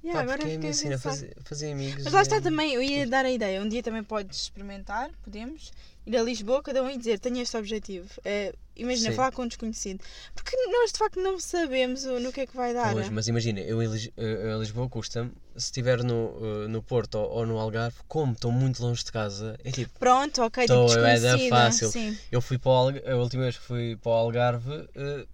Yeah, 0.06 0.20
Pá, 0.20 0.22
agora 0.22 0.38
porque 0.38 0.52
é 0.52 0.54
a 0.54 0.58
minha 0.60 0.70
a 0.70 0.75
cena 0.75 0.98
fazer, 0.98 1.36
fazer 1.42 1.72
amigos. 1.72 2.04
Mas 2.04 2.12
lá 2.12 2.22
está 2.22 2.36
é- 2.36 2.40
também, 2.40 2.72
eu 2.72 2.80
ia 2.80 3.06
dar 3.08 3.25
a 3.25 3.30
ideia. 3.30 3.60
Um 3.60 3.68
dia 3.68 3.82
também 3.82 4.04
podes 4.04 4.42
experimentar, 4.42 5.10
podemos, 5.25 5.72
ir 6.06 6.16
a 6.16 6.22
Lisboa, 6.22 6.62
cada 6.62 6.80
um 6.80 6.88
e 6.88 6.96
dizer: 6.96 7.18
tenho 7.18 7.38
este 7.40 7.56
objetivo. 7.56 8.08
É, 8.25 8.54
imagina, 8.76 9.10
Sim. 9.10 9.16
falar 9.16 9.32
com 9.32 9.42
um 9.42 9.48
desconhecido. 9.48 10.00
Porque 10.32 10.56
nós 10.70 10.92
de 10.92 10.98
facto 10.98 11.20
não 11.20 11.40
sabemos 11.40 12.04
o- 12.04 12.20
no 12.20 12.32
que 12.32 12.42
é 12.42 12.46
que 12.46 12.54
vai 12.56 12.72
dar. 12.72 12.92
Pois, 12.92 13.08
mas 13.08 13.26
imagina, 13.26 13.58
eu 13.60 13.82
em 13.82 13.88
Lis- 13.88 14.10
eu 14.16 14.56
em 14.56 14.60
Lisboa 14.60 14.88
custa-me, 14.88 15.32
se 15.58 15.66
estiver 15.66 16.02
no, 16.02 16.64
eh, 16.64 16.68
no 16.68 16.82
Porto 16.82 17.16
ou, 17.16 17.30
ou 17.38 17.46
no 17.46 17.58
Algarve, 17.58 17.96
como 18.08 18.32
estou 18.32 18.52
muito 18.52 18.82
longe 18.82 19.04
de 19.04 19.10
casa, 19.12 19.58
é 19.64 19.70
tipo, 19.70 19.98
Pronto, 19.98 20.42
ok, 20.42 20.66
Tô, 20.66 20.86
tipo 20.86 20.98
é 21.00 21.02
da 21.02 21.14
desconhecida. 21.14 21.56
fácil. 21.56 21.88
Sim. 21.90 22.18
eu 22.30 22.40
fui 22.40 22.58
para 22.58 22.70
o 22.70 22.75
Algarve, 22.75 23.08
a 23.10 23.16
última 23.16 23.42
vez 23.44 23.56
que 23.56 23.64
fui 23.64 23.96
para 24.02 24.10
o 24.10 24.14
Algarve, 24.14 24.88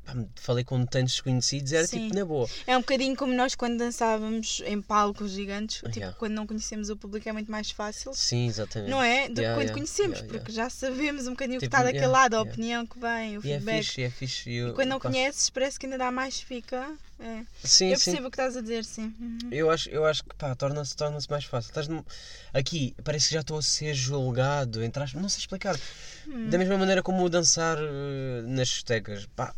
pá, 0.04 0.14
falei 0.36 0.64
com 0.64 0.84
tantos 0.86 1.12
desconhecidos, 1.14 1.72
era 1.72 1.86
Sim. 1.86 2.04
tipo 2.04 2.14
na 2.14 2.24
boa. 2.24 2.48
É 2.66 2.76
um 2.76 2.80
bocadinho 2.80 3.16
como 3.16 3.32
nós 3.34 3.54
quando 3.54 3.78
dançávamos 3.78 4.62
em 4.66 4.80
palcos 4.80 5.30
gigantes, 5.32 5.76
tipo, 5.76 5.92
Yeah. 6.02 6.16
quando 6.18 6.32
não 6.32 6.46
conhecemos 6.46 6.88
o 6.90 6.96
público 6.96 7.28
é 7.28 7.32
muito 7.32 7.50
mais 7.50 7.70
fácil. 7.70 8.12
Sim, 8.14 8.46
exatamente. 8.46 8.90
Não 8.90 9.02
é? 9.02 9.28
Do 9.28 9.34
que 9.34 9.40
Yeah, 9.42 9.54
quando 9.56 9.68
yeah, 9.68 9.72
conhecemos, 9.74 10.20
porque 10.22 10.50
já 10.52 10.68
sabemos 10.70 11.26
um 11.26 11.30
bocadinho 11.30 11.58
o 11.58 11.60
que 11.60 11.66
Tipo, 11.66 11.76
está 11.76 11.84
daquele 11.84 12.06
lado, 12.06 12.34
a 12.34 12.42
opinião 12.42 12.86
que 12.86 12.98
vem, 12.98 13.38
o 13.38 13.46
E 13.46 13.50
é 13.50 13.54
feedback. 13.54 13.84
fixe, 13.84 14.02
é 14.02 14.10
fixe. 14.10 14.50
e 14.50 14.56
eu- 14.56 14.68
E 14.68 14.72
quando 14.72 14.88
não 14.88 15.00
conheces, 15.00 15.50
parece 15.50 15.78
que 15.78 15.86
ainda 15.86 15.98
dá 15.98 16.10
mais 16.10 16.40
fica. 16.40 16.88
É. 17.22 17.44
Sim, 17.62 17.90
Eu 17.92 17.98
sim. 17.98 18.10
percebo 18.10 18.26
o 18.26 18.30
que 18.30 18.34
estás 18.34 18.56
a 18.56 18.60
dizer, 18.60 18.84
sim. 18.84 19.14
Uhum. 19.20 19.38
Eu 19.52 19.70
acho, 19.70 19.88
eu 19.90 20.04
acho 20.04 20.24
que 20.24 20.34
pá, 20.34 20.54
torna-se 20.56 20.96
torna 20.96 21.16
mais 21.30 21.44
fácil. 21.44 21.68
Estás 21.68 21.86
num- 21.86 22.02
Aqui 22.52 22.96
parece 23.04 23.28
que 23.28 23.34
já 23.34 23.40
estou 23.42 23.58
a 23.58 23.62
ser 23.62 23.94
julgado, 23.94 24.82
entre 24.82 25.00
aspas, 25.02 25.22
não 25.22 25.28
sei 25.28 25.38
explicar. 25.38 25.78
Hum. 26.26 26.50
Da 26.50 26.58
mesma 26.58 26.76
maneira 26.76 27.00
como 27.00 27.22
o 27.24 27.28
dançar 27.30 27.78
eh, 27.78 28.42
nas 28.44 28.68
discotecas, 28.68 29.26
pá, 29.36 29.54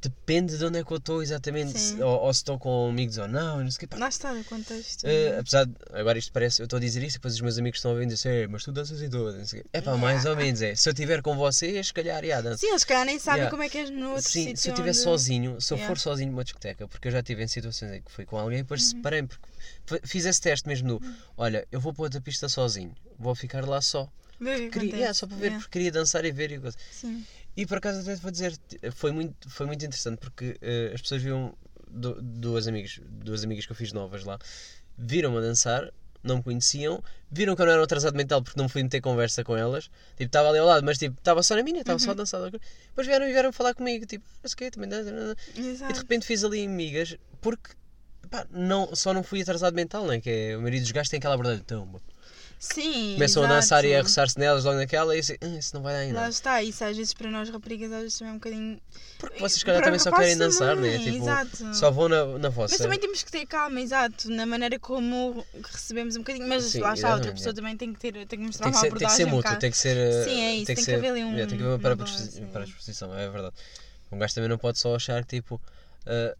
depende 0.00 0.56
de 0.56 0.64
onde 0.64 0.78
é 0.78 0.84
que 0.84 0.92
eu 0.92 0.96
estou 0.98 1.22
exatamente, 1.22 1.78
se- 1.78 2.00
ou, 2.02 2.20
ou 2.20 2.32
se 2.32 2.38
estou 2.40 2.58
com 2.58 2.88
amigos 2.88 3.18
ou 3.18 3.26
não, 3.26 3.62
não 3.64 3.70
sei 3.70 3.86
o. 3.86 3.88
Pá, 3.88 3.96
Lá 3.98 4.08
está 4.08 4.32
o 4.32 4.44
contexto. 4.44 5.04
eh, 5.04 5.36
apesar 5.38 5.66
de, 5.66 5.74
agora 5.92 6.18
isto 6.18 6.32
parece, 6.32 6.62
eu 6.62 6.64
estou 6.64 6.76
a 6.76 6.80
dizer 6.80 7.02
isso 7.02 7.16
e 7.16 7.18
depois 7.18 7.34
os 7.34 7.40
meus 7.40 7.58
amigos 7.58 7.78
estão 7.78 7.90
a 7.90 7.94
ouvir 7.94 8.04
e 8.04 8.08
dizem, 8.08 8.32
"É, 8.32 8.46
mas 8.46 8.62
tu 8.62 8.70
danças 8.72 9.02
em 9.02 9.10
todas, 9.10 9.34
não 9.36 9.44
sei 9.46 9.60
o 9.60 9.62
quê. 9.64 9.68
É 9.72 9.80
pá, 9.80 9.96
mais 9.96 10.24
ou 10.24 10.36
menos, 10.36 10.62
é. 10.62 10.74
Se 10.74 10.88
eu 10.88 10.92
estiver 10.92 11.20
com 11.22 11.36
vocês, 11.36 11.88
se 11.88 11.92
calhar, 11.92 12.24
já 12.24 12.40
danço. 12.40 12.60
Sim, 12.60 12.68
eles 12.70 12.84
calhar 12.84 13.04
nem 13.04 13.18
sabem 13.18 13.38
Yeah. 13.40 13.50
como 13.50 13.62
é 13.62 13.68
que 13.68 13.78
és 13.78 13.90
no 13.90 14.10
outro 14.10 14.30
Sim, 14.30 14.54
se 14.54 14.68
eu 14.68 14.72
estiver 14.74 14.90
onde- 14.90 14.98
sozinho, 14.98 15.60
se 15.60 15.72
eu 15.72 15.76
Yeah. 15.78 15.94
for 15.94 16.00
sozinho 16.00 16.30
numa 16.30 16.44
discoteca, 16.44 16.86
porque 16.86 17.08
eu 17.08 17.12
já 17.12 17.18
estive 17.20 17.42
em 17.42 17.48
situações 17.48 17.92
em 17.92 18.02
que 18.02 18.10
fui 18.12 18.24
com 18.24 18.38
alguém 18.38 18.60
e 18.60 18.62
depois 18.62 18.82
Uhum. 18.82 18.88
separei-me, 18.98 19.28
porque 19.86 20.06
fiz 20.06 20.24
esse 20.26 20.40
teste 20.40 20.68
mesmo 20.68 20.86
no, 20.88 21.02
olha, 21.36 21.66
eu 21.72 21.80
vou 21.80 21.92
para 21.92 22.04
outra 22.04 22.20
pista 22.20 22.48
sozinho, 22.48 22.94
vou 23.18 23.34
ficar 23.34 23.64
lá 23.66 23.80
só. 23.80 24.08
Ver 24.40 24.70
que 24.70 24.78
Queria, 24.78 24.94
yeah, 24.94 25.14
só 25.14 25.26
para 25.26 25.36
ver, 25.36 25.46
Yeah. 25.46 25.58
porque 25.60 25.72
queria 25.72 25.90
dançar 25.90 26.24
e 26.24 26.30
ver 26.30 26.52
e 26.52 26.60
coisa. 26.60 26.76
Sim. 26.92 27.26
E 27.60 27.66
por 27.66 27.78
acaso 27.78 28.00
até 28.00 28.14
te 28.14 28.22
vou 28.22 28.30
dizer, 28.30 28.56
foi 28.92 29.10
muito, 29.10 29.50
foi 29.50 29.66
muito 29.66 29.84
interessante 29.84 30.18
porque 30.18 30.56
eh, 30.62 30.92
as 30.94 31.00
pessoas 31.02 31.20
viam 31.20 31.52
du- 31.90 32.16
duas 32.22 32.68
amigas, 32.68 33.00
duas 33.04 33.42
amigas 33.42 33.66
que 33.66 33.72
eu 33.72 33.76
fiz 33.76 33.92
novas 33.92 34.22
lá, 34.24 34.38
viram-me 34.96 35.38
a 35.38 35.40
dançar, 35.40 35.92
não 36.22 36.36
me 36.36 36.42
conheciam, 36.44 37.02
viram 37.28 37.56
que 37.56 37.62
eu 37.62 37.66
não 37.66 37.72
era 37.72 37.80
um 37.80 37.84
atrasado 37.84 38.14
mental 38.16 38.42
porque 38.44 38.60
não 38.60 38.68
fui 38.68 38.80
meter 38.84 39.00
conversa 39.00 39.42
com 39.42 39.56
elas, 39.56 39.84
tipo, 40.10 40.22
estava 40.24 40.48
ali 40.50 40.58
ao 40.58 40.66
lado, 40.68 40.84
mas 40.84 40.98
tipo, 40.98 41.18
estava 41.18 41.42
só 41.42 41.56
na 41.56 41.64
minha, 41.64 41.80
estava 41.80 41.96
Uhum. 41.96 42.04
só 42.04 42.10
a 42.12 42.14
dançar. 42.14 42.48
Depois 42.50 43.06
vieram 43.08 43.26
e 43.28 43.32
vieram 43.32 43.52
falar 43.52 43.74
comigo, 43.74 44.06
tipo, 44.06 44.24
não 44.40 44.48
sei 44.48 44.54
o 44.54 44.56
quê, 44.58 44.70
também 44.70 44.88
dança. 44.88 45.36
E 45.56 45.92
de 45.92 45.98
repente 45.98 46.26
fiz 46.26 46.44
ali 46.44 46.64
amigas 46.64 47.16
porque 47.40 47.70
pá, 48.30 48.46
não, 48.50 48.94
só 48.94 49.12
não 49.12 49.24
fui 49.24 49.42
atrasado 49.42 49.74
mental, 49.74 50.06
né? 50.06 50.20
Que 50.20 50.30
é, 50.30 50.54
a 50.54 50.58
maioria 50.58 50.80
dos 50.80 50.92
gajos 50.92 51.10
tem 51.10 51.18
aquela 51.18 51.34
verdade, 51.36 51.60
então, 51.60 52.00
Sim. 52.58 53.14
começam 53.14 53.44
a 53.44 53.46
dançar 53.46 53.84
e 53.84 53.88
a 53.88 53.90
exato. 53.90 54.04
roçar-se 54.08 54.38
nelas 54.38 54.64
logo 54.64 54.76
naquela 54.78 55.14
e 55.14 55.20
assim, 55.20 55.36
"Ah, 55.40 55.46
isso 55.58 55.74
não 55.76 55.82
vai 55.82 55.94
dar 55.94 56.04
em 56.04 56.12
Lá 56.12 56.28
está, 56.28 56.60
isso 56.62 56.82
às 56.82 56.96
vezes 56.96 57.14
para 57.14 57.30
nós 57.30 57.48
raparigas 57.48 57.92
às 57.92 58.02
vezes 58.02 58.18
também 58.18 58.30
é 58.30 58.34
um 58.34 58.38
bocadinho. 58.38 58.80
Porque 59.18 59.38
vocês, 59.40 59.62
calhar, 59.62 59.82
também 59.82 59.98
só 60.00 60.10
querem 60.10 60.36
dançar, 60.36 60.74
né? 60.76 60.90
também, 60.96 61.12
Tipo, 61.12 61.24
exato. 61.24 61.74
só 61.74 61.90
vão 61.90 62.08
na, 62.08 62.24
na 62.38 62.48
vossa. 62.48 62.74
Mas 62.74 62.80
também 62.82 62.98
temos 62.98 63.22
que 63.22 63.30
ter 63.30 63.46
calma, 63.46 63.80
exato, 63.80 64.28
na 64.30 64.44
maneira 64.44 64.78
como 64.78 65.44
recebemos 65.72 66.16
um 66.16 66.20
bocadinho. 66.20 66.48
Mas 66.48 66.64
Sim, 66.64 66.80
lá 66.80 66.94
está, 66.94 67.14
outra 67.14 67.32
pessoa 67.32 67.52
é. 67.52 67.54
também 67.54 67.76
tem 67.76 67.92
que, 67.92 68.00
ter, 68.00 68.12
tem 68.26 68.38
que 68.38 68.46
mostrar 68.46 68.64
tem 68.64 68.72
que, 68.72 68.78
uma 68.78 68.84
ser, 68.84 68.98
tem 68.98 69.06
que 69.08 69.14
ser 69.14 69.24
um 69.24 69.26
mútuo, 69.28 69.42
bocado- 69.42 69.60
tem 69.60 69.70
que 69.70 69.76
ser. 69.78 70.24
Sim, 70.24 70.40
é 70.42 70.54
isso, 70.56 70.66
tem 70.66 70.76
que 70.76 70.94
haver 70.94 71.10
ali 71.10 71.24
um- 71.24 71.30
yeah, 71.32 71.46
tem 71.46 71.58
que 71.58 71.64
haver 71.64 71.78
para, 71.80 71.96
para 71.96 72.60
é. 72.62 72.64
exposição, 72.64 73.16
é 73.16 73.28
verdade. 73.28 73.54
Um 74.10 74.18
gajo 74.18 74.34
também 74.34 74.48
não 74.48 74.58
pode 74.58 74.78
só 74.78 74.96
achar 74.96 75.24
que, 75.24 75.36
tipo. 75.36 75.60
uh, 76.06 76.36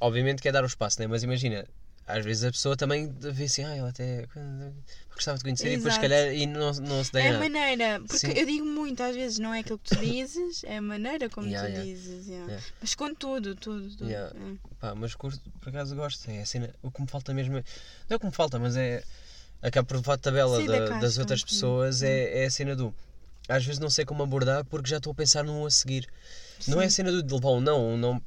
obviamente 0.00 0.42
quer 0.42 0.50
dar 0.52 0.64
o 0.64 0.66
espaço, 0.66 1.00
né? 1.00 1.06
Mas 1.06 1.22
imagina, 1.22 1.64
às 2.06 2.24
vezes 2.24 2.44
a 2.44 2.50
pessoa 2.50 2.76
também 2.76 3.12
vê 3.18 3.44
assim, 3.44 3.64
ah, 3.64 3.74
ela 3.76 3.88
até. 3.90 4.26
gostava 5.14 5.36
de 5.38 5.44
conhecer 5.44 5.66
e 5.72 5.76
depois, 5.76 5.94
se 5.94 6.00
Exato. 6.00 6.14
calhar, 6.14 6.34
e 6.34 6.46
não, 6.46 6.72
não 6.72 7.04
se 7.04 7.12
dá 7.12 7.20
É 7.20 7.28
a 7.28 7.38
maneira, 7.38 8.00
porque 8.00 8.18
Sim. 8.18 8.32
eu 8.32 8.46
digo 8.46 8.64
muito, 8.64 9.02
às 9.02 9.14
vezes 9.14 9.38
não 9.38 9.52
é 9.54 9.60
aquilo 9.60 9.78
que 9.78 9.94
tu 9.94 10.00
dizes, 10.00 10.64
é 10.64 10.78
a 10.78 10.82
maneira 10.82 11.28
como 11.28 11.46
Yeah, 11.46 11.68
tu 11.68 11.72
yeah. 11.72 11.84
dizes. 11.84 12.26
yeah. 12.26 12.46
Yeah. 12.46 12.66
Mas 12.80 12.94
com 12.94 13.14
tudo, 13.14 13.54
tudo, 13.54 13.88
tudo. 13.90 14.08
Yeah. 14.10 14.34
é. 14.36 14.56
Pá, 14.80 14.94
mas 14.94 15.14
curto, 15.14 15.38
por 15.60 15.68
acaso 15.68 15.94
gosto. 15.94 16.28
É 16.30 16.40
a 16.40 16.46
cena, 16.46 16.74
o 16.82 16.90
que 16.90 17.00
me 17.02 17.06
falta 17.06 17.32
mesmo. 17.34 17.58
é- 17.58 17.64
Não 18.08 18.14
é 18.14 18.16
o 18.16 18.20
que 18.20 18.26
me 18.26 18.32
falta, 18.32 18.58
mas 18.58 18.74
é. 18.76 19.02
Acaba 19.60 19.86
por 19.86 19.96
levar 19.98 20.14
a 20.14 20.18
tabela 20.18 20.56
Sim, 20.56 20.66
da 20.66 20.88
da- 20.88 20.98
das 20.98 21.18
outras 21.18 21.44
pessoas. 21.44 22.02
É, 22.02 22.42
é 22.42 22.46
a 22.46 22.50
cena 22.50 22.74
do. 22.74 22.92
Às 23.48 23.64
vezes 23.64 23.78
não 23.78 23.90
sei 23.90 24.04
como 24.04 24.22
abordar 24.22 24.64
porque 24.64 24.88
já 24.90 24.96
estou 24.96 25.12
a 25.12 25.14
pensar 25.14 25.44
num 25.44 25.64
a 25.66 25.70
seguir. 25.70 26.08
Não 26.66 26.80
é 26.80 26.86
a 26.86 26.90
cena 26.90 27.12
do 27.12 27.22
de 27.22 27.32
levar 27.34 27.50
um 27.50 27.60
não, 27.60 27.90
um 27.94 27.96
não. 27.96 28.20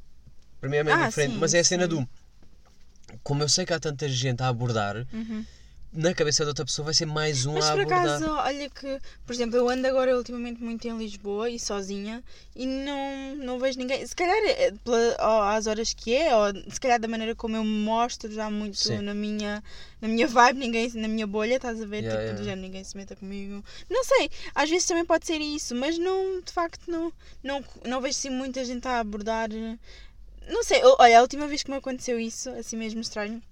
Para 0.60 0.70
mim 0.70 0.76
é 0.76 0.84
meio 0.84 0.96
Ah, 0.96 1.08
diferente, 1.08 1.36
mas 1.36 1.52
é 1.52 1.58
a 1.58 1.64
cena 1.64 1.86
do. 1.86 2.08
Como 3.22 3.42
eu 3.42 3.48
sei 3.48 3.64
que 3.64 3.72
há 3.72 3.80
tanta 3.80 4.08
gente 4.08 4.42
a 4.42 4.48
abordar, 4.48 5.06
Uhum. 5.12 5.44
na 5.92 6.12
cabeça 6.12 6.44
da 6.44 6.50
outra 6.50 6.64
pessoa 6.64 6.86
vai 6.86 6.94
ser 6.94 7.06
mais 7.06 7.46
um 7.46 7.54
Mas 7.54 7.64
a 7.66 7.72
por 7.72 7.80
abordar. 7.82 8.16
acaso, 8.16 8.30
olha 8.30 8.68
que, 8.68 9.00
por 9.24 9.32
exemplo, 9.32 9.56
eu 9.56 9.68
ando 9.68 9.86
agora 9.86 10.14
ultimamente 10.16 10.62
muito 10.62 10.86
em 10.86 10.98
Lisboa 10.98 11.48
e 11.48 11.58
sozinha 11.58 12.22
e 12.54 12.66
não, 12.66 13.36
não 13.36 13.58
vejo 13.58 13.78
ninguém. 13.78 14.04
Se 14.06 14.14
calhar 14.14 14.36
é 14.44 14.72
pela, 14.84 15.16
ou 15.20 15.42
às 15.42 15.66
horas 15.66 15.94
que 15.94 16.14
é, 16.14 16.34
ou 16.36 16.52
se 16.70 16.78
calhar 16.80 17.00
da 17.00 17.08
maneira 17.08 17.34
como 17.34 17.56
eu 17.56 17.64
me 17.64 17.84
mostro 17.84 18.30
já 18.30 18.50
muito 18.50 18.76
Sim. 18.76 18.98
na 18.98 19.14
minha, 19.14 19.62
na 20.00 20.08
minha 20.08 20.26
vibe, 20.26 20.58
ninguém, 20.58 20.92
na 20.94 21.08
minha 21.08 21.26
bolha, 21.26 21.54
estás 21.56 21.80
a 21.80 21.86
ver? 21.86 22.02
Yeah, 22.02 22.10
tipo, 22.10 22.22
yeah, 22.22 22.38
do 22.40 22.44
género, 22.44 22.60
ninguém 22.62 22.84
se 22.84 22.96
meta 22.96 23.16
comigo. 23.16 23.64
Não 23.88 24.04
sei, 24.04 24.28
às 24.54 24.68
vezes 24.68 24.86
também 24.86 25.04
pode 25.06 25.26
ser 25.26 25.38
isso, 25.40 25.74
mas 25.74 25.96
não, 25.96 26.40
de 26.42 26.52
facto, 26.52 26.90
não, 26.90 27.10
não, 27.42 27.64
não 27.86 28.00
vejo 28.02 28.18
assim 28.18 28.30
muita 28.30 28.62
gente 28.64 28.86
a 28.86 28.98
abordar. 29.00 29.48
Não 30.48 30.62
sei, 30.62 30.82
eu- 30.82 30.96
olha, 30.98 31.18
a 31.18 31.22
última 31.22 31.46
vez 31.46 31.62
que 31.62 31.70
me 31.70 31.76
aconteceu 31.76 32.18
isso, 32.18 32.50
assim 32.50 32.76
mesmo 32.76 33.00
estranho. 33.00 33.42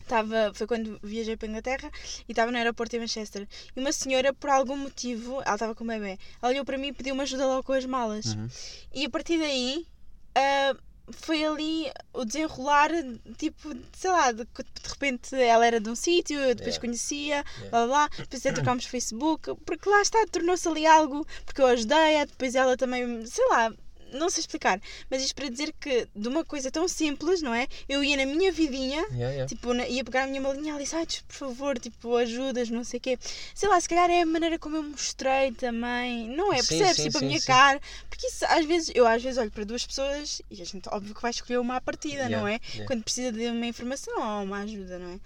Estava, 0.00 0.52
foi 0.54 0.66
quando 0.66 0.98
viajei 1.02 1.36
para 1.36 1.46
a 1.46 1.50
Inglaterra 1.50 1.90
e 2.28 2.32
estava 2.32 2.50
no 2.50 2.58
aeroporto 2.58 2.94
em 2.96 2.98
Manchester. 3.00 3.46
E 3.74 3.80
uma 3.80 3.92
senhora, 3.92 4.34
por 4.34 4.50
algum 4.50 4.76
motivo, 4.76 5.40
ela 5.42 5.54
estava 5.54 5.74
com 5.74 5.84
o 5.84 5.86
bebê, 5.86 6.18
ela 6.42 6.52
olhou 6.52 6.64
para 6.64 6.76
mim 6.76 6.88
e 6.88 6.92
pediu-me 6.92 7.22
ajuda 7.22 7.46
logo 7.46 7.62
com 7.62 7.72
as 7.72 7.86
malas. 7.86 8.26
Uhum. 8.34 8.48
E 8.92 9.04
a 9.06 9.10
partir 9.10 9.38
daí 9.38 9.86
ah, 10.34 10.76
foi 11.12 11.44
ali 11.44 11.90
o 12.12 12.24
desenrolar, 12.24 12.90
tipo, 13.38 13.72
sei 13.96 14.10
lá, 14.10 14.32
de, 14.32 14.44
de 14.44 14.88
repente 14.88 15.34
ela 15.36 15.64
era 15.64 15.80
de 15.80 15.88
um 15.88 15.94
sítio, 15.94 16.36
depois 16.40 16.60
Yeah. 16.74 16.80
conhecia, 16.80 17.44
blá 17.70 17.86
blá 17.86 17.86
blá, 17.86 18.08
depois 18.18 18.44
até 18.44 18.52
trocámos 18.52 18.84
Facebook, 18.86 19.54
porque 19.64 19.88
lá 19.88 20.02
está, 20.02 20.18
tornou-se 20.30 20.66
ali 20.68 20.84
algo, 20.84 21.24
porque 21.46 21.60
eu 21.62 21.66
ajudei-a, 21.66 22.24
depois 22.24 22.54
ela 22.56 22.76
também, 22.76 23.24
sei 23.26 23.46
lá. 23.48 23.72
Não 24.12 24.30
sei 24.30 24.40
explicar, 24.40 24.80
mas 25.10 25.22
isto 25.22 25.34
para 25.34 25.48
dizer 25.48 25.72
que 25.80 26.06
de 26.14 26.28
uma 26.28 26.44
coisa 26.44 26.70
tão 26.70 26.86
simples, 26.88 27.42
não 27.42 27.54
é? 27.54 27.66
Eu 27.88 28.02
ia 28.04 28.16
na 28.16 28.26
minha 28.26 28.50
vidinha 28.52 29.02
Yeah, 29.12 29.30
yeah. 29.30 29.46
Tipo, 29.46 29.72
na- 29.74 29.86
ia 29.86 30.04
pegar 30.04 30.24
a 30.24 30.26
minha 30.26 30.40
malinha 30.40 30.74
e 30.74 30.78
disse, 30.78 30.94
ai, 30.96 31.06
por 31.26 31.34
favor, 31.34 31.78
tipo, 31.78 32.16
ajudas, 32.16 32.70
não 32.70 32.84
sei 32.84 32.98
o 32.98 33.00
quê. 33.00 33.18
Sei 33.54 33.68
lá, 33.68 33.80
se 33.80 33.88
calhar 33.88 34.10
é 34.10 34.22
a 34.22 34.26
maneira 34.26 34.58
como 34.58 34.76
eu 34.76 34.82
mostrei 34.82 35.52
também. 35.52 36.28
Não 36.28 36.52
é? 36.52 36.56
Percebes? 36.56 36.96
tipo, 36.96 37.18
sim, 37.18 37.24
a 37.24 37.28
minha 37.28 37.40
sim. 37.40 37.46
cara. 37.46 37.80
Porque 38.08 38.26
isso, 38.26 38.44
às 38.46 38.64
vezes, 38.66 38.90
eu 38.94 39.06
às 39.06 39.22
vezes 39.22 39.38
olho 39.38 39.50
para 39.50 39.64
duas 39.64 39.84
pessoas 39.86 40.40
e 40.50 40.60
a 40.62 40.64
gente, 40.64 40.88
óbvio 40.88 41.14
que 41.14 41.22
vai 41.22 41.30
escolher 41.30 41.58
uma 41.58 41.76
à 41.76 41.80
partida, 41.80 42.28
não 42.28 42.46
é? 42.46 42.52
Yeah, 42.52 42.64
yeah. 42.72 42.86
Quando 42.86 43.02
precisa 43.02 43.32
de 43.32 43.46
uma 43.48 43.66
informação 43.66 44.14
ou 44.14 44.44
uma 44.44 44.58
ajuda, 44.60 44.98
não 44.98 45.10
é? 45.14 45.18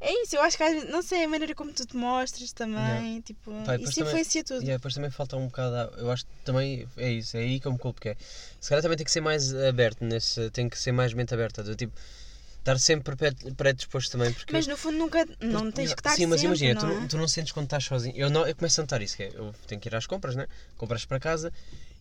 É 0.00 0.22
isso, 0.24 0.34
eu 0.36 0.42
acho 0.42 0.56
que 0.56 0.62
às 0.64 0.72
vezes, 0.72 0.90
não 0.90 1.00
sei, 1.02 1.24
a 1.24 1.28
maneira 1.28 1.54
como 1.54 1.72
tu 1.72 1.86
te 1.86 1.96
mostras 1.96 2.52
também, 2.52 3.20
tipo, 3.20 3.52
isso 3.52 3.64
também- 3.94 4.08
influencia 4.08 4.42
tudo. 4.44 4.60
E 4.60 4.64
yeah, 4.64 4.76
depois 4.78 4.94
também 4.94 5.10
falta 5.10 5.36
um 5.36 5.46
bocado. 5.46 5.94
Eu 5.98 6.10
acho 6.10 6.24
que 6.24 6.30
também 6.44 6.88
é 6.96 7.10
isso, 7.12 7.36
é 7.36 7.40
aí 7.40 7.60
que 7.60 7.66
eu 7.66 7.72
me 7.72 7.78
culpo. 7.78 8.00
Que 8.00 8.10
é. 8.10 8.16
Se 8.60 8.68
calhar 8.68 8.82
também 8.82 8.96
tem 8.96 9.04
que 9.04 9.10
ser 9.12 9.20
mais 9.20 9.54
aberto, 9.54 10.04
nesse, 10.04 10.50
tem 10.50 10.68
que 10.68 10.78
ser 10.78 10.92
mais 10.92 11.12
mente 11.14 11.32
aberta. 11.34 11.62
Do 11.62 11.74
tipo, 11.74 11.92
estar 12.58 12.78
sempre 12.78 13.14
predisposto 13.56 14.12
também. 14.12 14.32
Porque, 14.32 14.52
Mas 14.52 14.66
no 14.66 14.76
fundo 14.76 14.96
nunca, 14.98 15.24
não 15.40 15.62
porque- 15.64 15.72
tens 15.72 15.94
que 15.94 16.00
estar 16.00 16.10
Sim, 16.14 16.26
mas 16.26 16.40
sempre, 16.40 16.56
imagina, 16.64 16.80
tu, 16.80 16.86
não 16.86 16.94
não, 16.94 17.04
é? 17.04 17.08
tu 17.08 17.18
não 17.18 17.28
sentes 17.28 17.52
quando 17.52 17.64
estás 17.66 17.84
sozinho. 17.84 18.14
Eu, 18.16 18.30
não, 18.30 18.46
eu 18.46 18.54
começo 18.54 18.80
a 18.80 18.84
notar 18.84 19.02
isso, 19.02 19.16
que 19.16 19.24
é, 19.24 19.32
eu 19.34 19.52
tenho 19.66 19.80
que 19.80 19.88
ir 19.88 19.94
às 19.96 20.06
compras, 20.06 20.36
né? 20.36 20.46
Compras 20.76 21.04
para 21.04 21.18
casa. 21.18 21.52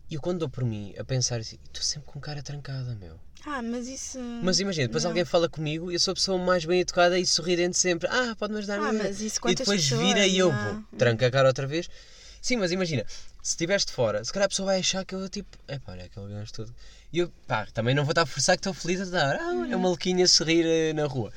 E 0.10 0.16
eu 0.16 0.22
quando 0.22 0.40
dou 0.40 0.50
por 0.50 0.64
mim 0.66 0.94
a 1.00 1.04
pensar 1.06 1.40
assim, 1.40 1.58
estou 1.66 1.82
sempre 1.82 2.06
com 2.12 2.20
cara 2.20 2.44
trancada, 2.44 2.94
meu. 2.96 3.18
Ah, 3.46 3.62
mas 3.64 3.88
isso... 3.88 4.20
Mas 4.44 4.60
imagina, 4.60 4.86
depois 4.88 5.04
não. 5.04 5.10
alguém 5.12 5.26
fala 5.26 5.50
comigo 5.50 5.90
e 5.90 5.96
eu 5.96 6.00
sou 6.00 6.12
a 6.12 6.16
pessoa 6.16 6.38
mais 6.38 6.64
bem 6.66 6.82
educada 6.82 7.18
e 7.18 7.26
sorridente 7.26 7.76
sempre. 7.78 8.08
Ah, 8.12 8.36
pode-me 8.38 8.60
ajudar 8.60 8.80
Ah, 8.82 8.90
a 8.90 8.92
ver?" 8.92 8.98
mas 9.04 9.22
isso 9.22 9.40
E 9.48 9.56
depois 9.56 9.82
pessoas, 9.82 10.00
vira 10.02 10.28
e 10.28 10.38
eu 10.38 10.52
vou. 10.52 10.84
Tranca 10.98 11.26
a 11.26 11.32
cara 11.32 11.48
outra 11.48 11.66
vez. 11.66 11.90
Sim, 12.42 12.58
mas 12.58 12.72
imagina, 12.72 13.06
se 13.42 13.52
estiveres 13.52 13.86
de 13.86 13.92
fora, 13.92 14.24
se 14.24 14.32
calhar 14.32 14.46
a 14.46 14.50
pessoa 14.50 14.68
vai 14.68 14.80
achar 14.80 15.04
que 15.04 15.16
eu 15.16 15.28
tipo, 15.28 15.58
é 15.68 15.80
pá, 15.80 15.94
olha 15.94 16.06
aquele 16.06 16.34
gajo 16.34 16.54
todo. 16.54 16.76
E 17.12 17.20
eu, 17.20 17.32
pá, 17.48 17.66
também 17.74 17.96
não 17.96 18.04
vou 18.04 18.12
estar 18.12 18.22
a 18.22 18.26
forçar 18.26 18.56
que 18.56 18.60
estou 18.60 18.74
feliz 18.74 19.02
a 19.02 19.06
dar. 19.06 19.36
Ah, 19.36 19.52
é 19.70 19.76
uma 19.76 19.80
maluquinha 19.80 20.26
a 20.26 20.28
sorrir 20.28 20.66
eh, 20.66 20.94
na 20.94 21.06
rua. 21.06 21.32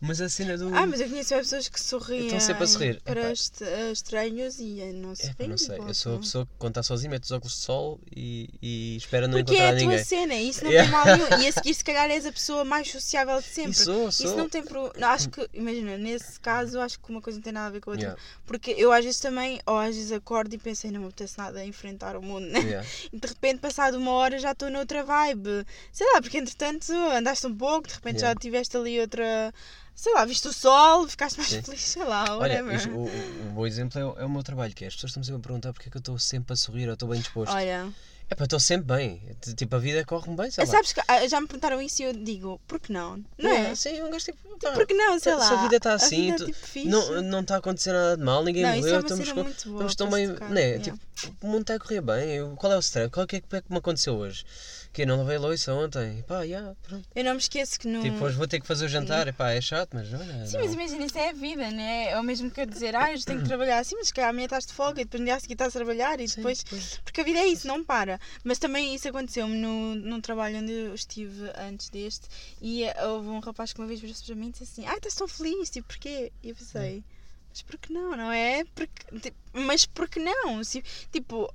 Mas 0.00 0.20
a 0.20 0.28
cena 0.28 0.56
do. 0.56 0.72
Ah, 0.76 0.86
mas 0.86 1.00
eu 1.00 1.08
conheço 1.08 1.34
pessoas 1.34 1.68
que 1.68 1.80
sorriem 1.80 2.26
Estão 2.26 2.38
sempre 2.40 2.62
a 2.62 2.66
sorrir. 2.68 3.00
para 3.02 3.20
Epá. 3.20 3.30
est- 3.32 3.62
estranhos 3.92 4.60
e 4.60 4.80
eh, 4.80 4.92
não 4.92 5.12
se 5.14 5.24
É, 5.24 5.28
pá, 5.30 5.34
vê 5.38 5.46
não 5.48 5.58
sei, 5.58 5.76
eu 5.78 5.92
sou 5.94 6.14
a 6.14 6.18
pessoa 6.20 6.46
que 6.46 6.52
quando 6.56 6.70
está 6.72 6.82
sozinha 6.84 7.10
mete 7.10 7.24
os 7.24 7.32
óculos 7.32 7.54
de 7.54 7.60
sol 7.62 8.00
e, 8.14 8.48
e 8.62 8.96
espera 8.96 9.26
não 9.26 9.38
Porque 9.38 9.56
é 9.56 9.56
encontrar 9.56 9.68
a 9.74 9.78
tua 9.80 9.88
ninguém. 9.88 10.04
cena, 10.04 10.34
isso 10.36 10.62
não 10.62 10.70
Yeah. 10.70 10.88
tem 11.04 11.16
mal 11.16 11.28
nenhum. 11.28 11.42
E 11.42 11.48
a 11.48 11.52
seguir, 11.52 11.74
se 11.74 11.82
calhar, 11.84 12.08
és 12.10 12.24
a 12.26 12.30
pessoa 12.32 12.64
mais 12.64 12.88
sociável 12.88 13.40
de 13.40 13.46
sempre. 13.48 13.72
E 13.72 13.74
sou, 13.74 14.08
Isso 14.08 14.36
não 14.36 14.48
tem 14.48 14.62
pro... 14.62 14.92
não, 14.96 15.08
Acho 15.08 15.30
que, 15.30 15.48
imagina, 15.52 15.98
nesse 15.98 16.38
caso, 16.38 16.78
acho 16.80 17.00
que 17.00 17.10
uma 17.10 17.20
coisa 17.20 17.38
não 17.38 17.42
tem 17.42 17.52
nada 17.52 17.66
a 17.66 17.70
ver 17.70 17.80
com 17.80 17.90
a 17.90 17.94
outra. 17.94 18.06
Yeah, 18.10 18.22
Porque 18.46 18.70
eu 18.78 18.92
às 18.92 19.04
vezes 19.04 19.18
também, 19.18 19.60
ou 19.66 19.76
às 19.78 19.96
vezes 19.96 20.12
acordo 20.12 20.54
e 20.54 20.58
pensei, 20.58 20.92
não 20.92 21.00
me 21.00 21.06
apetece 21.08 21.36
nada 21.38 21.58
a 21.58 21.64
enfrentar 21.66 22.16
o 22.16 22.22
mundo, 22.22 22.46
né? 22.46 22.60
yeah. 22.60 22.88
E 23.12 23.18
de 23.18 23.26
repente, 23.26 23.58
passado 23.58 23.96
uma 23.98 24.12
hora, 24.12 24.38
já 24.38 24.52
estou 24.52 24.70
noutra 24.70 25.02
vibe. 25.02 25.66
Sei 25.90 26.06
lá, 26.12 26.20
porque 26.22 26.38
entretanto 26.38 26.92
andaste 26.92 27.46
um 27.48 27.56
pouco, 27.56 27.88
de 27.88 27.94
repente 27.94 28.20
já 28.20 28.32
tiveste 28.36 28.76
ali 28.76 29.00
outra. 29.00 29.52
Sei 30.00 30.14
lá, 30.14 30.24
viste 30.24 30.46
o 30.46 30.52
sol, 30.52 31.08
ficaste 31.08 31.36
mais 31.38 31.50
Sim. 31.50 31.60
feliz, 31.60 31.80
sei 31.80 32.04
lá, 32.04 32.24
Olha, 32.38 32.62
whatever. 32.64 32.94
o, 32.96 33.00
o- 33.06 33.48
o 33.48 33.52
bom 33.52 33.66
exemplo 33.66 33.98
é, 34.00 34.04
o- 34.04 34.18
é 34.20 34.24
o 34.24 34.30
meu 34.30 34.44
trabalho, 34.44 34.72
que 34.72 34.84
é 34.84 34.86
as 34.86 34.94
pessoas 34.94 35.10
estão 35.10 35.24
sempre 35.24 35.40
a 35.40 35.42
perguntar 35.42 35.72
porque 35.72 35.88
é 35.88 35.90
que 35.90 35.96
eu 35.96 36.00
estou 36.00 36.16
sempre 36.20 36.52
a 36.52 36.56
sorrir 36.56 36.86
ou 36.86 36.92
estou 36.94 37.08
bem 37.08 37.18
disposto. 37.18 37.52
Olha, 37.52 37.92
É 38.30 38.34
pá, 38.36 38.44
estou 38.44 38.60
sempre 38.60 38.94
bem. 38.94 39.20
Tipo, 39.56 39.74
a 39.74 39.78
vida 39.80 40.04
corre-me 40.04 40.36
bem, 40.36 40.50
sei 40.52 40.64
lá. 40.64 40.70
sabes 40.70 40.92
que 40.92 41.00
ah, 41.08 41.26
já 41.26 41.40
me 41.40 41.48
perguntaram 41.48 41.82
isso 41.82 42.00
e 42.02 42.04
eu 42.04 42.12
digo, 42.12 42.60
por 42.68 42.78
que 42.78 42.92
não? 42.92 43.16
Não 43.36 43.50
Yeah, 43.50 43.70
é? 43.70 43.74
Sim, 43.74 43.96
eu 43.96 44.08
gosto 44.08 44.26
tipo. 44.26 44.56
pá, 44.60 44.70
Por 44.72 44.86
que 44.86 44.94
não, 44.94 45.18
sei 45.18 45.32
se 45.32 45.38
lá. 45.38 45.50
a 45.50 45.62
vida 45.62 45.76
está 45.76 45.94
assim, 45.94 46.30
vida 46.32 46.44
é 46.44 46.46
tipo 46.46 46.88
não, 46.88 47.22
não 47.22 47.40
está 47.40 47.56
a 47.56 47.58
acontecer 47.58 47.92
nada 47.92 48.16
de 48.16 48.22
mal, 48.22 48.44
ninguém 48.44 48.62
Não, 48.62 48.76
morreu, 48.76 48.86
é 48.94 48.98
uma 48.98 49.00
estamos, 49.00 49.26
estamos 49.26 49.94
tão 49.96 50.08
para 50.08 50.20
se 50.20 50.26
bem. 50.26 50.34
tocar, 50.34 50.50
Né? 50.50 50.60
yeah. 50.60 50.84
Tipo, 50.84 50.98
o 51.42 51.46
mundo 51.46 51.62
está 51.62 51.74
a 51.74 51.78
correr 51.78 52.00
bem. 52.00 52.30
eu- 52.36 52.54
Qual 52.56 52.72
é 52.72 52.76
o 52.76 52.80
stress? 52.80 53.10
Qual 53.10 53.24
é 53.24 53.26
que 53.26 53.36
é 53.36 53.40
que 53.40 53.56
é 53.56 53.60
que 53.60 53.70
me 53.70 53.78
aconteceu 53.78 54.14
hoje? 54.16 54.44
Que 54.92 55.02
eu 55.02 55.06
não 55.06 55.18
lavei 55.18 55.36
a 55.36 55.40
louça 55.40 55.72
ontem. 55.74 56.24
Pá, 56.26 56.42
yeah, 56.42 56.74
pronto. 56.82 57.06
Eu 57.14 57.22
não 57.24 57.32
me 57.32 57.38
esqueço 57.38 57.78
que 57.78 57.86
não. 57.86 58.02
Tipo, 58.02 58.24
hoje 58.24 58.36
vou 58.36 58.48
ter 58.48 58.58
que 58.58 58.66
fazer 58.66 58.86
o 58.86 58.88
jantar. 58.88 59.28
Epá, 59.28 59.50
é 59.50 59.60
chato, 59.60 59.90
mas 59.92 60.12
olha. 60.12 60.46
Sim, 60.46 60.56
não. 60.56 60.64
mas 60.64 60.72
imagina, 60.74 61.04
isso 61.06 61.18
é 61.18 61.28
a 61.28 61.32
vida, 61.32 61.70
né? 61.70 62.10
É 62.10 62.18
o 62.18 62.22
mesmo 62.22 62.50
que 62.50 62.60
eu 62.60 62.66
dizer, 62.66 62.96
ah, 62.96 63.12
eu 63.12 63.20
tenho 63.22 63.40
que 63.42 63.46
trabalhar 63.46 63.78
assim, 63.78 63.96
mas 63.96 64.08
se 64.08 64.14
calhar 64.14 64.30
amanhã 64.30 64.46
estás 64.46 64.64
de 64.66 64.72
folga 64.72 65.00
e 65.00 65.04
depois 65.04 65.20
no 65.20 65.26
dia 65.26 65.34
a 65.36 65.40
seguir 65.40 65.52
estás 65.54 65.74
a 65.76 65.78
trabalhar 65.78 66.18
e 66.20 66.26
Sim, 66.28 66.36
depois. 66.36 66.64
pois. 66.64 67.00
Porque 67.04 67.20
a 67.20 67.24
vida 67.24 67.38
é 67.38 67.46
isso, 67.46 67.66
não 67.68 67.84
para. 67.84 68.18
Mas 68.42 68.58
também 68.58 68.94
isso 68.94 69.06
aconteceu-me 69.08 69.56
no, 69.56 69.94
num 69.94 70.20
trabalho 70.20 70.58
onde 70.58 70.72
eu 70.72 70.94
estive 70.94 71.50
antes 71.56 71.90
deste 71.90 72.26
e 72.62 72.84
houve 73.06 73.28
um 73.28 73.40
rapaz 73.40 73.72
que 73.72 73.80
uma 73.80 73.86
vez 73.86 74.00
virou-se 74.00 74.24
para 74.24 74.34
mim 74.34 74.48
e 74.48 74.52
disse 74.52 74.64
assim: 74.64 74.86
Ai, 74.86 74.96
estás 74.96 75.14
tão 75.14 75.28
feliz, 75.28 75.68
tipo, 75.70 75.86
porquê? 75.88 76.32
E 76.42 76.48
eu 76.48 76.54
pensei: 76.56 77.04
Mas 77.50 77.62
por 77.62 77.78
que 77.78 77.92
não, 77.92 78.16
não 78.16 78.30
é? 78.32 78.64
Porque, 78.74 79.20
tipo, 79.20 79.36
mas 79.52 79.86
por 79.86 80.08
que 80.08 80.20
não? 80.20 80.62
Se, 80.64 80.82
tipo. 81.10 81.52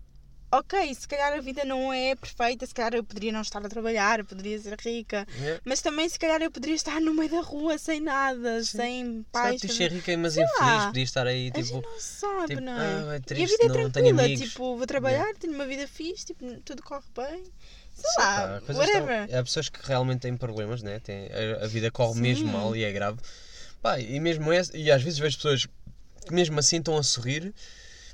Ok, 0.56 0.94
se 0.94 1.08
calhar 1.08 1.34
a 1.34 1.42
vida 1.42 1.66
não 1.66 1.92
é 1.92 2.14
perfeita, 2.16 2.64
se 2.68 2.76
calhar 2.76 2.94
eu 2.94 3.04
poderia 3.04 3.32
não 3.32 3.42
estar 3.42 3.66
a 3.66 3.68
trabalhar, 3.68 4.20
eu 4.20 4.26
poderia 4.26 4.60
ser 4.60 4.78
rica, 4.80 5.26
Yeah. 5.40 5.60
mas 5.66 5.82
também 5.82 6.08
se 6.08 6.20
calhar 6.20 6.44
eu 6.44 6.52
poderia 6.52 6.76
estar 6.76 7.02
no 7.02 7.12
meio 7.12 7.32
da 7.32 7.42
rua 7.42 7.76
sem 7.80 8.00
nada, 8.00 8.64
sem 8.64 9.04
Sabe, 9.04 9.26
pais. 9.32 9.56
tu 9.62 9.68
também. 9.68 9.76
ser 9.78 9.92
rica, 9.92 10.16
mas 10.16 10.38
infeliz, 10.38 10.60
lá. 10.60 10.86
podia 10.90 11.04
estar 11.04 11.26
aí 11.26 11.48
A 11.48 11.52
tipo. 11.54 11.66
gente 11.66 11.84
não 11.84 12.00
sabe, 12.00 12.48
tipo, 12.50 12.62
não 12.62 12.72
ah, 12.78 13.14
é? 13.14 13.16
é 13.16 13.18
e 13.18 13.20
triste, 13.22 13.44
a 13.44 13.58
vida 13.68 13.80
é 13.80 13.90
tranquila, 13.90 14.30
tipo, 14.36 14.78
vou 14.78 14.86
trabalhar, 14.86 15.34
tenho 15.40 15.56
uma 15.56 15.66
vida 15.66 15.88
fixe, 15.88 16.24
tipo, 16.28 16.46
tudo 16.64 16.84
corre 16.84 17.02
bem. 17.16 17.44
Sei 17.96 18.12
Sim, 18.12 18.20
lá, 18.22 18.62
pá, 18.68 18.74
whatever. 18.74 19.36
Há 19.36 19.44
pessoas 19.44 19.70
que 19.70 19.80
realmente 19.88 20.20
têm 20.20 20.38
problemas, 20.38 20.84
né? 20.84 21.00
Tem, 21.00 21.30
a, 21.32 21.64
a 21.66 21.68
vida 21.68 21.90
corre 21.90 22.14
Sim. 22.14 22.22
mesmo 22.22 22.52
mal 22.52 22.76
e 22.76 22.84
é 22.84 22.92
grave. 22.92 23.18
Pá, 23.82 24.00
e 24.00 24.20
mesmo 24.20 24.52
essa, 24.52 24.78
e 24.78 24.92
às 24.92 25.02
vezes 25.02 25.18
vejo 25.18 25.36
pessoas 25.38 25.68
que 26.24 26.34
mesmo 26.34 26.60
assim 26.60 26.78
estão 26.78 26.98
a 26.98 27.04
sorrir. 27.04 27.54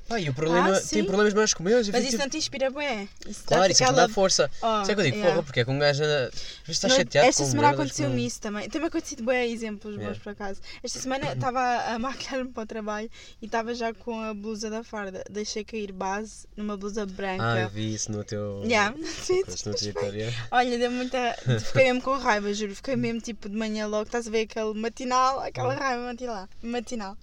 Pá, 0.07 0.19
e 0.19 0.27
o 0.27 0.33
problema 0.33 0.75
Ah, 0.75 0.81
tem 0.81 1.03
problemas 1.05 1.35
mais 1.35 1.53
que 1.53 1.61
meus. 1.61 1.87
e 1.87 1.91
Mas 1.91 2.01
isso 2.01 2.09
tipo, 2.13 2.23
não 2.23 2.29
te 2.31 2.37
inspira 2.37 2.71
bem. 2.71 3.07
Isso 3.27 3.43
Claro, 3.45 3.71
isso 3.71 3.83
é 3.83 3.85
que 3.85 3.93
dá 3.93 4.09
força. 4.09 4.49
Oh, 4.59 4.81
Isso 4.81 4.89
é 4.91 4.95
que 4.95 5.01
eu 5.01 5.05
digo, 5.05 5.15
yeah. 5.17 5.31
porra, 5.35 5.43
porque 5.43 5.59
é 5.59 5.65
que 5.65 5.69
um 5.69 5.77
gajo 5.77 6.03
anda. 6.03 6.31
Está 6.67 6.89
chateado 6.89 7.27
Esta 7.27 7.43
com 7.43 7.49
semana 7.51 7.69
aconteceu-me 7.69 8.15
com- 8.19 8.27
isso 8.27 8.41
também. 8.41 8.67
Tem-me 8.67 8.87
acontecido 8.87 9.23
bem 9.23 9.51
exemplos 9.53 9.93
bons 9.93 9.99
Yeah. 10.01 10.17
Uhum. 10.17 10.23
por 10.23 10.29
acaso. 10.31 10.61
Esta 10.81 10.99
semana 10.99 11.29
estava 11.33 11.61
a 11.93 11.99
maquilhar-me 11.99 12.49
para 12.51 12.63
o 12.63 12.65
trabalho 12.65 13.07
e 13.39 13.45
estava 13.45 13.75
já 13.75 13.93
com 13.93 14.19
a 14.19 14.33
blusa 14.33 14.67
da 14.71 14.83
farda. 14.83 15.23
Deixei 15.29 15.63
cair 15.63 15.91
base 15.91 16.47
numa 16.57 16.75
blusa 16.75 17.05
branca. 17.05 17.43
Ah, 17.43 17.59
eu 17.61 17.69
vi 17.69 17.93
isso 17.93 18.11
no 18.11 18.23
teu. 18.23 18.63
Yeah. 18.65 18.95
No 18.97 19.75
Twitter. 19.75 20.33
Olha, 20.49 20.79
deu 20.79 20.89
muita. 20.89 21.35
Fiquei 21.67 21.83
mesmo 21.83 22.01
com 22.01 22.17
raiva, 22.17 22.51
juro. 22.51 22.73
Fiquei 22.73 22.95
mesmo 22.95 23.21
tipo 23.21 23.47
de 23.47 23.55
manhã 23.55 23.85
logo. 23.85 24.05
Estás 24.05 24.27
a 24.27 24.31
ver 24.31 24.41
aquele 24.49 24.73
matinal, 24.73 25.39
aquela 25.41 25.75
raiva 25.75 26.01
matinal. 26.01 26.49
matinal. 26.63 27.15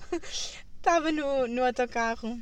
Estava 0.87 1.11
no, 1.11 1.49
no 1.49 1.65
autocarro, 1.65 2.39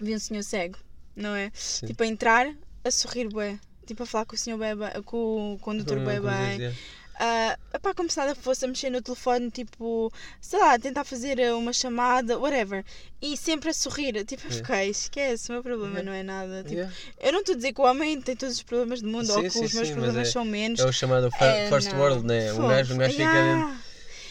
vi 0.00 0.14
um 0.14 0.20
senhor 0.20 0.44
cego, 0.44 0.78
não 1.16 1.34
é? 1.34 1.50
Sim. 1.52 1.86
Tipo 1.86 2.04
a 2.04 2.06
entrar, 2.06 2.54
a 2.84 2.90
sorrir 2.92 3.28
bué. 3.28 3.58
Tipo 3.84 4.04
a 4.04 4.06
falar 4.06 4.24
com 4.24 4.36
o 4.36 4.38
senhor 4.38 4.56
bué, 4.56 4.72
bem- 4.76 5.02
com 5.02 5.54
o 5.54 5.58
condutor 5.58 5.98
bué 5.98 6.20
bem. 6.20 6.50
dizia. 6.58 6.74
Ah, 7.18 7.58
epá, 7.74 7.92
como 7.92 8.08
se 8.08 8.16
nada 8.18 8.36
fosse 8.36 8.64
a 8.64 8.68
mexer 8.68 8.90
no 8.90 9.02
telefone, 9.02 9.50
tipo, 9.50 10.12
sei 10.40 10.60
lá, 10.60 10.78
tentar 10.78 11.02
fazer 11.02 11.40
eh, 11.40 11.52
uma 11.54 11.72
chamada, 11.72 12.38
whatever. 12.38 12.84
E 13.20 13.36
sempre 13.36 13.70
a 13.70 13.74
sorrir. 13.74 14.24
Tipo, 14.24 14.46
Yeah. 14.46 14.56
fiquei, 14.64 14.90
esquece, 14.90 15.48
o 15.48 15.54
meu 15.54 15.62
problema 15.64 15.98
Yeah. 16.00 16.10
não 16.12 16.16
é 16.16 16.22
nada. 16.22 16.62
Tipo, 16.62 16.74
Yeah. 16.74 16.94
eu 17.18 17.32
não 17.32 17.40
estou 17.40 17.54
a 17.54 17.56
dizer 17.56 17.72
que 17.72 17.80
o 17.80 17.84
homem 17.84 18.20
tem 18.20 18.36
todos 18.36 18.56
os 18.56 18.62
problemas 18.62 19.02
do 19.02 19.08
mundo 19.08 19.28
ou 19.30 19.36
Sim, 19.38 19.42
que 19.44 19.50
sim, 19.50 19.64
os 19.64 19.72
meus 19.74 19.88
sim, 19.88 19.94
mas 19.94 20.02
problemas 20.04 20.28
é- 20.28 20.30
são 20.30 20.44
menos. 20.44 20.78
É 20.78 20.84
o 20.84 20.92
chamado 20.92 21.30
É, 21.40 21.68
First 21.68 21.90
não. 21.90 21.98
World, 21.98 22.24
né? 22.26 22.52
Um 22.52 22.56
Fofo. 22.56 22.68
gajo, 22.68 22.94
um 22.94 22.98
gajo 22.98 23.12
fica 23.16 23.32
dentro. 23.32 23.85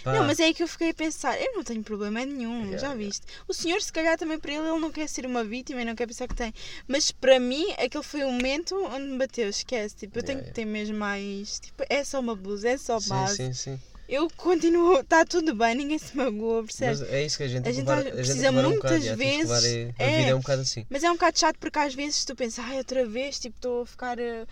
Pá, 0.05 0.13
Não, 0.13 0.23
mas 0.23 0.39
é 0.39 0.45
aí 0.45 0.53
que 0.53 0.63
eu 0.63 0.67
fiquei 0.67 0.91
a 0.91 0.93
pensar, 0.93 1.35
eu 1.41 1.53
não 1.55 1.63
tenho 1.63 1.83
problema 1.83 2.23
nenhum, 2.25 2.61
Yeah, 2.65 2.77
já 2.77 2.93
yeah. 2.93 2.95
viste? 2.95 3.25
O 3.47 3.53
senhor, 3.53 3.81
se 3.81 3.91
calhar 3.91 4.17
também 4.17 4.39
para 4.39 4.53
ele, 4.53 4.67
ele 4.69 4.79
não 4.79 4.91
quer 4.91 5.09
ser 5.09 5.25
uma 5.25 5.43
vítima 5.43 5.81
e 5.81 5.85
não 5.85 5.95
quer 5.95 6.07
pensar 6.07 6.27
que 6.27 6.35
tem. 6.35 6.53
Mas 6.87 7.11
para 7.11 7.39
mim, 7.39 7.65
aquele 7.73 8.03
foi 8.03 8.23
o 8.23 8.31
momento 8.31 8.75
onde 8.85 9.07
me 9.07 9.17
bateu, 9.17 9.49
esquece. 9.49 9.95
Tipo, 9.97 10.19
eu 10.19 10.23
tenho 10.23 10.39
Yeah, 10.39 10.47
que 10.49 10.53
ter 10.53 10.65
mesmo 10.65 10.97
mais. 10.97 11.59
Tipo, 11.59 11.83
é 11.89 12.03
só 12.03 12.19
uma 12.19 12.35
blusa, 12.35 12.69
é 12.69 12.77
só 12.77 12.99
Sim, 12.99 13.09
base. 13.09 13.37
sim, 13.37 13.53
sim. 13.53 13.79
Eu 14.07 14.29
continuo, 14.37 14.99
está 14.99 15.25
tudo 15.25 15.55
bem, 15.55 15.73
ninguém 15.73 15.97
se 15.97 16.15
magoa, 16.15 16.63
percebes? 16.63 16.99
Mas 17.01 17.09
é 17.09 17.25
isso 17.25 17.37
que 17.37 17.43
a 17.43 17.47
gente 17.47 17.67
A 17.67 17.71
gente 17.71 17.87
levar- 17.87 17.97
às- 17.97 18.05
a 18.05 18.09
gente 18.09 18.15
precisa 18.17 18.49
levar 18.51 18.65
um 18.67 18.69
muitas 18.69 19.03
bocado, 19.03 19.03
levar, 19.19 19.61
vezes- 19.61 19.93
A 19.97 20.03
é. 20.03 20.17
vida 20.19 20.29
é 20.29 20.35
um 20.35 20.39
bocado 20.39 20.61
assim. 20.61 20.85
Mas 20.91 21.03
é 21.03 21.09
um 21.09 21.13
bocado 21.13 21.39
chato 21.39 21.57
porque 21.59 21.79
às 21.79 21.95
vezes 21.95 22.23
tu 22.23 22.35
pensas, 22.35 22.63
ai, 22.65 22.77
outra 22.77 23.03
vez, 23.07 23.39
tipo, 23.39 23.55
estou 23.55 23.81
a 23.81 23.85
ficar 23.87 24.19
eh, 24.19 24.45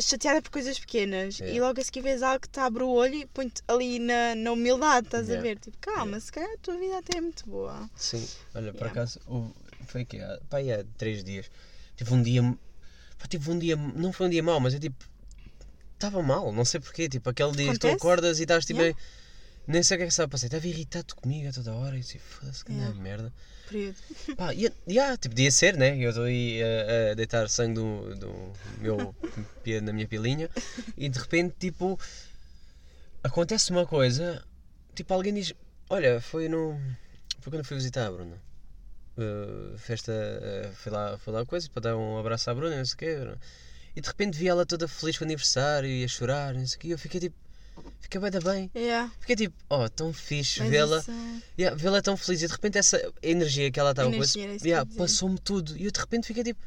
chateada 0.00 0.40
por 0.40 0.50
coisas 0.52 0.78
pequenas. 0.78 1.40
É. 1.40 1.52
E 1.52 1.60
logo 1.60 1.80
a 1.80 1.84
seguir 1.84 2.02
vês 2.02 2.22
algo 2.22 2.40
que 2.40 2.48
te 2.48 2.60
abre 2.60 2.84
o 2.84 2.88
olho 2.88 3.14
e 3.16 3.26
põe-te 3.26 3.62
ali 3.66 3.98
na, 3.98 4.36
na 4.36 4.52
humildade, 4.52 5.08
estás 5.08 5.28
a 5.28 5.40
ver? 5.40 5.58
Tipo, 5.58 5.76
calma, 5.80 6.20
se 6.20 6.30
calhar 6.30 6.50
a 6.52 6.58
tua 6.58 6.76
vida 6.76 6.98
até 6.98 7.18
é 7.18 7.20
muito 7.20 7.48
boa. 7.48 7.90
Sim, 7.96 8.24
olha, 8.54 8.72
por 8.72 8.86
acaso, 8.86 9.18
foi 9.88 10.04
que 10.04 10.18
há, 10.20 10.38
pá, 10.48 10.58
há 10.60 10.84
três 10.96 11.24
dias. 11.24 11.50
Tive 11.96 12.14
um 12.14 12.22
dia, 12.22 12.42
pá, 13.18 13.26
tive 13.28 13.50
um 13.50 13.58
dia, 13.58 13.74
não 13.74 14.12
foi 14.12 14.28
um 14.28 14.30
dia 14.30 14.42
mau, 14.42 14.60
mas 14.60 14.72
eu 14.72 14.78
tipo, 14.78 15.04
estava 16.06 16.22
mal, 16.22 16.52
não 16.52 16.64
sei 16.64 16.80
porquê, 16.80 17.08
tipo, 17.08 17.28
aquele 17.30 17.52
dia 17.52 17.72
que 17.72 17.78
tu 17.78 17.86
Acontece. 17.86 17.96
acordas 18.06 18.38
e 18.38 18.42
estás 18.42 18.64
tipo, 18.64 18.80
Yeah. 18.80 18.96
bem- 18.98 19.06
nem 19.66 19.82
sei 19.82 19.96
o 19.96 19.98
que 19.98 20.02
é 20.04 20.06
que 20.06 20.12
estava 20.12 20.26
a 20.26 20.30
passar, 20.30 20.46
estava 20.46 20.66
irritado 20.66 21.14
comigo 21.14 21.48
a 21.48 21.52
toda 21.52 21.72
hora 21.74 21.96
e 21.96 22.00
disse, 22.00 22.18
foda-se, 22.18 22.64
que 22.64 22.72
Yeah. 22.72 22.94
merda. 23.00 23.32
Período. 23.68 23.96
Pá, 24.36 24.52
e, 24.54 24.72
yeah, 24.88 25.16
tipo, 25.16 25.34
podia 25.34 25.50
ser, 25.52 25.76
né? 25.76 25.96
Eu 25.96 26.08
estou 26.10 26.24
aí 26.24 26.60
a, 26.62 27.10
a 27.12 27.14
deitar 27.14 27.48
sangue 27.48 27.74
do, 27.74 28.14
do 28.16 28.52
meu, 28.78 29.14
na 29.82 29.92
minha 29.92 30.08
pilinha 30.08 30.48
e 30.96 31.08
de 31.08 31.18
repente, 31.18 31.54
tipo, 31.58 31.98
acontece 33.22 33.70
uma 33.70 33.86
coisa, 33.86 34.42
tipo, 34.94 35.12
alguém 35.14 35.34
diz, 35.34 35.52
olha, 35.88 36.20
foi 36.20 36.48
no. 36.48 36.80
Foi 37.40 37.52
quando 37.52 37.64
fui 37.64 37.76
visitar 37.76 38.06
a 38.06 38.10
Bruna. 38.10 38.36
Uh, 39.16 39.76
festa, 39.78 40.12
uh, 40.12 40.74
fui 40.74 40.90
lá, 40.92 41.18
fui 41.18 41.32
lá 41.32 41.44
coisa 41.44 41.68
para 41.70 41.82
dar 41.82 41.96
um 41.96 42.18
abraço 42.18 42.48
à 42.50 42.54
Bruna, 42.54 42.76
não 42.76 42.84
sei 42.84 42.94
o 42.94 42.98
quê. 42.98 43.34
E 43.96 44.00
de 44.00 44.06
repente 44.08 44.38
vi 44.38 44.48
ela 44.48 44.64
toda 44.64 44.86
feliz 44.86 45.18
com 45.18 45.24
o 45.24 45.26
aniversário 45.26 45.88
e 45.88 46.04
a 46.04 46.08
chorar, 46.08 46.54
não 46.54 46.66
sei 46.66 46.76
o 46.76 46.80
quê. 46.80 46.88
E 46.88 46.90
eu 46.92 46.98
fiquei 46.98 47.20
tipo, 47.20 47.36
fiquei 48.00 48.20
bem 48.20 48.30
da 48.30 48.40
bem. 48.40 48.70
Yeah. 48.74 49.10
Fiquei 49.20 49.36
tipo, 49.36 49.54
oh, 49.68 49.88
tão 49.88 50.12
fixe 50.12 50.62
vê-la. 50.68 50.98
isso- 50.98 51.12
Yeah, 51.58 51.76
vê-la 51.76 52.00
tão 52.00 52.16
feliz 52.16 52.42
e 52.42 52.46
de 52.46 52.52
repente 52.52 52.78
essa 52.78 53.00
energia 53.22 53.70
que 53.70 53.80
ela 53.80 53.90
estava 53.90 54.10
com 54.10 54.22
isso 54.22 54.34
que 54.38 54.68
yeah, 54.68 54.88
passou-me 54.96 55.38
tudo 55.38 55.76
e 55.76 55.84
eu 55.84 55.90
de 55.90 55.98
repente 56.00 56.26
fiquei 56.26 56.44
tipo 56.44 56.60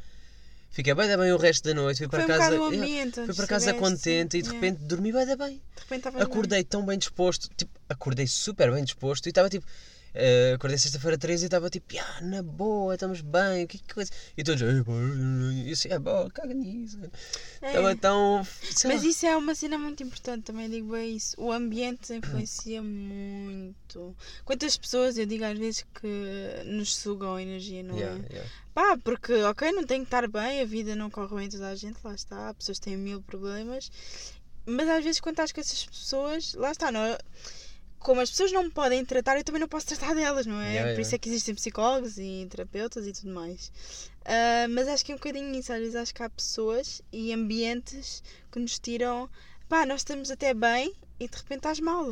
fiquei 0.70 0.94
bem 0.96 1.08
da 1.08 1.16
bem 1.18 1.32
o 1.32 1.38
resto 1.38 1.64
da 1.66 1.74
noite 1.74 2.00
fui 2.00 2.08
para 2.08 2.24
Foi 2.24 2.26
um 2.26 2.38
casa 2.38 2.58
bocado 2.58 2.64
o 2.64 2.72
yeah, 2.74 2.84
ambiente. 2.86 3.26
fui 3.26 3.36
para 3.36 3.48
casa 3.48 3.74
contente 3.76 4.38
e 4.38 4.42
de 4.42 4.50
repente 4.52 4.80
dormi 4.84 5.12
bem 5.12 5.26
da 5.26 5.36
bem 5.36 5.62
De 5.76 5.82
repente 5.82 5.98
estavas 6.00 6.20
bem. 6.20 6.24
acordei 6.32 6.64
tão 6.64 6.86
bem 6.86 6.98
disposto 6.98 7.50
tipo 7.56 7.72
acordei 7.88 8.26
super 8.28 8.72
bem 8.72 8.84
disposto 8.84 9.26
e 9.28 9.30
estava 9.30 9.50
tipo 9.50 9.66
eh, 10.14 10.54
acordei 10.56 10.78
sexta-feira 10.78 11.18
13 11.18 11.46
e 11.46 11.48
estava 11.48 11.70
tipo, 11.70 11.94
"Ya, 11.96 12.06
na 12.22 12.42
boa, 12.44 12.94
estamos 12.94 13.22
bem, 13.22 13.66
que 13.68 13.80
coisa. 13.94 14.12
E 14.38 14.44
todos, 14.44 14.62
"Ei, 14.62 14.84
pá, 14.84 14.92
e 14.94 15.68
eu 15.68 15.74
assim, 15.74 15.90
é 15.90 16.00
boa, 16.00 16.30
caga 16.32 16.54
nisso. 16.54 17.00
É. 17.62 17.68
Estava 17.68 17.96
tão. 17.96 18.46
sei 18.76 18.92
Mas 18.92 19.04
lá. 19.04 19.10
isso 19.10 19.26
é 19.26 19.36
uma 19.38 19.56
cena 19.56 19.78
muito 19.78 20.04
importante, 20.04 20.44
também 20.44 20.70
digo 20.70 20.92
bem 20.92 21.16
isso. 21.16 21.36
O 21.40 21.52
ambiente 21.52 22.14
influencia 22.14 22.82
muito. 22.82 24.16
Quantas 24.46 24.78
pessoas, 24.78 25.18
eu 25.18 25.26
digo 25.26 25.44
às 25.46 25.58
vezes, 25.58 25.86
que 26.00 26.64
nos 26.66 26.96
sugam 26.96 27.36
a 27.36 27.42
energia, 27.42 27.84
não 27.84 27.96
Yeah, 27.98 28.20
é? 28.30 28.34
yeah. 28.34 28.50
Pá, 28.74 28.98
porque, 29.04 29.34
ok, 29.44 29.72
não 29.72 29.86
tem 29.86 30.00
que 30.02 30.08
estar 30.08 30.28
bem, 30.28 30.62
a 30.62 30.66
vida 30.66 30.96
não 30.96 31.10
corre 31.10 31.36
bem 31.36 31.50
toda 31.50 31.68
a 31.70 31.76
gente, 31.76 31.98
lá 32.04 32.14
está, 32.16 32.54
pessoas 32.56 32.80
que 32.80 32.86
têm 32.86 32.98
mil 32.98 33.22
problemas. 33.22 33.92
Mas 34.66 34.88
às 34.90 35.04
vezes, 35.04 35.20
quando 35.22 35.34
estás 35.34 35.52
com 35.52 35.62
essas 35.62 35.86
pessoas, 35.86 36.54
lá 36.56 36.72
está, 36.72 36.92
não 36.92 37.02
é? 37.02 37.18
Como 38.04 38.20
as 38.22 38.30
pessoas 38.30 38.52
não 38.52 38.64
me 38.64 38.70
podem 38.70 39.04
tratar, 39.06 39.38
eu 39.38 39.44
também 39.44 39.62
não 39.62 39.68
posso 39.68 39.88
tratar 39.88 40.14
delas, 40.14 40.46
não 40.46 40.60
é? 40.60 40.74
Yeah, 40.74 40.94
Por 40.94 41.02
isso 41.02 41.10
yeah. 41.12 41.16
é 41.16 41.20
que 41.20 41.30
existem 41.30 41.56
psicólogos 41.56 42.18
e 42.18 42.46
terapeutas 42.50 43.08
e 43.08 43.14
tudo 43.14 43.32
mais. 43.34 43.72
Ah, 44.26 44.68
mas 44.70 44.88
acho 44.88 45.06
que 45.06 45.12
é 45.12 45.16
um 45.16 45.18
bocadinho 45.18 45.56
isso. 45.56 45.72
Às 45.72 45.80
vezes 45.80 45.96
acho 45.96 46.14
que 46.14 46.22
há 46.22 46.30
pessoas 46.30 47.02
e 47.12 47.32
ambientes 47.34 48.22
que 48.52 48.60
nos 48.60 48.78
tiram. 48.78 49.30
Pá, 49.70 49.86
nós 49.86 50.02
estamos 50.02 50.30
até 50.30 50.54
bem 50.54 50.94
e 51.20 51.28
de 51.28 51.36
repente 51.38 51.60
estás 51.60 51.80
mal. 51.80 52.06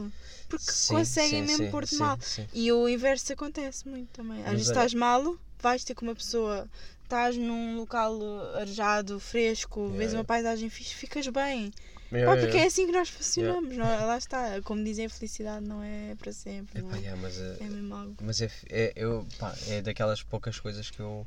Porque 0.49 0.71
Sim, 0.71 0.93
conseguem 0.95 1.45
sim, 1.47 1.57
mesmo 1.57 1.71
pôr-te 1.71 1.95
mal. 1.95 2.17
sim. 2.21 2.47
E 2.53 2.71
o 2.71 2.87
inverso 2.87 3.33
acontece 3.33 3.87
muito 3.87 4.09
também. 4.09 4.39
Às 4.39 4.45
Mas 4.45 4.51
vezes 4.53 4.67
olha- 4.69 4.73
estás 4.77 4.93
mal, 4.93 5.35
vais 5.59 5.83
ter 5.83 5.93
com 5.93 6.05
uma 6.05 6.15
pessoa, 6.15 6.69
estás 7.03 7.35
num 7.37 7.77
local 7.77 8.17
arejado, 8.55 9.19
fresco, 9.19 9.79
Yeah, 9.81 9.97
vês 9.97 10.09
yeah. 10.11 10.19
uma 10.19 10.25
paisagem 10.25 10.69
fixe, 10.69 10.95
ficas 10.95 11.27
bem. 11.27 11.71
Yeah, 12.11 12.29
Pá, 12.29 12.35
yeah, 12.35 12.41
porque 12.41 12.57
é 12.57 12.59
yeah. 12.59 12.67
assim 12.67 12.85
que 12.85 12.91
nós 12.91 13.09
funcionamos. 13.09 13.77
Não, 13.77 13.85
é? 13.85 14.05
lá 14.05 14.17
está. 14.17 14.61
Como 14.63 14.83
dizem, 14.83 15.05
a 15.05 15.09
felicidade 15.09 15.65
não 15.65 15.81
é 15.81 16.13
para 16.19 16.33
sempre. 16.33 16.79
Epá, 16.79 16.97
é? 16.97 16.99
yeah, 16.99 17.21
mas, 17.21 17.39
eh, 17.39 17.57
é 17.59 17.63
mesmo 17.63 17.95
algo. 17.95 18.15
Mas 18.21 18.41
é, 18.41 18.51
é, 18.69 18.93
eu, 18.95 19.25
pá, 19.39 19.55
é 19.67 19.81
daquelas 19.81 20.21
poucas 20.21 20.59
coisas 20.59 20.89
que 20.89 20.99
eu. 20.99 21.25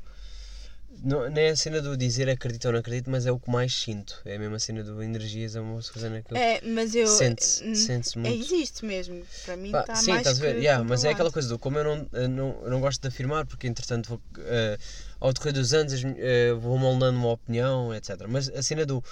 Não, 1.03 1.29
não 1.29 1.37
é 1.37 1.49
a 1.49 1.55
cena 1.57 1.81
do 1.81 1.97
dizer 1.97 2.29
acredito 2.29 2.65
ou 2.65 2.71
não 2.71 2.79
acredito, 2.79 3.09
mas 3.09 3.25
é 3.25 3.31
o 3.31 3.37
que 3.37 3.49
mais 3.49 3.73
sinto. 3.73 4.21
É 4.23 4.35
a 4.35 4.39
mesma 4.39 4.59
cena 4.59 4.81
do 4.81 5.03
energias, 5.03 5.55
é 5.55 5.59
uma 5.59 5.81
coisa 5.81 6.07
eu. 6.07 6.37
É, 6.37 6.61
mas 6.63 6.95
eu. 6.95 7.07
Sente-se 7.07 7.65
hum, 7.65 7.75
sente-se 7.75 8.17
É, 8.17 8.21
muito. 8.21 8.43
existe 8.43 8.85
mesmo. 8.85 9.23
Para 9.43 9.57
mim 9.57 9.71
está 9.75 9.95
sim, 9.95 10.11
mais 10.11 10.21
estás 10.21 10.39
a 10.39 10.41
ver? 10.41 10.57
Yeah, 10.57 10.83
mas 10.83 11.03
é 11.03 11.09
aquela 11.09 11.31
coisa 11.31 11.49
do 11.49 11.59
como 11.59 11.79
eu 11.79 11.83
não, 11.83 12.07
eu 12.13 12.29
não, 12.29 12.59
eu 12.63 12.69
não 12.69 12.79
gosto 12.79 13.01
de 13.01 13.07
afirmar, 13.07 13.45
porque 13.45 13.67
entretanto 13.67 14.07
vou, 14.07 14.21
eh, 14.37 14.77
ao 15.19 15.33
decorrer 15.33 15.53
dos 15.53 15.73
anos 15.73 15.93
eh, 16.17 16.53
vou 16.53 16.77
moldando 16.77 17.17
uma 17.17 17.31
opinião, 17.31 17.93
etc. 17.93 18.25
Mas 18.29 18.47
a 18.49 18.61
cena 18.61 18.85
do 18.85 19.03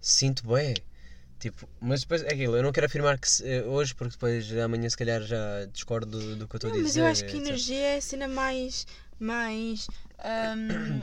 sinto 0.00 0.46
bem. 0.48 0.74
Tipo, 1.38 1.68
mas 1.80 2.00
depois 2.00 2.22
é 2.24 2.32
aquilo, 2.32 2.56
eu 2.56 2.62
não 2.64 2.72
quero 2.72 2.86
afirmar 2.86 3.16
que 3.18 3.28
se- 3.28 3.46
eh, 3.46 3.62
hoje, 3.62 3.94
porque 3.94 4.12
depois 4.12 4.50
amanhã 4.58 4.88
se 4.90 4.96
calhar 4.96 5.22
já 5.22 5.66
discordo 5.72 6.10
do, 6.10 6.36
do 6.36 6.48
que 6.48 6.56
eu 6.56 6.58
estou 6.58 6.70
a 6.70 6.72
dizer. 6.74 6.82
mas 6.82 6.96
eu 6.96 7.06
acho 7.06 7.24
que 7.26 7.36
energia 7.36 7.78
é 7.78 7.96
a 7.96 8.00
cena 8.00 8.26
mais. 8.26 8.86
mais 9.20 9.86
hum, 10.56 11.00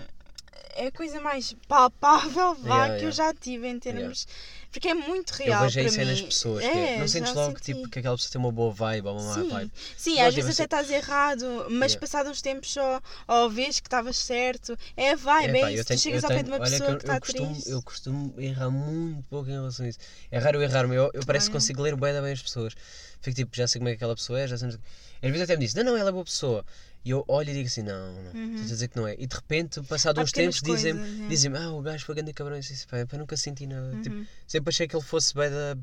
é 0.75 0.87
a 0.87 0.91
coisa 0.91 1.19
mais 1.21 1.55
palpável 1.67 2.53
vá, 2.55 2.85
Yeah, 2.85 2.87
que 2.99 3.05
eu 3.05 3.09
yeah. 3.09 3.11
já 3.11 3.33
tive 3.33 3.67
em 3.67 3.79
termos. 3.79 4.27
Porque 4.71 4.89
é 4.89 4.93
muito 4.93 5.31
Eu 5.41 5.45
real. 5.45 5.61
vejo 5.63 5.79
para 5.79 5.83
isso 5.87 6.01
é 6.01 6.03
mim. 6.05 6.11
nas 6.11 6.21
pessoas. 6.21 6.61
que 6.65 6.69
é- 6.69 6.97
não 6.97 7.03
É, 7.05 7.07
sentes 7.07 7.33
logo 7.33 7.57
senti. 7.57 7.73
tipo, 7.73 7.89
que 7.89 7.99
aquela 7.99 8.15
pessoa 8.17 8.31
tem 8.33 8.41
uma 8.41 8.51
boa 8.51 8.73
vibe 8.73 9.07
ou 9.07 9.17
uma 9.17 9.23
má 9.23 9.43
vibe. 9.57 9.71
sim 9.95 10.15
Não, 10.17 10.21
às 10.23 10.33
tipo 10.33 10.45
vezes 10.45 10.59
até 10.59 10.63
estás 10.65 10.91
errado, 10.91 11.45
mas 11.69 11.93
Yeah. 11.93 11.99
passado 11.99 12.29
uns 12.29 12.41
tempos 12.41 12.73
só, 12.73 13.01
ou 13.25 13.49
vês 13.49 13.79
que 13.79 13.87
estavas 13.87 14.17
certo, 14.17 14.77
é 14.97 15.11
a 15.11 15.15
vibe, 15.15 15.57
é 15.57 15.63
eu 15.63 15.69
isso. 15.75 15.85
tenho- 15.85 15.99
tu 15.99 16.03
chegas 16.03 16.23
eu 16.23 16.29
ao 16.29 16.35
pé 16.35 16.43
de 16.43 16.49
uma 16.49 16.59
pessoa 16.59 16.89
eu, 16.89 16.97
que 16.97 17.03
está 17.03 17.15
eu 17.15 17.21
costumo, 17.21 17.51
triste. 17.53 17.69
eu 17.69 17.81
costumo 17.81 18.33
errar 18.37 18.69
muito 18.69 19.23
pouco 19.29 19.49
em 19.49 19.53
relação 19.53 19.85
a 19.85 19.89
isso. 19.89 19.99
É 20.29 20.39
raro 20.39 20.57
eu 20.57 20.61
errar-me, 20.63 20.93
eu, 20.95 21.09
eu 21.13 21.25
parece 21.25 21.47
que 21.47 21.53
consigo 21.53 21.81
ler 21.81 21.95
bem, 21.95 22.21
bem 22.21 22.33
as 22.33 22.41
pessoas. 22.41 22.73
Fico 23.21 23.33
tipo, 23.35 23.55
já 23.55 23.67
sei 23.69 23.79
como 23.79 23.87
é 23.87 23.93
que 23.93 23.95
aquela 23.95 24.13
pessoa 24.15 24.41
é, 24.41 24.45
já 24.47 24.57
sei. 24.57 24.67
Às 24.67 24.77
vezes 25.21 25.41
até 25.41 25.55
me 25.55 25.63
diz, 25.65 25.73
não, 25.73 25.83
não, 25.85 25.95
ela 25.97 26.09
é 26.09 26.11
boa 26.11 26.25
pessoa. 26.25 26.65
E 27.05 27.11
eu 27.11 27.23
olho 27.27 27.51
e 27.51 27.53
digo 27.53 27.67
assim, 27.67 27.83
não, 27.83 28.13
não, 28.13 28.31
Uhum. 28.33 28.49
estou 28.55 28.63
a 28.63 28.73
dizer 28.73 28.87
que 28.87 28.97
não 28.97 29.07
é. 29.07 29.15
E 29.19 29.27
de 29.27 29.35
repente, 29.35 29.79
passado 29.83 30.19
Há 30.19 30.23
uns 30.23 30.31
tempos, 30.31 30.59
dizem-me, 30.59 30.99
coisas, 30.99 31.21
é. 31.21 31.27
dizem 31.27 31.55
ah, 31.55 31.71
o 31.71 31.81
gajo 31.81 32.03
foi 32.03 32.15
grande 32.15 32.33
cabrão. 32.33 32.55
Eu 32.55 32.61
disse, 32.61 32.87
pá, 32.87 32.97
eu 32.97 33.19
nunca 33.19 33.37
senti 33.37 33.67
nada. 33.67 33.95
Tipo, 34.01 34.15
Uhum, 34.15 34.25
sempre 34.47 34.69
achei 34.71 34.87
que 34.87 34.95
ele 34.95 35.03
fosse 35.05 35.35
bem 35.35 35.51
da. 35.51 35.77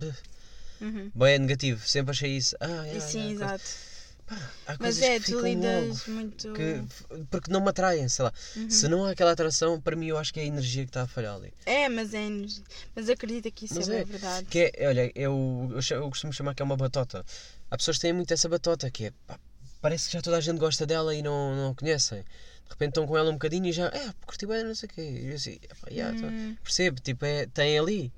uhum. 0.80 1.10
Bem 1.14 1.38
negativo, 1.38 1.86
sempre 1.86 2.10
achei 2.10 2.36
isso. 2.36 2.56
Ah, 2.60 2.66
yeah, 2.66 3.00
sim, 3.00 3.18
yeah, 3.18 3.38
coisa. 3.38 3.54
exato. 3.54 3.92
Pá, 4.26 4.50
há 4.66 4.76
Mas 4.80 5.00
é, 5.00 5.20
tu 5.20 5.40
lidas 5.40 6.06
muito. 6.08 6.52
que, 6.54 6.82
porque 7.30 7.50
não 7.52 7.60
me 7.60 7.68
atraem, 7.68 8.08
sei 8.08 8.24
lá. 8.24 8.32
Uhum. 8.56 8.70
Se 8.70 8.88
não 8.88 9.04
há 9.04 9.10
aquela 9.12 9.30
atração, 9.32 9.80
para 9.80 9.94
mim 9.94 10.06
eu 10.06 10.18
acho 10.18 10.32
que 10.34 10.40
é 10.40 10.42
a 10.42 10.46
energia 10.46 10.82
que 10.84 10.90
está 10.90 11.02
a 11.02 11.06
falhar 11.06 11.36
ali. 11.36 11.52
É, 11.66 11.88
mas 11.88 12.14
é 12.14 12.22
energia. 12.24 12.64
Mas 12.96 13.08
acredita 13.08 13.48
que 13.50 13.64
isso 13.66 13.74
Mas 13.76 13.88
é, 13.88 14.00
é, 14.00 14.04
verdade. 14.04 14.46
Que 14.46 14.72
é, 14.76 14.88
olha, 14.88 15.12
eu, 15.14 15.70
eu, 15.72 15.96
eu 15.96 16.08
costumo 16.08 16.32
chamar 16.32 16.54
que 16.54 16.62
é 16.62 16.64
uma 16.64 16.76
batota. 16.76 17.24
Há 17.70 17.76
pessoas 17.76 17.96
que 17.98 18.02
têm 18.02 18.12
muito 18.12 18.32
essa 18.34 18.48
batota, 18.48 18.90
que 18.90 19.06
é, 19.06 19.12
pá, 19.26 19.38
parece 19.82 20.06
que 20.06 20.12
já 20.14 20.22
toda 20.22 20.38
a 20.38 20.40
gente 20.40 20.58
gosta 20.58 20.86
dela 20.86 21.14
e 21.14 21.20
não, 21.22 21.54
não 21.54 21.70
a 21.72 21.74
conhecem. 21.74 22.20
De 22.20 22.70
repente 22.70 22.88
estão 22.90 23.06
com 23.06 23.18
ela 23.18 23.28
um 23.28 23.34
bocadinho 23.34 23.66
e 23.66 23.72
já, 23.72 23.88
é, 23.88 24.10
curti 24.24 24.46
bem, 24.46 24.64
não 24.64 24.74
sei 24.74 24.88
o 24.88 24.92
quê. 24.92 25.02
E 25.02 25.28
eu 25.28 25.34
assim, 25.34 25.58
"Epá, 25.62 25.88
yeah, 25.90 26.18
tô- 26.18 26.26
Hum. 26.26 26.56
percebo, 26.62 27.00
tipo, 27.02 27.22
é, 27.26 27.46
tem 27.46 27.78
ali. 27.78 28.10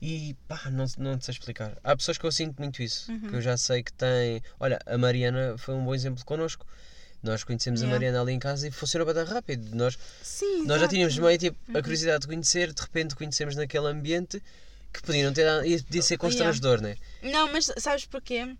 E 0.00 0.34
pá, 0.48 0.60
não, 0.70 0.86
não 0.98 1.18
te 1.18 1.26
sei 1.26 1.32
explicar. 1.32 1.76
Há 1.84 1.94
pessoas 1.96 2.16
que 2.18 2.24
eu 2.24 2.32
sinto 2.32 2.58
muito 2.58 2.82
isso, 2.82 3.12
Uhum. 3.12 3.28
que 3.28 3.34
eu 3.36 3.40
já 3.42 3.56
sei 3.56 3.82
que 3.82 3.92
têm. 3.92 4.42
Olha, 4.58 4.78
a 4.86 4.96
Mariana 4.96 5.56
foi 5.58 5.74
um 5.74 5.84
bom 5.84 5.94
exemplo 5.94 6.24
connosco. 6.24 6.66
Nós 7.22 7.44
conhecemos 7.44 7.80
Yeah. 7.82 7.94
a 7.94 7.98
Mariana 7.98 8.20
ali 8.22 8.32
em 8.32 8.38
casa 8.38 8.66
e 8.66 8.70
funcionou 8.72 9.12
bem 9.12 9.22
rápido. 9.24 9.76
Nós, 9.76 9.96
Sim, 10.22 10.64
nós 10.66 10.80
já 10.80 10.88
tínhamos 10.88 11.16
meio 11.18 11.38
tipo, 11.38 11.56
a 11.68 11.76
Uhum. 11.76 11.82
curiosidade 11.82 12.22
de 12.22 12.26
conhecer, 12.26 12.72
de 12.72 12.82
repente 12.82 13.14
conhecemos 13.14 13.54
naquele 13.54 13.86
ambiente 13.86 14.42
que 14.92 15.00
podia 15.02 15.24
não 15.24 15.32
ter 15.32 15.46
e 15.66 15.80
podia 15.82 16.02
ser 16.02 16.14
Yeah. 16.14 16.18
constrangedor, 16.18 16.80
né? 16.80 16.96
Não, 17.22 17.52
mas 17.52 17.70
sabes 17.78 18.04
porquê? 18.06 18.56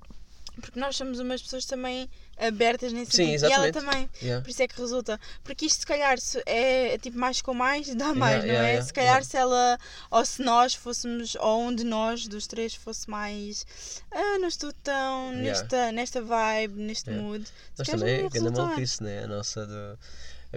Porque 0.60 0.78
nós 0.78 0.96
somos 0.96 1.18
umas 1.18 1.40
pessoas 1.40 1.64
também 1.64 2.08
abertas 2.38 2.92
nesse 2.92 3.12
Sim, 3.12 3.38
sentido. 3.38 3.48
E 3.48 3.52
ela 3.52 3.72
também. 3.72 4.08
Yeah. 4.20 4.42
Por 4.42 4.50
isso 4.50 4.62
é 4.62 4.68
que 4.68 4.78
resulta. 4.80 5.18
Porque 5.42 5.66
isto, 5.66 5.80
se 5.80 5.86
calhar, 5.86 6.18
é 6.46 6.98
tipo 6.98 7.18
mais 7.18 7.40
com 7.40 7.54
mais, 7.54 7.94
dá 7.94 8.14
mais, 8.14 8.38
não 8.40 8.50
yeah, 8.50 8.68
é? 8.68 8.70
yeah, 8.72 8.86
se 8.86 8.92
calhar, 8.92 9.12
yeah. 9.14 9.24
se 9.24 9.36
ela, 9.36 9.78
ou 10.10 10.24
se 10.24 10.42
nós 10.42 10.74
fôssemos, 10.74 11.34
ou 11.36 11.62
um 11.62 11.74
de 11.74 11.84
nós, 11.84 12.26
dos 12.26 12.46
três, 12.46 12.74
fosse 12.74 13.08
mais. 13.08 13.64
Ah, 14.10 14.38
não 14.38 14.48
estou 14.48 14.72
tão 14.82 15.32
Yeah. 15.32 15.42
nesta, 15.42 15.92
nesta 15.92 16.22
vibe, 16.22 16.74
neste 16.80 17.10
Yeah. 17.10 17.28
mood. 17.28 17.44
Nós 17.78 17.88
também, 17.88 18.08
ia 18.08 18.16
grande 18.20 18.38
resultar. 18.38 18.62
maluquice, 18.62 19.02
né? 19.02 19.24
A 19.24 19.26
nossa 19.26 19.66
do. 19.66 19.98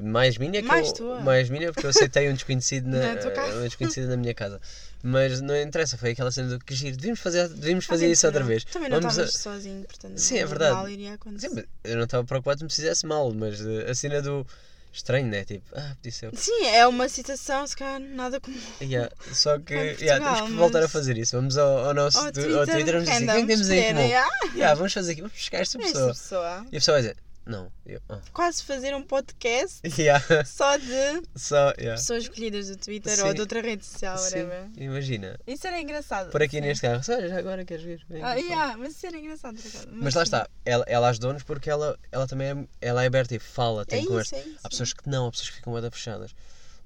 Mais 0.01 0.37
minha 0.37 0.61
que 0.61 0.67
Mais 0.67 0.87
eu, 0.89 0.93
tua. 0.93 1.19
mais 1.21 1.49
minha 1.49 1.71
porque 1.71 1.85
eu 1.85 1.89
aceitei 1.89 2.29
um 2.29 2.33
desconhecido 2.33 2.87
na, 2.89 2.97
Na 3.15 3.55
um 3.59 3.63
desconhecido 3.63 4.07
na 4.09 4.17
minha 4.17 4.33
casa. 4.33 4.59
Mas 5.01 5.39
não 5.41 5.55
interessa, 5.55 5.97
foi 5.97 6.11
aquela 6.11 6.31
cena 6.31 6.49
do 6.49 6.59
que 6.59 6.73
giro, 6.75 6.95
devíamos 6.97 7.19
fazer, 7.19 7.47
devíamos 7.47 7.85
fazer 7.85 8.05
Alguém 8.05 8.13
isso 8.13 8.25
outra 8.27 8.43
vez. 8.43 8.63
Também 8.65 8.89
não 8.89 8.99
Vamos 8.99 9.19
a- 9.19 9.27
sozinho, 9.27 9.83
portanto. 9.83 10.17
Sim, 10.17 10.39
é 10.39 10.45
verdade. 10.45 10.91
iria 10.91 11.13
acontecer. 11.13 11.47
Sim, 11.49 11.55
mas 11.55 11.65
eu 11.83 11.95
não 11.97 12.03
estava 12.05 12.23
preocupado 12.23 12.59
se 12.59 12.63
me 12.65 12.71
fizesse 12.71 13.05
mal, 13.05 13.31
mas 13.33 13.61
eh, 13.61 13.89
a 13.89 13.93
cena 13.93 14.21
do 14.21 14.45
estranho, 14.91 15.27
né? 15.27 15.45
Tipo, 15.45 15.63
ah, 15.75 15.93
podia 15.97 16.11
ser. 16.11 16.31
Sim, 16.35 16.65
é 16.67 16.87
uma 16.87 17.07
situação, 17.07 17.67
se 17.67 17.75
calhar, 17.77 17.99
nada 17.99 18.39
comum. 18.41 18.57
Yeah, 18.81 19.11
só 19.31 19.59
que 19.61 19.73
Em 19.75 19.77
yeah, 19.77 19.93
temos 20.23 20.39
Portugal, 20.39 20.47
que 20.47 20.53
voltar 20.53 20.79
a 20.79 20.81
mas- 20.83 20.91
fazer 20.91 21.17
isso. 21.19 21.35
Vamos 21.37 21.55
ao, 21.57 21.85
ao 21.85 21.93
nosso 21.93 22.17
Ao 22.17 22.31
Twitter, 22.31 22.57
ao 22.57 22.65
Twitter 22.65 22.93
vamos 22.93 23.09
dizer 23.09 23.15
é 23.23 23.25
que 23.25 23.31
random, 23.31 23.47
temos 23.47 23.69
aí 23.69 23.79
em 23.79 23.87
comum. 23.93 24.07
yeah. 24.07 24.29
Yeah, 24.55 24.73
vamos 24.73 24.91
fazer 24.93 25.11
aqui, 25.11 25.21
vamos 25.21 25.37
buscar 25.37 25.57
esta 25.61 25.77
Esta 25.77 25.91
pessoa. 25.91 26.07
pessoa. 26.13 26.65
E 26.71 26.77
a 26.77 26.79
pessoa 26.79 26.95
vai 26.95 27.01
dizer, 27.03 27.17
não, 27.45 27.71
eu. 27.85 28.01
ah. 28.09 28.19
Quase 28.33 28.63
fazer 28.63 28.95
um 28.95 29.03
podcast 29.03 29.79
Yeah, 29.99 30.23
só 30.45 30.77
de 30.77 31.21
só, 31.35 31.71
yeah. 31.77 31.95
pessoas 31.95 32.23
escolhidas 32.23 32.69
do 32.69 32.77
Twitter 32.77 33.15
Sim. 33.15 33.21
ou 33.23 33.33
de 33.33 33.41
outra 33.41 33.61
rede 33.61 33.85
social, 33.85 34.17
Sim, 34.17 34.47
imagina. 34.77 35.39
Isso 35.45 35.67
era 35.67 35.79
engraçado. 35.79 36.31
Por 36.31 36.41
aqui 36.41 36.57
sim. 36.57 36.61
neste 36.61 36.81
carro, 36.81 37.01
olha, 37.07 37.29
já 37.29 37.37
agora 37.37 37.63
queres 37.63 37.83
vir? 37.83 38.05
Vem 38.09 38.23
Ah, 38.23 38.33
yeah, 38.33 38.75
mas 38.77 38.95
isso 38.95 39.05
era 39.05 39.17
engraçado. 39.17 39.57
acaso. 39.59 39.87
Mas 39.91 40.15
lá 40.15 40.23
está, 40.23 40.49
ela, 40.65 40.83
ela 40.87 41.09
ajudou-nos 41.09 41.43
porque 41.43 41.69
ela, 41.69 41.97
ela 42.11 42.27
também 42.27 42.47
é, 42.49 42.87
ela 42.87 43.03
é 43.03 43.07
aberta 43.07 43.35
e 43.35 43.39
fala, 43.39 43.83
É 43.83 43.85
tem 43.85 43.99
isso, 43.99 44.07
conversa. 44.09 44.35
é 44.37 44.39
isso. 44.39 44.59
Há 44.63 44.69
pessoas 44.69 44.93
que 44.93 45.09
não, 45.09 45.27
há 45.27 45.31
pessoas 45.31 45.49
que 45.51 45.55
ficam 45.57 45.73
bué 45.73 45.91
fechadas. 45.91 46.35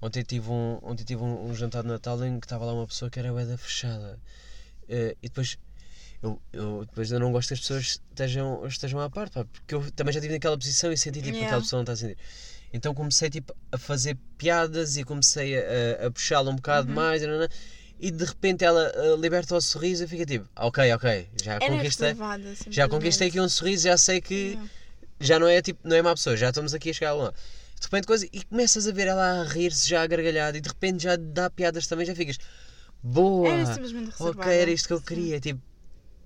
Ontem 0.02 0.24
tive, 0.24 0.50
um, 0.50 0.80
ontem 0.82 1.04
tive 1.04 1.22
um, 1.24 1.46
um 1.50 1.54
jantar 1.56 1.84
de 1.84 1.90
Natal 1.90 2.24
em 2.26 2.40
que 2.40 2.46
estava 2.46 2.66
lá 2.66 2.74
uma 2.74 2.88
pessoa 2.88 3.10
que 3.10 3.20
era 3.20 3.32
bué 3.32 3.46
fechada. 3.58 4.20
Eh, 4.90 5.16
e 5.22 5.28
depois 5.30 5.58
eu, 6.22 6.42
eu, 6.52 6.86
depois 6.86 7.12
eu 7.12 7.20
não 7.20 7.32
gosto 7.32 7.50
que 7.50 7.54
as 7.54 7.60
pessoas 7.62 7.84
estejam, 8.12 8.66
estejam 8.68 9.00
à 9.00 9.10
parte, 9.10 9.34
pá, 9.34 9.46
porque 9.46 9.74
eu 9.74 9.92
também 9.92 10.14
já 10.14 10.20
estive 10.20 10.34
naquela 10.34 10.58
posição 10.58 10.92
e 10.92 10.98
senti 10.98 11.22
tipo 11.22 11.28
Yeah. 11.30 11.46
aquela 11.46 11.62
pessoa 11.62 11.80
não 11.80 11.84
está 11.84 11.94
a 11.94 11.96
sentir. 11.96 12.18
Então 12.74 12.94
comecei 12.94 13.30
tipo, 13.30 13.56
a 13.72 13.78
fazer 13.78 14.18
piadas 14.38 14.98
e 14.98 15.04
comecei 15.04 15.58
a, 15.58 16.08
a, 16.08 16.12
puxá-la 16.12 16.52
um 16.52 16.56
bocado 16.56 16.90
Uhum. 16.90 16.96
mais 16.96 17.22
e 18.02 18.12
de 18.12 18.24
repente 18.26 18.64
ela 18.64 18.92
eh, 18.96 19.16
liberta 19.18 19.56
o 19.56 19.62
sorriso 19.62 20.04
e 20.04 20.08
fica 20.08 20.26
tipo, 20.26 20.48
"Ah, 20.56 20.68
ok, 20.68 20.94
ok, 20.94 21.30
já 21.44 21.56
Era 21.56 21.68
conquistei. 21.68 22.08
reservada, 22.08 22.54
Já 22.70 22.88
conquistei 22.88 23.28
aqui 23.28 23.40
um 23.42 23.50
sorriso, 23.50 23.84
já 23.84 23.98
sei 23.98 24.22
que 24.22 24.52
Yeah. 24.52 24.70
já 25.20 25.40
não 25.40 25.48
é 25.48 25.62
tipo, 25.62 25.80
não 25.84 25.96
é 25.96 26.02
má 26.02 26.14
pessoa, 26.14 26.38
já 26.38 26.50
estamos 26.50 26.74
aqui 26.74 26.92
a 26.92 26.94
chegar 26.94 27.14
lá. 27.14 27.32
De 27.32 27.84
repente 27.86 28.08
coisa, 28.08 28.26
e 28.32 28.44
começas 28.44 28.88
a 28.88 28.92
ver 28.92 29.08
ela 29.08 29.42
a 29.42 29.44
rir-se 29.46 29.90
já 29.90 30.02
a 30.02 30.08
gargalhada 30.08 30.58
e 30.58 30.62
de 30.62 30.68
repente 30.70 31.04
já 31.04 31.16
dá 31.18 31.50
piadas 31.50 31.88
também, 31.88 32.06
já 32.06 32.14
ficas 32.16 32.38
boa. 33.04 33.50
Era 33.50 33.66
simplesmente 33.66 34.12
reservada. 34.12 34.42
Ok, 34.42 34.52
era 34.62 34.72
isto 34.72 34.88
que 34.88 34.94
eu 34.94 35.00
sim. 35.00 35.06
queria, 35.06 35.40
tipo, 35.40 35.62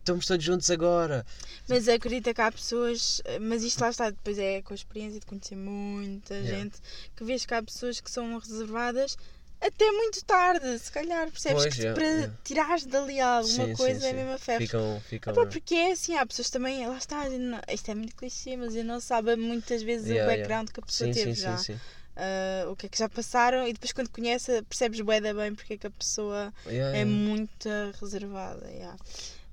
estamos 0.04 0.26
todos 0.26 0.44
juntos 0.46 0.70
agora. 0.70 1.26
Mas 1.68 1.88
acredita 1.88 2.34
que 2.34 2.42
há 2.42 2.52
pessoas, 2.52 3.22
mas 3.42 3.64
isto 3.64 3.80
lá 3.82 3.90
está, 3.90 4.10
depois 4.10 4.38
é 4.38 4.62
com 4.62 4.74
a 4.74 4.76
experiência 4.76 5.20
de 5.20 5.26
conhecer 5.26 5.56
muita 5.56 6.34
Yeah. 6.36 6.58
gente, 6.60 6.78
que 7.16 7.24
vês 7.24 7.46
que 7.46 7.54
há 7.54 7.64
pessoas 7.64 8.00
que 8.02 8.12
são 8.12 8.38
reservadas 8.38 9.18
até 9.62 9.90
muito 9.92 10.24
tarde, 10.26 10.78
se 10.78 10.92
calhar, 10.92 11.32
percebes? 11.32 11.64
Pois, 11.64 11.74
que 11.74 11.82
yeah, 11.82 11.98
para 11.98 12.10
yeah. 12.10 12.34
tirares 12.44 12.86
dali 12.86 13.22
alguma 13.22 13.68
Sim, 13.68 13.74
coisa 13.76 14.00
sim, 14.02 14.06
é 14.08 14.10
sim. 14.10 14.16
mesmo 14.18 14.32
a 14.34 14.38
ferro. 14.38 14.60
Ficam, 14.60 15.02
ficam. 15.08 15.34
Epá, 15.34 15.46
porque 15.46 15.74
é 15.76 15.92
assim, 15.94 16.18
há 16.18 16.26
pessoas 16.26 16.50
também, 16.50 16.86
lá 16.86 16.98
está, 16.98 17.30
não- 17.30 17.62
isto 17.72 17.90
é 17.90 17.96
muito 17.96 18.14
clichê, 18.14 18.58
mas 18.58 18.76
eu 18.76 18.84
não 18.84 19.00
sabe 19.00 19.38
muitas 19.38 19.82
vezes 19.82 20.10
Yeah, 20.10 20.26
o 20.26 20.36
background 20.36 20.70
que 20.70 20.80
a 20.82 20.84
pessoa 20.84 21.14
teve 21.14 21.34
já. 21.34 21.58
Ah, 22.16 22.70
o 22.70 22.76
que 22.76 22.86
é 22.86 22.90
que 22.90 22.98
já 22.98 23.08
passaram 23.10 23.66
e 23.68 23.74
depois 23.74 23.92
quando 23.94 24.10
conhece 24.10 24.62
percebes 24.64 25.00
bué 25.02 25.20
da 25.20 25.34
bem 25.34 25.56
porque 25.56 25.74
é 25.74 25.78
que 25.78 25.88
a 25.88 25.92
pessoa 25.92 26.54
é 26.68 27.04
muito 27.06 27.68
reservada. 28.02 28.70
yeah. 28.70 28.96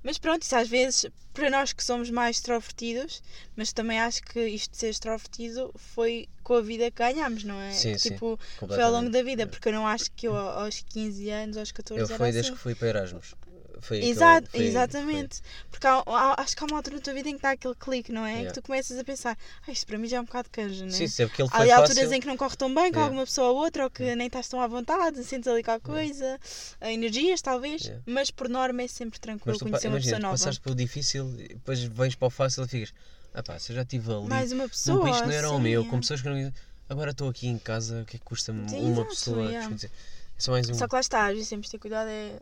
Mas 0.03 0.17
pronto, 0.17 0.41
isso 0.41 0.55
às 0.55 0.67
vezes, 0.67 1.05
para 1.33 1.49
nós 1.49 1.73
que 1.73 1.83
somos 1.83 2.09
mais 2.09 2.37
extrovertidos, 2.37 3.21
mas 3.55 3.71
também 3.71 3.99
acho 3.99 4.21
que 4.23 4.39
isto 4.47 4.71
de 4.71 4.77
ser 4.77 4.89
extrovertido 4.89 5.71
foi 5.75 6.27
com 6.43 6.55
a 6.55 6.61
vida 6.61 6.89
que 6.89 6.97
ganhámos, 6.97 7.43
não 7.43 7.59
é? 7.59 7.71
Sim, 7.71 7.93
Que, 7.93 7.99
sim, 7.99 8.09
tipo, 8.09 8.39
foi 8.57 8.81
ao 8.81 8.91
longo 8.91 9.09
da 9.09 9.21
vida, 9.21 9.45
porque 9.45 9.69
eu 9.69 9.73
não 9.73 9.85
acho 9.85 10.11
que 10.13 10.27
eu 10.27 10.35
aos 10.35 10.83
15 10.89 11.29
anos, 11.29 11.57
aos 11.57 11.71
14 11.71 11.99
Eu 12.01 12.07
era 12.07 12.17
fui 12.17 12.25
assim. 12.27 12.33
desde 12.33 12.51
que 12.51 12.57
fui 12.57 12.75
para 12.75 12.87
Erasmus. 12.87 13.35
Foi 13.81 13.97
Exato, 14.03 14.49
foi 14.51 14.59
aí- 14.61 14.67
exatamente. 14.67 15.41
Porque 15.69 15.87
há- 15.87 16.03
há- 16.05 16.41
acho 16.41 16.55
que 16.55 16.63
há 16.63 16.67
uma 16.67 16.77
altura 16.77 16.95
na 16.97 17.01
tua 17.01 17.13
vida 17.13 17.29
em 17.29 17.35
que 17.35 17.41
dá 17.41 17.51
aquele 17.51 17.75
clique, 17.75 18.11
não 18.11 18.25
é? 18.25 18.31
Yeah. 18.31 18.49
Que 18.53 18.61
tu 18.61 18.65
começas 18.65 18.97
a 18.97 19.03
pensar, 19.03 19.37
ah, 19.67 19.71
isto 19.71 19.85
para 19.87 19.97
mim 19.97 20.07
já 20.07 20.17
é 20.17 20.21
um 20.21 20.25
bocado 20.25 20.49
canja, 20.51 20.85
não 20.85 20.93
é? 20.93 20.97
Sim, 20.97 21.07
sim, 21.07 21.27
porque 21.27 21.41
ele 21.41 21.49
Há 21.51 21.57
foi 21.57 21.61
ali 21.61 21.71
alturas 21.71 21.97
fácil. 21.97 22.13
em 22.13 22.19
que 22.21 22.27
não 22.27 22.37
corre 22.37 22.55
tão 22.55 22.67
bem 22.69 22.75
com 22.75 22.81
Yeah. 22.99 23.03
alguma 23.05 23.25
pessoa 23.25 23.49
ou 23.49 23.57
outra, 23.57 23.83
ou 23.85 23.89
que 23.89 24.15
nem 24.15 24.27
estás 24.27 24.47
tão 24.47 24.61
à 24.61 24.67
vontade, 24.67 25.23
sentes 25.23 25.47
ali 25.47 25.63
qualquer 25.63 25.85
coisa, 25.85 26.39
energias 26.81 27.41
talvez, 27.41 27.81
Yeah. 27.83 28.03
mas 28.05 28.31
por 28.31 28.47
norma 28.49 28.81
é 28.83 28.87
sempre 28.87 29.19
tranquilo 29.19 29.57
tu, 29.57 29.65
conhecer 29.65 29.87
uma 29.87 29.95
imagina, 29.97 30.17
pessoa 30.17 30.19
tu 30.19 30.23
nova. 30.23 30.33
passaste 30.37 30.61
pelo 30.61 30.75
difícil 30.75 31.25
depois 31.31 31.81
vens 31.83 32.15
para 32.15 32.27
o 32.27 32.29
fácil 32.31 32.63
e 32.63 32.67
ficas, 32.67 32.93
ah 33.33 33.41
pá, 33.43 33.57
se 33.59 33.71
eu 33.71 33.75
já 33.75 33.81
estive 33.81 34.11
ali. 34.11 34.27
Mais 34.27 34.51
uma 34.51 34.67
pessoa. 34.69 35.01
país 35.01 35.17
que 35.21 35.27
não 35.27 35.33
era 35.33 35.49
o 35.51 35.59
meu, 35.59 35.81
é. 35.83 35.87
com 35.87 35.99
pessoas 35.99 36.21
que 36.21 36.29
não. 36.29 36.53
Agora 36.89 37.11
estou 37.11 37.29
aqui 37.29 37.47
em 37.47 37.57
casa, 37.57 38.01
o 38.01 38.05
que 38.05 38.17
é 38.17 38.19
que 38.19 38.25
custa-me 38.25 38.59
uma 38.69 38.91
exato, 38.91 39.07
pessoa? 39.07 39.37
yeah. 39.37 39.59
desconhecer? 39.59 39.87
É 40.37 40.41
só 40.41 40.51
mais 40.51 40.69
um. 40.69 40.73
Só 40.73 40.87
que 40.87 40.95
lá 40.95 40.99
está, 40.99 41.25
às 41.27 41.33
vezes 41.33 41.47
temos 41.49 41.67
de 41.67 41.71
ter 41.71 41.77
cuidado, 41.77 42.09
é. 42.09 42.33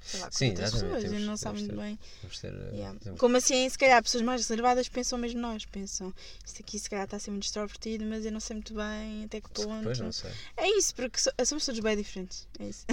Sei 0.00 0.20
lá, 0.20 0.28
Sim, 0.30 0.46
exatamente, 0.52 0.72
pessoas, 0.84 1.02
temos- 1.04 1.22
não 1.26 1.36
sabe 1.36 1.56
temos 1.58 1.74
muito 1.74 1.80
bem. 1.86 1.98
Ter, 2.40 2.52
uh, 2.54 2.74
Yeah. 2.74 2.98
temos- 3.00 3.20
Como 3.20 3.36
assim, 3.36 3.68
se 3.68 3.78
calhar 3.78 4.02
pessoas 4.02 4.22
mais 4.22 4.40
reservadas 4.40 4.88
pensam 4.88 5.18
mesmo 5.18 5.40
nós, 5.40 5.64
pensam 5.66 6.14
isto 6.46 6.62
aqui 6.62 6.78
se 6.78 6.88
calhar 6.88 7.04
está 7.04 7.16
a 7.16 7.20
ser 7.20 7.30
muito 7.30 7.44
extrovertido, 7.44 8.04
mas 8.06 8.24
eu 8.24 8.32
não 8.32 8.40
sei 8.40 8.54
muito 8.56 8.74
bem 8.74 9.24
até 9.24 9.40
que 9.40 9.50
ponto. 9.50 9.82
Pois 9.82 9.98
não 10.00 10.12
sei. 10.12 10.30
É 10.56 10.68
isso, 10.78 10.94
porque 10.94 11.18
so- 11.20 11.30
somos 11.44 11.64
todos 11.66 11.80
bem 11.80 11.96
diferentes. 11.96 12.46
É 12.58 12.64
isso. 12.64 12.86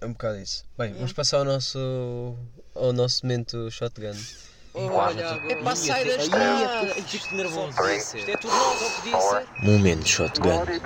É 0.00 0.06
um 0.06 0.12
bocado 0.12 0.38
isso. 0.38 0.64
Bem, 0.76 0.86
Yeah. 0.86 0.98
vamos 0.98 1.12
passar 1.12 1.38
ao 1.38 1.44
nosso, 1.44 2.36
ao 2.74 2.92
nosso 2.92 3.24
momento 3.24 3.70
shotgun. 3.70 4.16
É 4.74 5.54
para 5.62 5.76
sair 5.76 6.04
da 6.16 6.16
estrada. 6.22 6.94
Fico 6.94 7.34
nervoso. 7.36 7.76
Isto 7.94 8.16
é 8.30 8.36
tudo 8.38 8.54
novo, 8.54 9.02
disse. 9.02 9.64
Momento 9.66 10.08
shotgun. 10.08 10.64
Base 10.64 10.80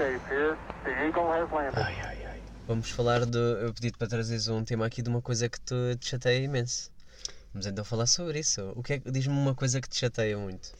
Vamos 2.66 2.90
falar 2.90 3.24
de. 3.24 3.38
Eu 3.38 3.72
pedi-te 3.72 3.96
para 3.96 4.08
trazeres 4.08 4.48
um 4.48 4.64
tema 4.64 4.86
aqui 4.86 5.00
de 5.00 5.08
uma 5.08 5.22
coisa 5.22 5.48
que 5.48 5.60
te, 5.60 5.96
te 6.00 6.08
chateia 6.08 6.42
imenso. 6.42 6.90
Vamos 7.52 7.64
então 7.64 7.84
falar 7.84 8.06
sobre 8.06 8.40
isso. 8.40 8.72
O 8.74 8.82
que 8.82 8.94
é 8.94 8.98
que 8.98 9.08
diz-me 9.08 9.34
uma 9.34 9.54
coisa 9.54 9.80
que 9.80 9.88
te 9.88 9.96
chateia 9.96 10.36
muito? 10.36 10.72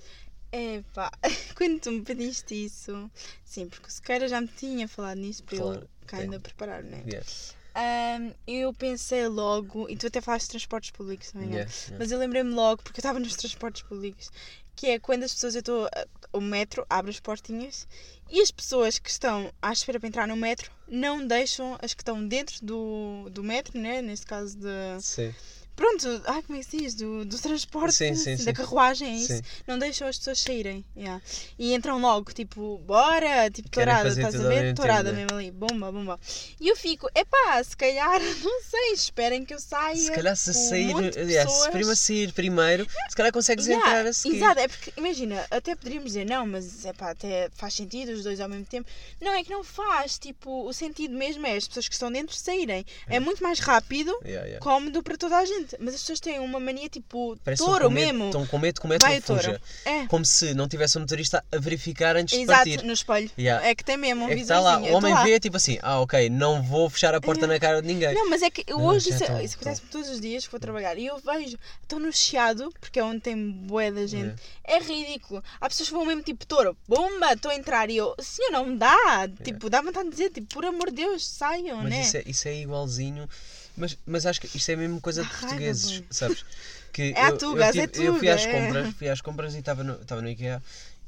Epá, 0.51 1.13
quando 1.57 1.81
tu 1.81 1.93
me 1.93 2.03
pediste 2.03 2.65
isso, 2.65 3.09
sim, 3.45 3.69
porque 3.69 3.87
o 3.87 3.91
Sequeira 3.91 4.27
já 4.27 4.41
me 4.41 4.49
tinha 4.49 4.89
falado 4.89 5.19
nisso 5.19 5.45
para 5.45 5.59
Claro, 5.59 5.81
eu 5.83 5.89
cá 6.07 6.17
ainda 6.19 6.41
preparar, 6.41 6.83
né? 6.83 7.05
Yeah. 7.07 7.27
Ahm, 7.75 8.33
eu 8.47 8.73
pensei 8.75 9.29
logo, 9.29 9.89
e 9.89 9.97
tu 9.97 10.07
até 10.07 10.21
falaste 10.21 10.47
de 10.47 10.51
transportes 10.53 10.91
públicos 10.91 11.33
Yeah, 11.35 11.51
né? 11.51 11.57
yeah. 11.61 11.97
Mas 11.99 12.11
eu 12.11 12.19
lembrei-me 12.19 12.51
logo, 12.51 12.83
porque 12.83 12.99
eu 12.99 13.03
estava 13.03 13.21
nos 13.21 13.37
transportes 13.37 13.83
públicos, 13.83 14.31
que 14.77 14.89
é 14.89 14.99
quando 14.99 15.25
as 15.25 15.33
pessoas, 15.33 15.55
eu 15.55 15.61
estou, 15.61 15.89
o 16.33 16.41
metro 16.41 16.87
abre 16.89 17.11
as 17.11 17.19
portinhas 17.19 17.89
e 18.31 18.41
as 18.43 18.51
pessoas 18.51 18.99
que 18.99 19.11
estão 19.11 19.51
à 19.61 19.73
espera 19.73 19.99
para 19.99 20.09
entrar 20.09 20.29
no 20.29 20.37
metro 20.37 20.71
não 20.87 21.27
deixam 21.27 21.79
as 21.83 21.95
que 21.95 22.03
estão 22.03 22.27
dentro 22.27 22.65
do, 22.65 23.29
do 23.31 23.43
metro, 23.43 23.81
né? 23.81 24.03
Neste 24.03 24.27
caso 24.27 24.57
de. 24.59 25.01
Sim. 25.01 25.35
Pronto, 25.77 26.23
ai, 26.27 26.43
como 26.43 26.59
é 26.59 26.63
que 26.63 26.71
se 26.71 26.79
diz? 26.79 26.95
Do, 26.95 27.25
do 27.27 27.39
transporte, 27.39 27.95
Sim, 27.95 28.15
sim, 28.15 28.33
assim, 28.33 28.37
sim. 28.39 28.45
da 28.47 28.53
carruagem, 28.55 29.09
é 29.09 29.17
isso. 29.17 29.43
Não 29.67 29.79
deixam 29.79 30.09
as 30.09 30.17
pessoas 30.17 30.39
saírem. 30.41 30.83
yeah. 30.97 31.21
E 31.59 31.75
entram 31.75 32.01
logo, 32.01 32.33
tipo, 32.33 32.79
bora, 32.79 33.51
tipo, 33.51 33.69
tourada, 33.69 34.09
estás 34.09 34.35
a 34.35 34.49
ver? 34.49 34.75
Tourada 34.75 35.13
né? 35.13 35.19
mesmo 35.19 35.37
ali, 35.37 35.51
bomba, 35.51 35.93
bomba. 35.93 36.19
E 36.59 36.69
eu 36.69 36.77
fico, 36.77 37.07
epá, 37.15 37.63
se 37.63 37.77
calhar, 37.77 38.19
não 38.43 38.63
sei, 38.63 38.93
esperem 38.95 39.45
que 39.45 39.53
eu 39.53 39.61
saia. 39.61 39.97
Se 39.97 40.11
calhar 40.13 40.35
se 40.37 40.51
um 40.51 40.53
sair. 40.55 41.11
de 41.11 41.19
aliás, 41.21 41.53
se 41.53 41.71
prima 41.71 41.95
sair 41.95 42.33
primeiro, 42.33 42.87
se 43.11 43.15
calhar 43.17 43.31
consegues 43.33 43.67
Yeah, 43.67 43.87
entrar 43.87 44.07
a 44.09 44.13
seguir. 44.15 44.37
Exato, 44.37 44.61
é 44.61 44.69
porque, 44.69 44.93
imagina, 44.97 45.47
até 45.51 45.75
poderíamos 45.77 46.07
dizer, 46.13 46.25
não, 46.25 46.47
mas 46.47 46.85
epá, 46.87 47.11
até 47.11 47.51
faz 47.55 47.75
sentido 47.75 48.13
os 48.13 48.23
dois 48.25 48.41
ao 48.41 48.49
mesmo 48.49 48.65
tempo. 48.65 48.89
Não, 49.21 49.33
é 49.35 49.45
que 49.45 49.51
não 49.51 49.63
faz, 49.63 50.19
tipo, 50.19 50.67
o 50.67 50.73
sentido 50.73 51.15
mesmo 51.15 51.47
é 51.47 51.55
as 51.57 51.69
pessoas 51.69 51.87
que 51.87 51.95
estão 51.95 52.11
dentro 52.11 52.35
saírem. 52.35 52.85
É, 53.07 53.21
muito 53.21 53.43
mais 53.43 53.59
rápido, 53.59 54.17
Yeah, 54.25 54.47
yeah. 54.47 54.61
cómodo 54.61 55.03
para 55.03 55.17
toda 55.19 55.37
a 55.37 55.45
gente. 55.45 55.66
Mas 55.79 55.95
as 55.95 56.01
pessoas 56.01 56.21
têm 56.21 56.39
uma 56.41 56.61
mania, 56.61 56.89
tipo, 56.89 57.37
Parece 57.45 57.65
touro 57.65 57.85
com 57.87 57.91
medo- 57.91 58.07
mesmo. 58.13 58.27
Estão 58.27 58.47
com 58.47 58.59
medo 58.59 58.81
que 58.81 58.87
o 58.87 58.89
metro 58.89 59.09
Vai 59.09 59.21
fuja. 59.21 59.61
É. 59.85 60.07
Como 60.07 60.25
se 60.25 60.55
não 60.55 60.69
tivesse 60.69 60.97
o 60.97 61.01
motorista 61.01 61.45
a 61.53 61.59
verificar 61.59 62.17
antes 62.17 62.37
de 62.37 62.43
Exato, 62.45 62.59
partir. 62.71 62.83
no 62.85 62.93
espelho. 62.93 63.31
Yeah. 63.39 63.67
É 63.67 63.75
que 63.75 63.85
tem 63.85 63.97
mesmo 63.97 64.25
um 64.25 64.29
É 64.29 64.35
que 64.35 64.43
está 64.43 64.61
lá, 64.61 64.79
o 64.79 64.93
homem 64.93 65.13
lá. 65.13 65.25
vê 65.25 65.39
tipo 65.41 65.57
assim, 65.57 65.79
ah 65.83 66.01
ok, 66.01 66.29
não 66.31 66.63
vou 66.63 66.89
fechar 66.91 67.15
a 67.15 67.21
porta 67.21 67.47
na 67.47 67.59
cara 67.59 67.81
de 67.81 67.89
ninguém. 67.89 68.15
Não, 68.15 68.29
mas 68.31 68.43
é 68.43 68.51
que 68.51 68.65
Não, 68.71 68.85
hoje 68.85 69.11
já 69.11 69.17
isso, 69.17 69.25
tô, 69.27 69.39
isso 69.41 69.55
tô. 69.57 69.61
acontece 69.63 69.83
todos 69.91 70.09
os 70.11 70.21
dias 70.21 70.45
que 70.45 70.51
vou 70.51 70.61
trabalhar 70.61 70.97
e 70.97 71.07
eu 71.07 71.19
vejo, 71.19 71.57
estão 71.83 71.99
no 71.99 72.13
chiado, 72.13 72.73
porque 72.81 72.99
é 72.99 73.05
onde 73.05 73.21
tem 73.21 73.51
bué 73.51 73.91
da 73.91 74.07
gente. 74.07 74.35
É. 74.65 74.79
ridículo. 74.79 75.43
Há 75.61 75.69
pessoas 75.69 75.89
que 75.89 75.95
vão 75.95 76.05
mesmo 76.05 76.23
tipo, 76.23 76.45
touro, 76.47 76.77
bomba, 76.89 77.33
estou 77.33 77.51
a 77.51 77.55
entrar 77.55 77.89
e 77.91 77.97
eu, 77.97 78.15
senhor, 78.21 78.51
não 78.51 78.67
me 78.67 78.77
dá. 78.77 79.29
Tipo, 79.43 79.71
dá 79.71 79.81
vontade 79.81 80.07
de 80.09 80.11
dizer, 80.17 80.31
tipo, 80.31 80.47
por 80.55 80.65
amor 80.65 80.91
de 80.91 80.97
Deus, 80.97 81.27
saiam, 81.27 81.79
Mas 81.79 81.91
né? 81.91 82.01
isso, 82.03 82.17
é, 82.17 82.23
isso 82.27 82.49
é 82.49 82.55
igualzinho. 82.63 83.29
Mas, 83.77 83.97
mas 84.07 84.25
acho 84.27 84.41
que 84.41 84.57
isto 84.57 84.71
é 84.71 84.77
mesmo 84.77 85.01
coisa 85.01 85.23
de 85.23 85.29
Dá 85.29 85.35
raiva, 85.35 85.49
portugueses, 85.49 86.03
sabes? 86.11 86.45
Que 86.93 87.13
É 87.15 87.23
a 87.25 87.29
eu, 87.31 87.39
Tugas, 87.39 87.77
eu, 87.77 87.83
é 87.83 87.87
tive- 87.87 88.05
eu 88.07 88.19
fui 88.19 88.29
às 88.31 88.47
é. 88.47 88.53
compras, 88.53 88.95
fui 88.95 89.09
às 89.09 89.21
compras 89.21 89.55
e 89.55 89.59
estava 89.59 89.85
no, 89.85 89.95
estava 90.01 90.23
no 90.23 90.29
IKEA 90.31 90.63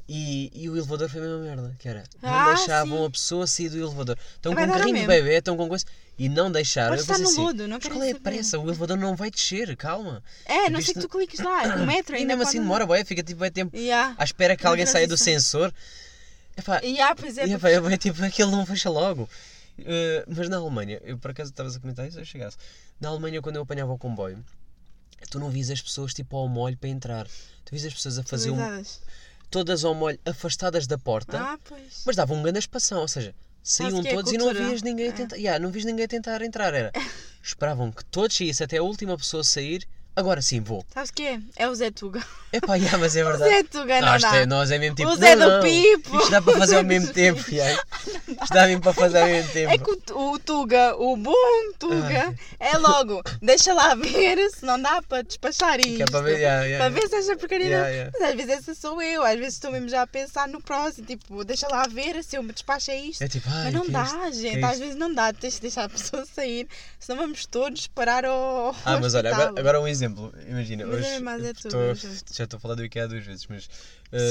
e, 0.07 0.51
e 0.53 0.69
o 0.69 0.75
elevador 0.77 1.09
foi 1.09 1.19
a 1.19 1.23
mesma 1.23 1.39
merda, 1.39 1.75
que 1.79 1.87
era, 1.89 2.03
não 2.21 2.29
Ah, 2.33 2.53
deixavam 2.53 2.97
sim. 2.99 3.05
a 3.05 3.09
pessoa 3.09 3.47
sair 3.47 3.69
do 3.69 3.77
elevador. 3.77 4.17
Estão 4.35 4.53
com 4.53 4.61
um 4.61 4.67
carrinho 4.67 5.01
de 5.01 5.07
bebê, 5.07 5.37
estão 5.37 5.55
com 5.57 5.67
coisa 5.67 5.85
e 6.17 6.27
não 6.29 6.51
deixaram. 6.51 6.89
Pode 6.89 7.01
Eu 7.01 7.03
estar 7.03 7.17
no 7.19 7.29
assim, 7.29 7.41
lodo, 7.41 7.67
não 7.67 7.77
mas 7.81 7.87
qual 7.87 8.03
é 8.03 8.05
a 8.05 8.07
saber." 8.13 8.19
pressa? 8.21 8.59
O 8.59 8.63
elevador 8.67 8.97
não 8.97 9.15
vai 9.15 9.31
descer, 9.31 9.75
calma. 9.77 10.23
É, 10.45 10.69
não 10.69 10.81
sei 10.81 10.93
que 10.93 10.99
tu 10.99 11.09
cliques 11.09 11.39
lá, 11.39 11.75
o 11.75 11.85
metro 11.87 12.15
E 12.15 12.19
ainda 12.19 12.35
mesmo 12.35 12.47
assim 12.47 12.59
demora, 12.59 12.85
fica 13.05 13.23
tipo, 13.23 13.43
é 13.43 13.49
tempo 13.49 13.75
Yeah. 13.75 14.15
à 14.17 14.23
espera 14.23 14.55
que 14.55 14.63
Uma 14.63 14.71
alguém 14.71 14.85
saia 14.85 15.07
do 15.07 15.17
sensor. 15.17 15.73
Epá, 16.57 16.81
Yeah, 16.83 17.15
pois 17.15 17.37
é, 17.37 17.45
e, 17.45 17.51
porque- 17.57 17.67
epá, 17.67 17.91
é, 17.93 17.97
tipo, 17.97 18.23
aquilo 18.23 18.51
não 18.51 18.65
fecha 18.65 18.89
logo. 18.89 19.29
Eh, 19.85 20.25
mas 20.27 20.49
na 20.49 20.57
Alemanha, 20.57 20.99
eu 21.03 21.17
por 21.17 21.31
acaso 21.31 21.49
estavas 21.51 21.75
a 21.75 21.79
comentar 21.79 22.07
isso, 22.07 22.19
eu 22.19 22.25
chegasse. 22.25 22.57
Na 22.99 23.09
Alemanha, 23.09 23.41
quando 23.41 23.55
eu 23.57 23.61
apanhava 23.63 23.91
o 23.91 23.97
comboio, 23.97 24.43
tu 25.29 25.39
não 25.39 25.49
vias 25.49 25.69
as 25.69 25.81
pessoas 25.81 26.13
tipo 26.13 26.35
ao 26.37 26.47
molho 26.47 26.77
para 26.77 26.89
entrar. 26.89 27.27
Tu 27.65 27.71
vias 27.71 27.85
as 27.85 27.93
pessoas 27.93 28.17
a 28.19 28.23
fazer 28.23 28.51
um. 28.51 28.57
todas 29.49 29.83
ao 29.83 29.93
molho, 29.95 30.19
afastadas 30.25 30.85
da 30.87 30.97
porta, 30.97 31.39
Ah, 31.39 31.59
pois. 31.67 32.03
mas 32.05 32.15
davam 32.15 32.37
um 32.37 32.43
grande 32.43 32.59
espação, 32.59 33.01
ou 33.01 33.07
seja, 33.07 33.33
saíam 33.63 33.99
é 34.01 34.13
todos 34.13 34.31
e 34.31 34.37
não 34.37 34.53
vias 34.53 34.81
ninguém 34.81 35.07
a 35.07 35.09
É. 35.09 35.11
tentar. 35.13 35.35
Yeah, 35.37 35.59
não 35.59 35.71
vias 35.71 35.85
ninguém 35.85 36.05
a 36.05 36.07
tentar 36.07 36.41
entrar. 36.41 36.73
Era. 36.73 36.91
Esperavam 37.43 37.91
que 37.91 38.03
todos 38.05 38.35
saíssem 38.35 38.65
até 38.65 38.77
a 38.77 38.83
última 38.83 39.17
pessoa 39.17 39.43
sair. 39.43 39.87
Agora 40.19 40.41
sim 40.41 40.59
vou. 40.61 40.85
Sabes 40.93 41.09
o 41.09 41.13
que 41.13 41.23
é? 41.23 41.39
É 41.55 41.67
o 41.67 41.73
Zé 41.75 41.91
Tuga. 41.91 42.21
Epá, 42.51 42.75
yeah, 42.75 42.97
mas 42.97 43.15
é 43.15 43.21
O 43.23 43.27
verdade. 43.27 43.51
Zé 43.51 43.63
Tuga 43.63 44.01
não 44.01 44.07
nós, 44.09 44.21
dá. 44.21 44.31
tem- 44.31 44.45
nós 44.45 44.71
é 44.71 44.77
mesmo 44.79 44.95
tipo. 44.95 45.09
O 45.09 45.15
Zé 45.15 45.35
não, 45.35 45.47
do 45.47 45.53
não, 45.57 45.61
Pipo. 45.63 46.17
Isto 46.17 46.31
dá 46.31 46.41
para 46.41 46.57
fazer 46.57 46.75
ao 46.77 46.83
mesmo 46.85 47.13
tempo. 47.13 47.43
yeah. 47.51 47.83
Isto 48.27 48.53
dá 48.53 48.67
mesmo 48.67 48.81
para 48.81 48.93
fazer 48.93 49.19
ao 49.21 49.27
mesmo 49.27 49.51
tempo. 49.51 49.73
É 49.73 49.77
que 49.77 50.13
o, 50.13 50.31
o 50.33 50.39
Tuga, 50.39 50.95
o 50.97 51.15
bom 51.17 51.33
Tuga, 51.77 52.33
é 52.59 52.77
logo, 52.77 53.21
deixa 53.41 53.73
lá 53.73 53.95
ver 53.95 54.49
se 54.49 54.65
não 54.65 54.81
dá 54.81 55.01
para 55.01 55.21
despachar 55.23 55.79
isto. 55.79 55.95
Que 55.97 56.03
é 56.03 56.05
para 56.05 56.21
ver, 56.21 56.37
yeah, 56.39 56.63
yeah, 56.65 56.83
Para 56.85 56.93
ver 57.01 57.07
se 57.07 57.15
esta 57.15 57.37
porcaria. 57.37 58.11
Mas 58.13 58.29
às 58.29 58.35
vezes 58.35 58.49
essa 58.51 58.75
sou 58.75 59.01
eu, 59.01 59.23
às 59.23 59.35
vezes 59.37 59.53
estou 59.55 59.71
mesmo 59.71 59.87
já 59.89 60.01
a 60.01 60.07
pensar 60.07 60.47
no 60.47 60.61
próximo, 60.61 61.05
tipo, 61.05 61.43
deixa 61.43 61.67
lá 61.67 61.83
ver 61.87 62.23
se 62.23 62.35
eu 62.35 62.43
me 62.43 62.51
despacho 62.51 62.91
é 62.91 62.97
isto. 62.99 63.21
É 63.23 63.27
tipo, 63.27 63.47
Mas 63.49 63.73
não 63.73 63.83
é 63.83 63.89
dá, 63.89 64.31
gente, 64.31 64.59
é 64.59 64.65
às 64.65 64.71
isto? 64.73 64.79
vezes 64.81 64.95
não 64.95 65.13
dá, 65.13 65.31
tens 65.31 65.53
de 65.55 65.61
deixar 65.61 65.83
a 65.85 65.89
pessoa 65.89 66.25
sair, 66.25 66.67
senão 66.99 67.21
vamos 67.21 67.45
todos 67.45 67.87
parar 67.87 68.25
ao. 68.25 68.75
Ah, 68.85 68.97
mas 68.99 69.13
olha, 69.13 69.33
agora, 69.33 69.59
agora 69.59 69.81
um 69.81 69.87
exemplo. 69.87 70.08
Imagina, 70.47 70.85
Mas 70.85 70.95
hoje. 70.97 71.07
é 71.07 71.19
mais 71.19 71.43
é 71.43 71.51
estou- 71.51 71.79
hoje. 71.79 72.07
já 72.33 72.43
estou 72.43 72.57
a 72.57 72.59
falar 72.59 72.75
do 72.75 72.83
IKEA 72.85 73.07
duas 73.07 73.25
vezes, 73.25 73.45
mas. 73.47 73.65
uh, 73.65 73.69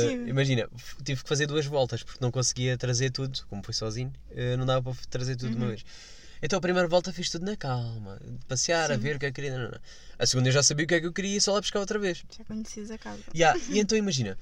Sim. 0.09 0.29
imagina, 0.29 0.69
tive 1.05 1.23
que 1.23 1.29
fazer 1.29 1.47
duas 1.47 1.67
voltas 1.67 2.03
porque 2.03 2.19
não 2.23 2.31
conseguia 2.31 2.77
trazer 2.77 3.11
tudo, 3.11 3.39
como 3.49 3.63
fui 3.63 3.75
sozinho, 3.75 4.13
uh, 4.33 4.57
não 4.57 4.67
dava 4.67 4.95
para 4.95 5.05
trazer 5.11 5.37
tudo 5.37 5.51
de 5.51 5.57
Uhum. 5.57 5.63
uma 5.63 5.69
vez. 5.69 5.85
Então 6.41 6.57
a 6.59 6.63
primeira 6.63 6.87
volta 6.87 7.13
fiz 7.13 7.29
tudo 7.31 7.45
na 7.45 7.57
calma, 7.57 8.19
de 8.25 8.45
passear, 8.47 8.93
a 8.93 8.97
ver 8.97 9.17
o 9.17 9.19
que 9.19 9.27
é 9.27 9.31
que 9.31 9.35
queria. 9.35 9.59
não, 9.59 9.71
não. 9.71 9.79
A 10.19 10.27
segunda 10.27 10.49
eu 10.49 10.53
já 10.53 10.63
sabia 10.63 10.85
o 10.85 10.89
que 10.89 10.95
é 10.95 11.01
que 11.01 11.07
eu 11.07 11.13
queria 11.13 11.37
e 11.37 11.41
só 11.41 11.53
lá 11.53 11.61
buscar 11.61 11.81
outra 11.81 11.99
vez. 11.99 12.25
Já 12.37 12.45
conheces 12.45 12.91
a 12.93 12.99
casa. 12.99 13.23
Yeah, 13.35 13.59
e 13.69 13.81
então 13.81 13.99
imagina, 13.99 14.39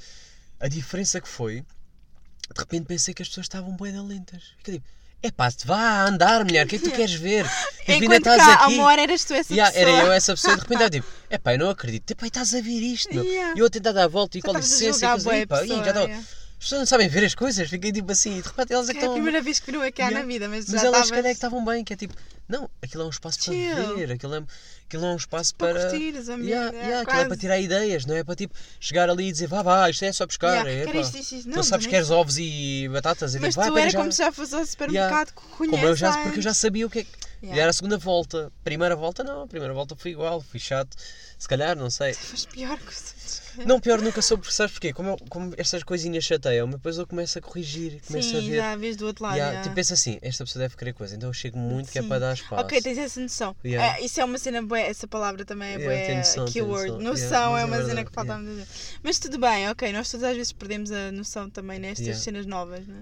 a 0.61 0.69
diferença 0.69 1.21
que 1.23 1.29
foi, 1.29 1.63
de 1.63 2.59
repente 2.61 2.85
pensei 2.87 3.15
que 3.15 3.23
as 3.23 3.29
pessoas 3.29 3.47
estavam 3.47 3.75
bem 3.77 3.99
lentas. 4.07 4.43
Fiquei 4.59 4.75
tipo, 4.75 4.87
é 5.23 5.31
pá, 5.31 5.49
vá 5.65 5.77
a 5.79 6.07
andar, 6.09 6.45
mulher, 6.45 6.65
o 6.67 6.69
que 6.69 6.77
é 6.77 6.79
que 6.79 6.85
tu 6.85 6.91
queres 6.97 7.15
ver? 7.15 7.47
E 7.89 7.93
ainda 7.93 8.17
estás 8.17 8.37
cá, 8.39 8.47
há 8.55 8.65
aqui. 8.67 8.75
uma 8.75 8.85
hora 8.85 9.03
eras 9.03 9.25
tu 9.25 9.35
essa 9.35 9.53
Yeah, 9.53 9.73
pessoa. 9.73 9.93
era 9.97 10.07
eu 10.07 10.13
essa 10.13 10.33
pessoa 10.35 10.55
de 10.57 10.63
repente 10.63 10.83
eu 10.83 10.91
tipo, 10.91 11.07
é 11.31 11.39
pá, 11.39 11.55
eu 11.55 11.59
não 11.59 11.71
acredito, 11.71 12.11
epá, 12.11 12.27
estás 12.27 12.55
a 12.55 12.61
ver 12.61 12.71
isto, 12.81 13.13
meu. 13.15 13.25
Yeah. 13.25 13.55
E 13.57 13.61
eu 13.61 13.67
a 13.67 13.71
tentar 13.71 13.93
dar 13.93 14.05
a 14.05 14.09
volta 14.09 14.39
e 14.39 14.43
com 14.43 14.53
licença 14.53 15.05
e 15.07 15.09
coisa, 15.11 15.37
epá, 15.37 15.59
pessoa, 15.61 15.79
já 15.85 15.91
estava. 15.91 16.07
yeah. 16.07 16.25
As 16.59 16.65
pessoas 16.65 16.79
não 16.81 16.87
sabem 16.87 17.09
ver 17.09 17.23
as 17.25 17.35
coisas, 17.35 17.69
fiquei 17.69 17.93
tipo 17.93 18.11
assim, 18.11 18.39
e 18.39 18.43
de 18.43 18.49
repente 18.49 18.73
elas 18.73 18.89
é 18.89 18.93
que 18.93 18.99
É 18.99 19.03
a 19.03 19.05
estão. 19.05 19.15
primeira 19.15 19.43
vez 19.43 19.61
que 19.61 19.67
viram 19.67 19.83
aqui 19.83 20.01
há 20.01 20.07
Yeah. 20.07 20.21
na 20.27 20.33
vida, 20.33 20.49
mas, 20.49 20.67
Mas 20.67 20.81
já 20.81 20.87
elas 20.87 21.01
estavas 21.03 21.11
calhar 21.11 21.27
é 21.27 21.29
que 21.29 21.35
estavam 21.37 21.65
bem, 21.65 21.85
que 21.85 21.93
é 21.93 21.97
tipo, 21.97 22.15
não, 22.49 22.71
aquilo 22.83 23.03
é 23.03 23.07
um 23.07 23.11
espaço 23.11 23.43
Chill. 23.43 23.75
para 23.75 23.95
ver, 23.95 24.13
aquilo 24.13 24.35
é, 24.37 24.43
aquilo 24.87 25.05
é 25.05 25.09
um 25.13 25.17
espaço 25.17 25.55
para 25.55 25.75
para. 25.75 25.91
curtires, 25.91 26.29
amigo. 26.29 26.49
Yeah, 26.49 26.77
é, 26.77 26.81
yeah, 26.83 27.01
aquilo 27.03 27.21
é 27.21 27.25
para 27.27 27.37
tirar 27.37 27.59
ideias, 27.61 28.07
não 28.07 28.17
é 28.17 28.25
para 28.25 28.35
tipo 28.37 28.55
chegar 28.81 29.11
ali 29.11 29.29
e 29.29 29.33
dizer 29.33 29.47
vá, 29.49 29.63
vá, 29.63 29.91
isto 29.91 30.05
é 30.05 30.13
só 30.13 30.27
buscar. 30.27 30.67
Yeah, 30.67 30.71
é, 30.71 30.85
pá. 30.93 31.01
isto, 31.01 31.19
isto, 31.19 31.35
isto. 31.35 31.51
Tu 31.51 31.57
Não, 31.57 31.63
sabes 31.63 31.87
que 31.87 31.91
queres 31.93 32.11
ovos 32.11 32.39
e 32.39 32.89
batatas, 32.93 33.35
e 33.35 33.41
Mas 33.41 33.51
tipo, 33.55 33.61
"Ah, 33.63 33.71
tu 33.71 33.79
era 33.79 33.91
já." 33.91 33.99
como 33.99 34.13
se 34.13 34.19
já 34.19 34.33
fosse 34.33 34.55
ao 34.55 34.65
supermercado 34.65 35.29
que 35.29 35.43
conheces 35.57 35.79
Como 35.81 35.87
eu 35.87 35.97
já, 35.97 36.13
porque 36.23 36.39
eu 36.39 36.43
já 36.43 36.55
sabia 36.55 36.87
o 36.87 36.91
que 36.91 37.01
é 37.01 37.05
que. 37.05 37.11
E 37.43 37.47
Yeah. 37.47 37.63
era 37.63 37.71
a 37.71 37.73
segunda 37.75 37.99
volta. 37.99 38.51
Primeira 38.65 38.97
volta 38.97 39.23
não, 39.23 39.43
a 39.43 39.47
primeira 39.47 39.75
volta 39.75 39.95
foi 39.95 40.13
igual, 40.13 40.41
fui 40.41 40.59
chato. 40.59 40.97
Se 41.39 41.47
calhar, 41.49 41.77
não 41.77 41.91
sei. 41.91 42.15
Foste 42.15 42.49
pior 42.49 42.79
que 42.79 42.89
os. 42.89 43.15
Não, 43.65 43.81
pior 43.81 44.01
nunca 44.03 44.21
soube, 44.21 44.43
porque 44.43 44.55
sabes 44.55 44.73
porquê? 44.73 44.93
Como, 44.93 45.11
eu- 45.11 45.19
como 45.31 45.55
estas 45.57 45.83
coisinhas 45.83 46.25
chateiam, 46.25 46.69
depois 46.69 46.99
eu 46.99 47.07
começo 47.07 47.39
a 47.39 47.43
corrigir, 47.43 48.01
começo 48.07 48.37
a 48.37 48.41
Sim, 48.41 48.51
ver. 48.51 48.57
já 48.57 48.77
vês 48.77 48.97
do 48.97 49.07
outro 49.07 49.25
lado. 49.25 49.37
Yeah, 49.37 49.57
já. 49.57 49.63
Tipo, 49.63 49.75
pensa 49.75 49.95
assim, 49.95 50.19
esta 50.21 50.45
pessoa 50.45 50.63
deve 50.63 50.77
querer 50.77 50.93
coisa, 50.93 51.15
então 51.17 51.29
eu 51.31 51.33
chego 51.33 51.59
muito 51.59 51.91
que 51.91 51.99
é 51.99 52.03
Sim. 52.03 52.09
para 52.09 52.19
dar 52.19 52.35
espaço. 52.35 52.63
Ok, 52.63 52.83
tens 52.83 52.99
essa 52.99 53.19
noção. 53.21 53.57
Yeah. 53.65 53.97
É, 53.99 54.05
isso 54.05 54.21
é 54.21 54.25
uma 54.25 54.37
cena 54.37 54.61
boa, 54.63 54.79
essa 54.79 55.07
palavra 55.07 55.43
também 55.45 55.69
é 55.69 55.77
Yeah, 55.77 55.95
boa, 55.95 56.07
tem 56.07 56.17
noção, 56.19 56.45
keyword. 56.53 56.89
noção. 56.93 57.03
Noção, 57.03 57.53
Yeah, 57.53 57.67
mas 57.67 57.79
é 57.79 57.81
é 57.81 57.85
uma 57.85 57.89
cena 57.89 58.05
que 58.05 58.13
falta 58.13 58.39
dizer. 58.39 58.67
Mas 59.03 59.19
tudo 59.19 59.39
bem, 59.39 59.69
ok, 59.71 59.93
nós 59.93 60.11
todas 60.11 60.29
às 60.31 60.37
vezes 60.37 60.53
perdemos 60.53 60.91
a 60.91 61.11
noção 61.13 61.49
também 61.49 61.79
nestas 61.79 62.07
Yeah. 62.07 62.23
Cenas 62.23 62.45
novas, 62.47 62.87
não 62.87 62.97
é? 62.97 63.01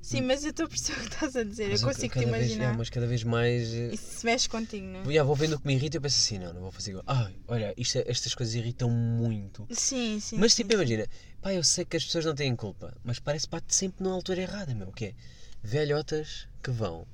Sim, 0.00 0.22
mas 0.22 0.42
eu 0.44 0.50
estou 0.50 0.64
a 0.66 0.68
perceber 0.68 0.98
o 0.98 1.02
que 1.08 1.14
estás 1.14 1.36
a 1.36 1.42
dizer, 1.44 1.70
Mas 1.70 1.82
eu 1.82 1.88
eu 1.88 1.94
consigo 1.94 2.14
te 2.14 2.20
cada 2.20 2.32
vez, 2.32 2.48
imaginar. 2.48 2.74
é, 2.74 2.76
mas 2.78 2.90
cada 2.90 3.06
vez 3.06 3.24
mais. 3.24 3.74
eh, 3.74 3.90
Isso 3.92 4.20
se 4.20 4.24
mexe 4.26 4.48
contigo, 4.48 4.86
não 4.86 5.00
é? 5.00 5.04
yeah, 5.04 5.22
vou 5.26 5.36
vendo 5.36 5.54
o 5.56 5.60
que 5.60 5.66
me 5.66 5.74
irrita 5.74 5.96
e 5.96 5.98
eu 5.98 6.00
penso 6.02 6.16
assim, 6.18 6.38
não, 6.38 6.52
não 6.54 6.62
vou 6.62 6.70
fazer 6.72 6.90
igual. 6.92 7.04
Ai, 7.06 7.34
olha, 7.46 7.74
isto, 7.76 7.98
é- 7.98 8.04
estas 8.06 8.34
coisas 8.34 8.54
irritam 8.54 8.88
muito. 8.90 9.66
Sim, 9.70 10.18
sim. 10.20 10.38
Mas 10.38 10.54
tipo, 10.54 10.70
sim. 10.70 10.76
imagina, 10.76 11.06
pá, 11.42 11.52
eu 11.52 11.62
sei 11.62 11.84
que 11.84 11.96
as 11.96 12.04
pessoas 12.04 12.24
não 12.24 12.34
têm 12.34 12.56
culpa, 12.56 12.94
mas 13.04 13.18
parece 13.18 13.46
bate 13.48 13.74
sempre 13.74 14.02
na 14.02 14.10
altura 14.10 14.40
errada, 14.40 14.74
meu. 14.74 14.88
O 14.88 14.92
que 14.92 15.06
é? 15.06 15.14
Velhotas 15.62 16.46
que 16.62 16.70
vão 16.70 17.06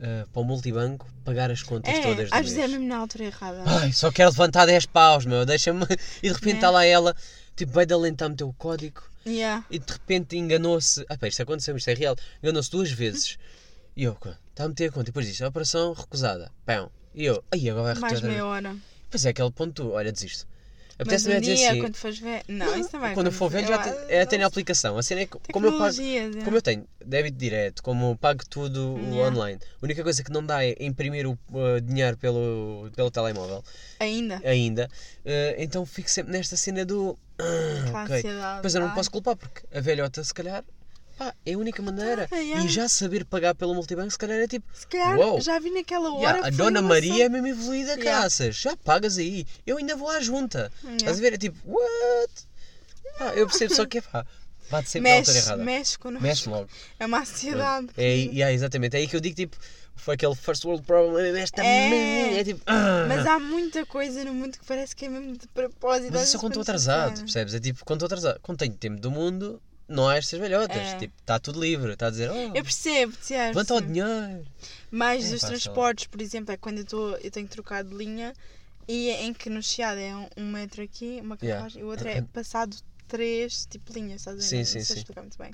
ah, 0.00 0.26
para 0.32 0.42
o 0.42 0.44
multibanco 0.44 1.06
pagar 1.24 1.50
as 1.50 1.62
contas 1.62 1.96
É, 1.96 2.02
todas 2.02 2.32
às 2.32 2.42
vezes 2.42 2.58
é 2.58 2.68
mesmo 2.68 2.86
na 2.86 2.98
altura 2.98 3.24
errada. 3.24 3.64
Ai, 3.66 3.92
só 3.92 4.12
quero 4.12 4.30
levantar 4.30 4.66
10 4.66 4.86
paus, 4.86 5.24
meu, 5.26 5.44
deixa-me. 5.44 5.84
E 6.22 6.28
de 6.28 6.34
repente 6.34 6.46
Né? 6.46 6.54
está 6.56 6.70
lá 6.70 6.84
ela, 6.84 7.16
tipo, 7.56 7.72
vai 7.72 7.84
de 7.84 7.94
alentar 7.94 8.26
a 8.26 8.28
meter 8.28 8.44
o 8.44 8.52
código 8.52 9.02
Yeah. 9.28 9.64
e 9.70 9.78
de 9.78 9.92
repente 9.92 10.36
enganou-se. 10.36 11.04
Ah, 11.08 11.18
pá, 11.18 11.28
isto 11.28 11.42
aconteceu, 11.42 11.76
isto 11.76 11.88
é 11.88 11.94
real. 11.94 12.16
Enganou-se 12.42 12.70
duas 12.70 12.90
vezes. 12.90 13.38
E 13.96 14.04
eu, 14.04 14.16
está 14.50 14.64
a 14.64 14.68
meter 14.68 14.88
a 14.88 14.92
conta. 14.92 15.04
E 15.04 15.12
depois 15.12 15.26
disse, 15.26 15.44
a 15.44 15.48
operação 15.48 15.92
recusada. 15.92 16.50
Pão. 16.64 16.90
E 17.14 17.24
eu, 17.24 17.42
aí 17.50 17.68
agora 17.68 17.94
vai 17.94 18.10
Mais 18.10 18.20
meia 18.20 18.46
hora. 18.46 18.76
Pois 19.10 19.24
é, 19.24 19.30
aquele 19.30 19.50
ponto, 19.50 19.90
olha, 19.90 20.12
desisto. 20.12 20.46
Mas 20.98 21.06
Apetece-me 21.06 21.34
um 21.34 21.36
é 21.36 21.40
dizer 21.40 21.66
assim. 21.68 21.80
quando 21.80 21.94
fores 21.96 22.18
ver... 22.18 22.42
Não, 22.48 22.76
isso 22.76 22.90
não 22.92 23.00
vai 23.00 23.14
Quando 23.14 23.26
eu 23.26 23.32
for 23.32 23.48
velho, 23.48 23.68
já 23.68 23.78
te, 23.78 24.12
é, 24.12 24.26
tenho 24.26 24.42
a 24.42 24.46
aplicação. 24.48 24.98
A 24.98 25.02
cena 25.02 25.20
é 25.20 25.26
que, 25.26 25.38
como 25.52 25.66
eu 25.66 25.78
pago. 25.78 25.94
É. 26.00 26.44
Como 26.44 26.56
eu 26.56 26.62
tenho 26.62 26.84
débito 27.04 27.38
direto, 27.38 27.82
como 27.84 28.16
pago 28.18 28.42
tudo 28.50 28.98
Yeah. 28.98 29.28
online, 29.28 29.60
a 29.80 29.84
única 29.84 30.02
coisa 30.02 30.24
que 30.24 30.30
não 30.32 30.44
dá 30.44 30.64
é 30.64 30.74
imprimir 30.80 31.26
o 31.26 31.32
uh, 31.52 31.80
dinheiro 31.80 32.16
pelo, 32.16 32.90
pelo 32.96 33.10
telemóvel 33.10 33.62
Ainda. 34.00 34.40
ainda, 34.44 34.90
uh, 35.24 35.54
então 35.56 35.86
fico 35.86 36.10
sempre 36.10 36.32
nesta 36.32 36.56
cena 36.56 36.84
do. 36.84 37.16
Que 37.36 37.44
Ah, 37.94 38.02
ok. 38.04 38.16
ansiedade. 38.16 38.60
Pois 38.62 38.74
eu 38.74 38.80
não 38.80 38.88
me 38.88 38.94
posso 38.94 39.10
culpar 39.10 39.36
porque 39.36 39.62
a 39.72 39.80
velhota, 39.80 40.22
se 40.24 40.34
calhar, 40.34 40.64
pá, 41.18 41.34
é 41.44 41.54
a 41.54 41.58
única 41.58 41.82
maneira. 41.82 42.28
Ah, 42.30 42.36
yeah. 42.36 42.64
E 42.64 42.68
já 42.68 42.88
saber 42.88 43.24
pagar 43.24 43.54
pelo 43.54 43.74
multibanco, 43.74 44.10
se 44.10 44.18
calhar 44.18 44.38
é 44.38 44.46
tipo. 44.46 44.66
Se 44.72 44.86
calhar 44.86 45.18
Uou. 45.18 45.40
já 45.40 45.58
vi 45.58 45.70
naquela 45.70 46.10
hora. 46.12 46.20
Yeah, 46.22 46.46
a 46.46 46.50
Dona 46.50 46.80
Maria 46.80 47.26
é 47.26 47.28
mesmo 47.28 47.48
evoluída, 47.48 47.92
Yeah. 47.94 48.04
caraças. 48.04 48.56
Já 48.56 48.76
pagas 48.76 49.18
aí. 49.18 49.44
Eu 49.66 49.76
ainda 49.78 49.96
vou 49.96 50.08
à 50.08 50.20
junta. 50.20 50.72
Yeah. 50.82 50.96
Estás 50.98 51.18
a 51.18 51.20
ver? 51.20 51.32
É 51.34 51.38
tipo, 51.38 51.58
what? 51.70 52.32
Pá, 53.18 53.34
eu 53.34 53.46
percebo 53.46 53.74
só 53.74 53.84
que 53.86 53.98
é 53.98 54.00
pá. 54.00 54.24
Bate 54.70 54.90
sempre 54.90 55.10
na 55.10 55.16
altura 55.16 55.32
Mexe, 55.34 55.46
errada. 55.48 55.64
mexe 55.64 55.98
connosco. 55.98 56.22
Mexe 56.26 56.48
logo. 56.50 56.68
É 57.00 57.06
uma 57.06 57.20
ansiedade. 57.20 57.88
É, 57.96 58.04
aí- 58.04 58.26
yeah, 58.32 58.52
exatamente. 58.52 58.94
É 58.96 58.98
aí 58.98 59.08
que 59.08 59.16
eu 59.16 59.20
digo 59.20 59.34
tipo, 59.34 59.56
foi 59.96 60.14
aquele 60.14 60.34
first 60.34 60.62
world 60.66 60.82
problem 60.84 61.40
esta 61.40 61.64
É. 61.64 61.88
merda. 61.90 62.40
É 62.40 62.44
tipo. 62.44 62.60
ah. 62.66 63.06
Mas 63.08 63.26
há 63.26 63.38
muita 63.38 63.86
coisa 63.86 64.22
no 64.24 64.34
mundo 64.34 64.58
que 64.58 64.64
parece 64.66 64.94
que 64.94 65.06
é 65.06 65.08
mesmo 65.08 65.38
de 65.38 65.48
propósito. 65.48 66.12
Mas 66.12 66.24
isso 66.24 66.32
só 66.32 66.38
quando 66.38 66.52
estou 66.52 66.62
atrasado, 66.62 67.18
percebes? 67.20 67.54
É 67.54 67.60
tipo, 67.60 67.82
quando 67.82 68.04
estou 68.04 68.06
atrasado. 68.18 68.40
Quando 68.42 68.58
tenho 68.58 68.74
tempo 68.74 69.00
do 69.00 69.10
mundo, 69.10 69.58
não 69.88 70.08
há 70.08 70.16
estas 70.16 70.38
velhotas. 70.38 70.76
É. 70.76 70.98
Tipo, 70.98 71.14
está 71.20 71.38
tudo 71.38 71.60
livre. 71.60 71.92
Está 71.92 72.08
a 72.08 72.10
dizer, 72.10 72.30
oh, 72.30 72.56
Eu 72.56 72.62
percebo, 72.62 73.12
Tiago. 73.22 73.48
levanta 73.48 73.74
o 73.74 73.80
dinheiro. 73.80 74.44
Mais 74.90 75.24
É, 75.26 75.30
dos 75.30 75.40
pá, 75.40 75.46
transportes, 75.48 76.06
por 76.06 76.20
exemplo, 76.20 76.52
é 76.52 76.56
quando 76.56 76.78
eu, 76.78 76.84
tô, 76.84 77.10
eu 77.16 77.30
tenho 77.30 77.46
que 77.46 77.52
trocar 77.52 77.82
de 77.84 77.94
linha 77.94 78.32
e 78.86 79.10
é 79.10 79.22
em 79.24 79.34
que 79.34 79.50
no 79.50 79.62
Chiado 79.62 79.98
é 80.00 80.14
um, 80.16 80.28
um 80.36 80.50
metro 80.50 80.82
aqui, 80.82 81.18
uma 81.22 81.36
Yeah. 81.42 81.56
carruagem, 81.56 81.82
e 81.82 81.84
o 81.84 81.88
outro 81.88 82.08
é 82.08 82.22
passado 82.22 82.76
três 83.06 83.66
tipo 83.66 83.92
linhas, 83.92 84.20
estás 84.20 84.36
a 84.36 84.40
ver? 84.40 84.46
Sim, 84.46 84.64
sim, 84.64 84.82
sim. 84.84 84.94
explicar 84.98 85.20
muito 85.22 85.38
bem. 85.38 85.50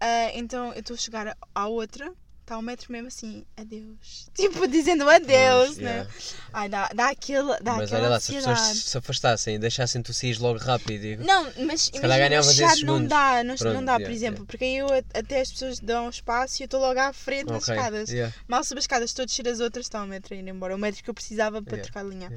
Ah, 0.00 0.30
então 0.34 0.72
eu 0.72 0.80
estou 0.80 0.94
a 0.94 0.98
chegar 0.98 1.36
à 1.54 1.66
outra, 1.68 2.12
está 2.46 2.56
um 2.56 2.62
metro 2.62 2.90
mesmo 2.92 3.08
assim, 3.08 3.44
adeus. 3.56 4.28
Tipo, 4.34 4.66
dizendo 4.68 5.08
adeus, 5.08 5.66
Pois, 5.66 5.78
né? 5.78 5.90
yeah. 5.96 6.10
Ai, 6.52 6.68
dá, 6.68 6.88
dá 6.94 7.08
aquele. 7.10 7.58
Dá 7.60 7.74
Mas 7.74 7.92
olha 7.92 8.08
lá, 8.08 8.20
se 8.20 8.36
as 8.36 8.44
pessoas 8.44 8.76
se 8.84 8.98
afastassem 8.98 9.56
e 9.56 9.58
deixassem 9.58 10.00
tu 10.00 10.12
sair 10.14 10.38
logo 10.38 10.58
rápido. 10.58 11.04
e- 11.04 11.16
Não, 11.16 11.44
mas 11.66 11.90
calhar 11.90 12.18
imagina, 12.20 12.42
Chiado 12.42 12.86
não 12.86 13.04
dá, 13.04 13.42
não, 13.42 13.56
Pronto, 13.56 13.74
não 13.74 13.84
dá, 13.84 13.94
por 13.94 14.00
yeah, 14.02 14.14
exemplo, 14.14 14.36
yeah. 14.36 14.46
porque 14.46 14.64
aí 14.64 14.76
eu, 14.76 14.88
até 15.14 15.40
as 15.40 15.50
pessoas 15.50 15.80
dão 15.80 16.08
espaço 16.08 16.60
e 16.60 16.64
eu 16.64 16.66
estou 16.66 16.80
logo 16.80 16.98
à 17.00 17.12
frente 17.12 17.46
das 17.46 17.68
escadas. 17.68 18.10
yeah. 18.10 18.32
Mal 18.46 18.62
subo 18.62 18.78
as 18.78 18.84
escadas, 18.84 19.10
estou 19.10 19.24
a 19.24 19.26
descer 19.26 19.48
as 19.48 19.58
outras, 19.60 19.86
está 19.86 20.02
o 20.02 20.06
metro 20.06 20.34
a 20.34 20.36
ir 20.36 20.46
embora. 20.46 20.74
O 20.74 20.78
metro 20.78 21.02
que 21.02 21.10
eu 21.10 21.14
precisava 21.14 21.60
para 21.60 21.76
Yeah, 21.76 21.90
trocar 21.90 22.04
de 22.04 22.10
linha. 22.10 22.32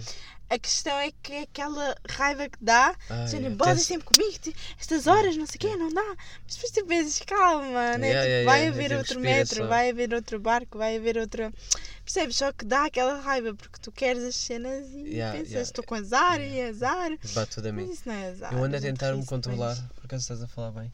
A 0.49 0.57
questão 0.57 0.97
é 0.97 1.11
que 1.21 1.31
é 1.31 1.41
aquela 1.43 1.95
raiva 2.09 2.49
que 2.49 2.57
dá, 2.59 2.95
Ah, 3.09 3.23
dizendo, 3.25 3.41
yeah. 3.41 3.55
bora 3.55 3.75
Tens- 3.75 3.85
sempre 3.85 4.07
comigo, 4.07 4.39
ti- 4.39 4.55
estas 4.79 5.05
horas, 5.05 5.37
não 5.37 5.45
sei 5.45 5.57
o 5.57 5.59
quê, 5.59 5.75
não 5.75 5.93
dá. 5.93 6.15
Mas 6.43 6.55
depois 6.55 6.71
tu 6.71 6.85
pensas, 6.87 7.19
calma, 7.25 7.97
né? 7.97 8.07
Yeah, 8.09 8.21
Tipo, 8.21 8.29
yeah, 8.31 8.51
vai 8.51 8.67
haver 8.67 8.83
tipo, 8.89 8.97
outro 8.99 9.19
metro, 9.19 9.67
vai 9.67 9.89
haver 9.91 10.13
outro 10.13 10.39
barco, 10.39 10.77
vai 10.79 10.97
haver 10.97 11.17
outro. 11.19 11.53
Percebes? 12.03 12.35
Só 12.37 12.51
que 12.51 12.65
dá 12.65 12.85
aquela 12.85 13.19
raiva 13.21 13.53
porque 13.53 13.77
tu 13.79 13.91
queres 13.91 14.23
as 14.23 14.35
cenas 14.35 14.87
e 14.91 15.19
pensas, 15.31 15.67
estou 15.67 15.83
com 15.83 15.93
azar 15.93 16.41
e 16.41 16.59
azar. 16.63 17.11
Bate 17.35 17.53
tudo 17.53 17.67
a 17.67 17.71
Mas 17.71 17.85
mim. 17.85 17.91
isso 17.93 18.01
não 18.07 18.13
é 18.15 18.29
azar. 18.29 18.51
Eu 18.51 18.63
ando 18.63 18.75
a 18.75 18.81
tentar 18.81 19.13
me 19.15 19.23
controlar, 19.27 19.75
mas- 19.75 19.91
por 19.93 20.05
acaso 20.05 20.21
estás 20.23 20.41
a 20.41 20.47
falar 20.47 20.71
bem, 20.71 20.91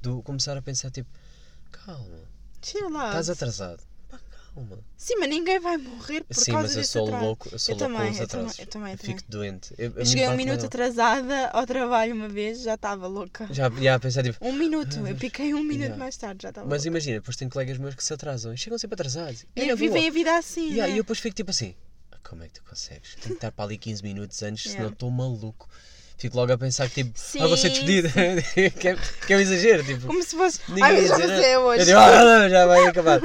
do 0.00 0.22
começar 0.22 0.56
a 0.56 0.62
pensar 0.62 0.90
tipo, 0.90 1.10
calma, 1.70 2.20
Chill 2.62 2.86
out. 2.86 3.08
estás 3.08 3.28
atrasado. 3.28 3.82
Calma. 4.54 4.78
Sim, 4.96 5.16
mas 5.18 5.28
ninguém 5.28 5.58
vai 5.58 5.76
morrer 5.76 6.24
por 6.24 6.36
Sim, 6.36 6.52
causa 6.52 6.62
mas 6.68 6.70
eu 6.76 6.80
desse 6.82 6.92
sou 6.92 7.06
atraso. 7.06 7.24
louco, 7.24 7.48
eu 7.52 7.58
sou 7.58 7.74
Eu 7.74 7.78
louco 7.78 7.92
também, 7.94 8.06
com 8.06 8.12
os 8.14 8.20
eu 8.20 8.26
também, 8.28 8.44
atrasos. 8.46 8.58
eu 8.60 8.66
também, 8.66 8.96
fico 8.96 9.22
doente. 9.28 9.74
Eu, 9.76 9.92
Eu 9.96 10.06
cheguei 10.06 10.28
um 10.28 10.36
minuto 10.36 10.60
não. 10.60 10.66
atrasada 10.66 11.48
ao 11.48 11.66
trabalho 11.66 12.14
uma 12.14 12.28
vez, 12.28 12.62
já 12.62 12.74
estava 12.74 13.06
louca. 13.06 13.46
Já, 13.50 13.68
já 13.70 13.94
a 13.96 13.98
pensar 14.00 14.22
tipo, 14.22 14.38
Um 14.40 14.52
minuto, 14.52 15.06
eu 15.06 15.16
piquei 15.16 15.52
um 15.54 15.62
minuto 15.62 15.74
Yeah. 15.84 15.96
mais 15.96 16.16
tarde, 16.16 16.42
já 16.42 16.48
estava 16.50 16.66
mas 16.68 16.78
louca. 16.82 16.88
imagina, 16.88 17.16
depois 17.18 17.36
tem 17.36 17.48
colegas 17.48 17.78
meus 17.78 17.94
que 17.94 18.04
se 18.04 18.14
atrasam 18.14 18.54
e 18.54 18.56
chegam 18.56 18.78
sempre 18.78 18.94
atrasados. 18.94 19.44
E 19.56 19.66
na 19.66 19.74
vivem 19.74 20.06
a 20.08 20.10
vida 20.10 20.36
assim, 20.38 20.68
Yeah, 20.68 20.86
né? 20.86 20.92
E 20.94 20.98
eu 20.98 21.02
depois 21.04 21.18
fico 21.18 21.34
tipo 21.34 21.50
assim, 21.50 21.74
"Ah, 22.12 22.16
como 22.22 22.44
é 22.44 22.46
que 22.46 22.54
tu 22.54 22.62
consegues? 22.62 23.14
Tenho 23.16 23.26
que 23.28 23.32
estar 23.34 23.50
para 23.52 23.64
ali 23.64 23.76
15 23.76 24.02
minutos 24.02 24.40
antes, 24.42 24.62
senão 24.62 24.74
Yeah. 24.76 24.92
estou 24.94 25.10
maluco. 25.10 25.68
fico 26.16 26.36
logo 26.36 26.52
a 26.52 26.56
pensar 26.56 26.88
que 26.88 27.02
tipo, 27.02 27.18
Sim, 27.18 27.40
ah, 27.42 27.48
vou 27.48 27.56
ser 27.56 27.70
despedido. 27.70 28.08
que, 28.78 28.88
é, 28.88 28.96
que 29.26 29.32
é 29.32 29.36
um 29.36 29.40
exagero, 29.40 29.84
tipo. 29.84 30.06
Como 30.06 30.22
se 30.22 30.36
fosse. 30.36 30.60
Ninguém 30.68 30.84
Ai, 30.84 30.92
mas 31.00 31.08
já 31.08 31.16
dizer 31.16 31.42
é 31.42 31.54
Eu 31.56 31.60
hoje. 31.62 31.84
digo, 31.86 31.98
ah, 31.98 32.24
não, 32.24 32.48
já 32.48 32.66
vai 32.66 32.86
acabar. 32.86 33.20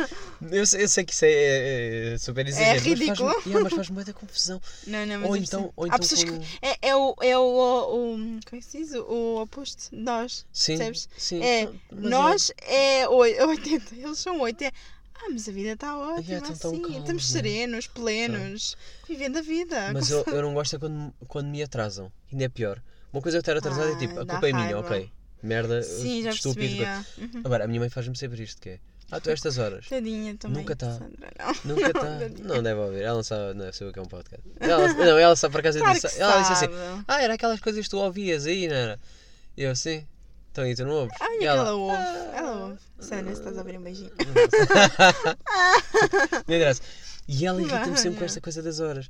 Eu, 0.51 0.65
sei- 0.65 0.83
eu 0.83 0.87
sei 0.87 1.03
que 1.03 1.13
isso 1.13 1.25
é, 1.25 1.31
é- 1.31 2.13
é 2.13 2.17
super 2.17 2.47
exagero, 2.47 2.73
mas 2.75 2.83
ridículo. 2.83 3.33
faz-me 3.33 3.53
mas 3.63 3.73
faz 3.73 3.89
muita 3.89 4.13
confusão. 4.13 4.61
Não, 4.87 5.05
não, 5.05 5.19
mas 5.19 5.29
Ou 5.29 5.35
eu 5.37 5.43
então- 5.43 5.73
ou 5.75 5.83
Há 5.83 5.87
então 5.87 5.99
pessoas 5.99 6.23
quando- 6.23 6.39
que. 6.41 6.59
É, 6.61 6.77
é 6.89 6.95
o. 6.95 7.15
É 7.21 7.37
o, 7.37 7.41
o, 7.41 8.13
o- 8.15 8.17
Como 8.17 8.39
é 8.53 8.57
que 8.57 8.61
se 8.61 8.77
diz? 8.77 8.93
O 8.93 9.41
oposto 9.41 9.89
nós. 9.91 10.45
Sim, 10.53 10.77
Percebes? 10.77 11.09
sim. 11.17 11.41
É, 11.43 11.61
então, 11.63 11.75
mas 11.91 12.09
nós 12.09 12.51
é 12.61 13.07
oi- 13.09 13.37
80, 13.43 13.95
eles 13.95 14.19
são 14.19 14.39
8. 14.39 14.61
É, 14.63 14.71
ah, 15.15 15.27
mas 15.31 15.49
a 15.49 15.51
vida 15.51 15.71
está 15.71 15.97
ótima, 15.97 16.21
Yeah, 16.23 16.47
tão- 16.47 16.55
tão 16.57 16.71
assim, 16.71 16.81
calma. 16.83 16.99
estamos 16.99 17.29
serenos, 17.29 17.87
plenos, 17.87 18.77
vivendo 19.07 19.37
a 19.37 19.41
vida. 19.41 19.91
Mas 19.93 20.09
eu, 20.09 20.23
eu 20.27 20.41
não 20.41 20.53
gosto 20.53 20.75
é 20.75 20.79
quando, 20.79 21.13
quando 21.27 21.47
me 21.47 21.61
atrasam. 21.61 22.11
Ainda 22.31 22.45
é 22.45 22.49
pior. 22.49 22.81
Uma 23.11 23.21
coisa 23.21 23.37
é 23.37 23.39
eu 23.39 23.41
estar 23.41 23.57
atrasado 23.57 23.91
é 23.91 23.95
tipo, 23.97 24.17
Ah, 24.19 24.21
a 24.21 24.25
culpa 24.25 24.47
é 24.47 24.53
minha, 24.53 24.77
ok. 24.79 25.11
Merda, 25.41 25.81
Sim, 25.83 26.27
estúpido. 26.27 26.83
é. 26.83 27.05
Uhum. 27.17 27.41
Agora, 27.45 27.63
a 27.63 27.67
minha 27.67 27.79
mãe 27.79 27.89
faz-me 27.89 28.15
sempre 28.17 28.43
isto, 28.43 28.61
que 28.61 28.69
é, 28.69 28.79
ah, 29.11 29.19
tu 29.19 29.29
a 29.29 29.33
estas 29.33 29.57
horas. 29.57 29.87
Tadinha 29.87 30.35
também. 30.37 30.59
Nunca 30.59 30.75
tá. 30.75 30.99
Não. 30.99 31.75
Nunca 31.75 31.87
está. 31.87 31.99
tadinha. 31.99 32.47
Não 32.47 32.61
deve 32.63 32.79
ouvir. 32.79 33.01
Ela 33.03 33.15
não 33.15 33.23
sabe, 33.23 33.53
não 33.55 33.73
sabe 33.73 33.89
o 33.89 33.93
que 33.93 33.99
é 33.99 34.01
um 34.01 34.05
podcast. 34.05 34.43
Ela, 34.59 34.93
não, 34.93 35.17
ela 35.17 35.35
sabe 35.35 35.51
por 35.51 35.59
acaso. 35.59 35.79
Claro 35.79 35.93
disse- 35.99 36.19
ela 36.21 36.39
disse 36.41 36.53
assim. 36.53 36.67
Ah, 37.07 37.21
era 37.21 37.33
aquelas 37.33 37.59
coisas 37.59 37.83
que 37.83 37.89
tu 37.89 37.97
ouvias 37.97 38.45
aí, 38.45 38.67
não 38.67 38.75
era? 38.75 38.99
E 39.57 39.63
eu, 39.63 39.75
sim. 39.75 40.05
Então, 40.51 40.65
e 40.65 40.75
tu 40.75 40.83
não 40.83 40.91
ouves? 40.91 41.15
Olha 41.21 41.41
E 41.41 41.45
ela, 41.45 41.59
ela 41.61 41.73
ouve. 41.75 41.95
"Ah, 41.95 42.31
Ela 42.35 42.65
ouve. 42.67 42.79
Sandra, 42.99 43.33
se 43.33 43.39
estás 43.41 43.55
a 43.57 43.61
ouvir 43.61 43.77
um 43.77 43.81
beijinho. 43.83 44.11
não 46.47 46.55
interessa. 46.55 46.81
E 47.31 47.45
ela 47.45 47.61
irrita-me 47.61 47.95
sempre 47.95 48.17
com 48.17 48.25
esta 48.25 48.41
coisa 48.41 48.63
das 48.63 48.79
horas. 48.79 49.07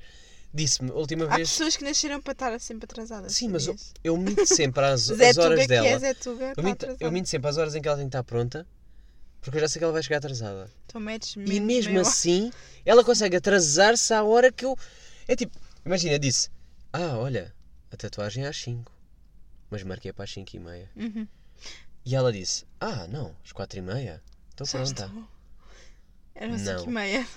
Disse-me, 0.54 0.92
a 0.92 0.94
última 0.96 1.24
Há 1.26 1.38
vez. 1.38 1.50
pessoas 1.52 1.78
que 1.78 1.86
nasceram 1.86 2.22
para 2.22 2.34
estar 2.34 2.60
sempre 2.60 2.84
atrasadas. 2.84 3.34
Sim, 3.34 3.48
mas 3.48 3.66
eu, 3.66 3.76
eu 4.04 4.18
minto 4.18 4.46
sempre 4.46 4.84
às, 4.84 5.10
às 5.10 5.38
horas 5.38 5.62
que 5.62 5.68
dela. 5.68 5.88
é 5.88 6.14
Tuga, 6.14 6.44
eu, 6.44 6.50
está 6.50 6.62
minto, 6.62 6.98
eu 7.00 7.12
minto 7.14 7.30
sempre 7.30 7.50
às 7.50 7.56
horas 7.56 7.76
em 7.76 7.82
que 7.82 7.88
ela 7.88 7.96
tem 7.96 8.08
que 8.08 8.10
estar 8.10 8.24
pronta, 8.24 8.68
porque 9.42 9.58
eu 9.58 9.62
já 9.62 9.68
sei 9.68 9.80
que 9.80 9.84
ela 9.84 9.94
vai 9.94 10.04
chegar 10.04 10.18
atrasada. 10.18 10.70
Então 10.86 11.00
metes 11.00 11.36
E 11.36 11.40
menos 11.40 11.66
mesmo 11.66 11.94
meia 11.94 12.02
assim, 12.02 12.52
ela 12.86 13.04
consegue 13.04 13.36
atrasar-se 13.36 14.14
à 14.14 14.24
hora 14.24 14.52
que 14.52 14.66
eu. 14.66 14.78
É 15.28 15.36
tipo, 15.36 15.58
imagina, 15.86 16.18
disse: 16.20 16.50
Ah, 16.92 17.18
olha, 17.18 17.54
a 17.92 17.98
tatuagem 17.98 18.46
é 18.46 18.48
às 18.48 18.58
5, 18.62 18.92
mas 19.70 19.84
marquei 19.84 20.12
para 20.12 20.26
às 20.26 20.32
5 20.32 20.56
e 20.56 20.60
meia. 20.60 20.90
Uhum. 20.96 21.28
E 22.06 22.16
ela 22.16 22.32
disse: 22.32 22.66
Ah, 22.80 23.08
não, 23.08 23.36
às 23.44 23.52
4 23.52 23.80
e 23.80 23.82
meia. 23.82 24.22
Já 24.58 24.66
pronta. 24.66 25.12
Eram 26.36 26.58
Não. 26.58 26.80
5 26.80 26.90
e 26.90 26.94
meia. 26.94 27.28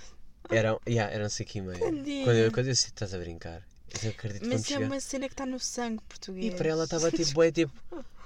Eram, 0.50 0.80
yeah, 0.88 1.12
eram 1.14 1.28
5 1.28 1.59
e 1.59 1.61
meia. 1.61 1.78
Tadinha. 1.78 2.24
Quando 2.24 2.36
eu, 2.36 2.53
quando 2.53 2.66
eu 2.66 2.72
disse: 2.72 2.86
Estás 2.88 3.14
a 3.14 3.18
brincar? 3.18 3.62
Eu 4.03 4.11
acredito 4.11 4.46
Mas 4.46 4.62
é 4.62 4.64
chegar. 4.64 4.86
uma 4.86 5.00
cena 5.00 5.26
que 5.28 5.34
está 5.34 5.44
no 5.46 5.61
sangue 5.61 6.03
português. 6.09 6.53
E 6.53 6.57
para 6.57 6.68
ela 6.68 6.84
estava 6.84 7.11
tipo, 7.11 7.42
é 7.44 7.53
tipo, 7.53 7.72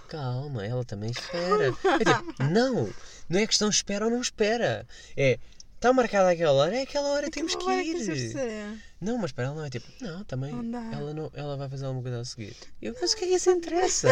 calma, 0.08 0.64
ela 0.64 0.84
também 0.84 1.10
espera. 1.10 1.74
É 2.00 2.04
tipo, 2.04 2.42
não, 2.44 2.88
não 3.28 3.40
é 3.40 3.46
questão 3.46 3.68
espera 3.68 4.04
ou 4.04 4.10
não 4.10 4.20
espera. 4.20 4.86
É, 5.16 5.38
está 5.76 5.92
marcada 5.92 6.30
aquela 6.30 6.52
hora, 6.52 6.76
é 6.76 6.82
aquela 6.82 7.08
hora, 7.10 7.30
temos 7.30 7.54
que 7.54 7.62
Agora 7.62 7.82
que 7.82 7.90
ir. 7.90 8.80
Não, 9.00 9.18
mas 9.18 9.30
para 9.30 9.44
ela 9.44 9.54
não 9.54 9.64
é 9.64 9.70
tipo, 9.70 9.86
não, 10.00 10.24
também, 10.24 10.50
Não 10.52 10.92
ela, 10.92 11.12
não, 11.12 11.30
ela 11.34 11.56
vai 11.56 11.68
fazer 11.68 11.84
alguma 11.84 12.02
coisa 12.02 12.20
a 12.20 12.24
seguir. 12.24 12.56
Eu, 12.80 12.96
mas 13.00 13.12
o 13.12 13.16
que 13.16 13.24
é 13.24 13.28
que 13.28 13.34
isso 13.34 13.50
interessa? 13.50 14.08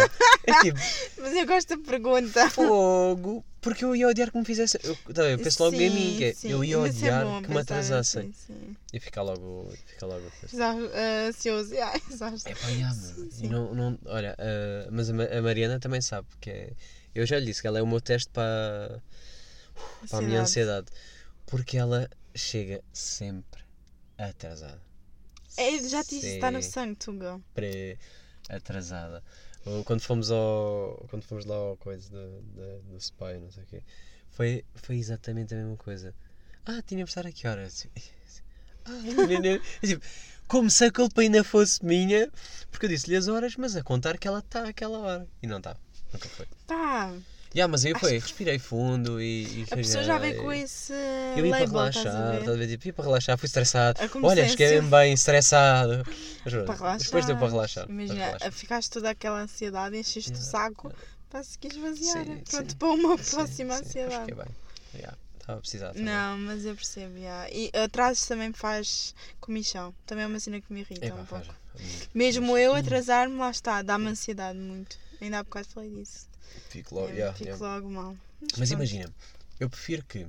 É 0.47 0.53
tipo, 0.61 0.79
Mas 1.19 1.35
eu 1.35 1.47
gosto 1.47 1.77
da 1.77 1.91
pergunta. 1.91 2.51
fogo, 2.51 3.43
porque 3.63 3.83
eu 3.83 3.97
ia 3.97 4.09
odiar 4.09 4.31
que 4.31 4.39
me 4.39 4.45
fizesse. 4.45 4.79
Eu, 4.85 4.95
tá 5.15 5.23
eu 5.25 5.39
penso 5.39 5.65
logo 5.65 5.75
em 5.77 5.89
mim, 5.89 6.11
Sim, 6.11 6.17
que 6.19 6.25
é, 6.25 6.35
sim. 6.35 6.51
eu 6.51 6.63
ia 6.63 6.75
é 6.75 6.79
odiar 6.79 7.25
bom 7.25 7.43
que 7.43 7.51
me 7.51 7.59
atrasassem. 7.59 8.23
assim, 8.29 8.55
sim. 8.55 8.77
E 8.93 9.01
ficar 9.01 9.23
logo, 9.23 9.73
ficar 9.87 10.07
logo. 10.07 10.31
Ah, 10.61 11.29
Ansioso. 11.29 11.75
Exausto. 12.13 12.47
É 12.49 12.55
pá, 12.55 12.69
yeah. 12.69 12.95
Sim, 12.95 13.31
sim. 13.31 13.49
não, 13.49 13.75
não, 13.75 13.99
olha, 14.05 14.37
ah, 14.39 14.89
mas 14.93 15.09
a 15.09 15.15
a 15.15 15.43
Mariana 15.43 15.81
também 15.81 16.03
sabe 16.03 16.29
que 16.41 16.51
é. 16.51 16.73
Eu 17.15 17.27
já 17.27 17.39
lhe 17.39 17.47
disse 17.47 17.61
que 17.61 17.67
ela 17.67 17.79
é 17.79 17.83
o 17.83 17.87
meu 17.87 18.01
teste 18.01 18.31
para, 18.31 19.03
para 20.09 20.19
a 20.19 20.23
minha 20.23 20.41
ansiedade. 20.41 20.87
Porque 21.47 21.77
ela 21.77 22.09
chega 22.35 22.83
sempre 22.93 23.63
atrasada. 24.19 24.83
É, 25.57 25.79
já 25.89 26.03
te 26.03 26.17
disse, 26.17 26.35
está 26.35 26.51
no 26.51 26.63
sangue, 26.63 26.97
Tuga. 26.97 27.41
Sempre 27.55 27.99
atrasada. 28.49 29.23
Quando 29.85 30.01
fomos 30.01 30.31
ao. 30.31 31.07
Quando 31.09 31.23
fomos 31.23 31.45
lá 31.47 31.55
ao 31.55 31.77
coisa 31.77 32.11
do, 32.11 32.43
do, 32.43 32.83
do 32.83 32.97
spy, 32.99 33.39
não 33.41 33.51
sei 33.51 33.63
o 33.63 33.67
quê. 33.67 33.83
Foi, 34.31 34.65
foi 34.75 34.97
exatamente 34.97 35.55
a 35.55 35.57
mesma 35.57 35.77
coisa. 35.77 36.15
Ah, 36.67 36.83
tínhamos 36.83 37.11
de 37.11 37.19
estar 37.19 37.27
a 37.27 37.33
que 37.33 37.47
horas? 37.47 37.87
Ah, 38.87 39.01
tipo, 39.81 40.05
como 40.47 40.71
se 40.71 40.85
a 40.85 40.93
culpa 40.93 41.23
ainda 41.23 41.43
fosse 41.43 41.83
minha, 41.83 42.31
porque 42.71 42.85
eu 42.85 42.91
disse-lhe 42.91 43.17
as 43.17 43.29
horas, 43.29 43.57
mas 43.57 43.75
a 43.77 43.83
contar 43.83 44.19
que 44.19 44.29
ela 44.29 44.41
está 44.41 44.69
àquela 44.69 44.99
hora. 44.99 45.29
E 45.43 45.47
não 45.47 45.57
está. 45.57 45.75
Nunca 46.15 46.29
foi. 46.31 46.47
Tá. 46.67 47.13
Yeah, 47.55 47.71
mas 47.71 47.85
aí 47.85 47.95
foi, 47.97 48.19
respirei 48.19 48.59
fundo 48.59 49.21
e. 49.21 49.61
e 49.61 49.67
A 49.71 49.77
pessoa 49.77 50.03
já 50.03 50.19
veio 50.19 50.43
com 50.43 50.53
esse 50.53 50.93
Eu 51.37 51.47
ia 51.47 51.53
para 51.53 51.67
relaxar, 51.67 52.35
estás 52.35 52.49
a 52.49 52.57
ver? 52.57 52.67
Tipo, 52.67 52.87
ia 52.89 52.93
para 52.93 53.05
relaxar, 53.05 53.39
fui 53.39 53.47
estressado. 53.47 54.01
Olha, 54.25 54.43
se 54.45 54.51
cheguei 54.51 54.71
mesmo 54.71 54.91
bem, 54.91 55.13
estressado. 55.13 56.03
Relaxar. 56.45 56.99
Depois 56.99 57.27
deu 57.27 57.37
para 57.37 57.49
relaxar. 57.49 57.87
Imagina, 57.89 58.25
relaxar. 58.27 58.53
ficaste 58.53 58.91
toda 58.91 59.11
aquela 59.11 59.39
ansiedade, 59.41 59.97
encheste 59.97 60.33
o 60.33 60.35
Yeah, 60.35 60.51
saco 60.51 60.93
para 61.31 61.45
seguir 61.45 61.69
esvaziar. 61.69 62.25
Sim, 62.25 62.43
Pronto, 62.51 62.71
sim. 62.73 62.77
para 62.77 62.89
uma 62.89 63.17
próxima 63.19 63.77
sim, 63.77 63.83
ansiedade. 63.85 64.15
Acho 64.17 64.25
que 64.27 64.33
é 64.33 64.35
bem. 64.35 64.47
Yeah, 64.97 65.19
Estava 65.39 65.59
a 65.59 65.61
precisar. 65.61 65.89
também. 65.89 66.05
Não, 66.05 66.39
mas 66.39 66.65
eu 66.65 66.75
percebo, 66.75 67.17
yeah. 67.19 67.49
E 67.51 67.71
atrasos 67.73 68.27
também 68.27 68.49
me 68.49 68.55
faz 68.55 69.15
comichão. 69.41 69.95
Também 70.07 70.25
é 70.25 70.27
uma 70.27 70.41
cena 70.41 70.61
que 70.61 70.73
me 70.73 70.81
irrita 70.81 71.07
um 71.15 71.25
faz. 71.25 71.47
pouco. 71.47 71.61
Hum, 71.79 71.87
Mesmo 72.15 72.59
eu 72.59 72.75
atrasar-me, 72.75 73.37
lá 73.37 73.51
está, 73.51 73.81
dá-me 73.81 74.09
ansiedade 74.09 74.59
muito. 74.59 75.04
Ainda 75.25 75.39
há 75.39 75.43
bocado 75.43 75.69
falei 75.69 75.91
disso. 75.91 76.29
Fico 76.69 76.95
logo, 76.95 77.09
É, 77.09 77.13
yeah, 77.13 77.33
fico 77.37 77.49
yeah. 77.51 77.67
logo 77.75 77.91
mal. 77.91 78.17
Mas 78.41 78.53
pronto. 78.53 78.73
imagina, 78.73 79.13
eu 79.59 79.69
prefiro 79.71 80.05
que. 80.05 80.27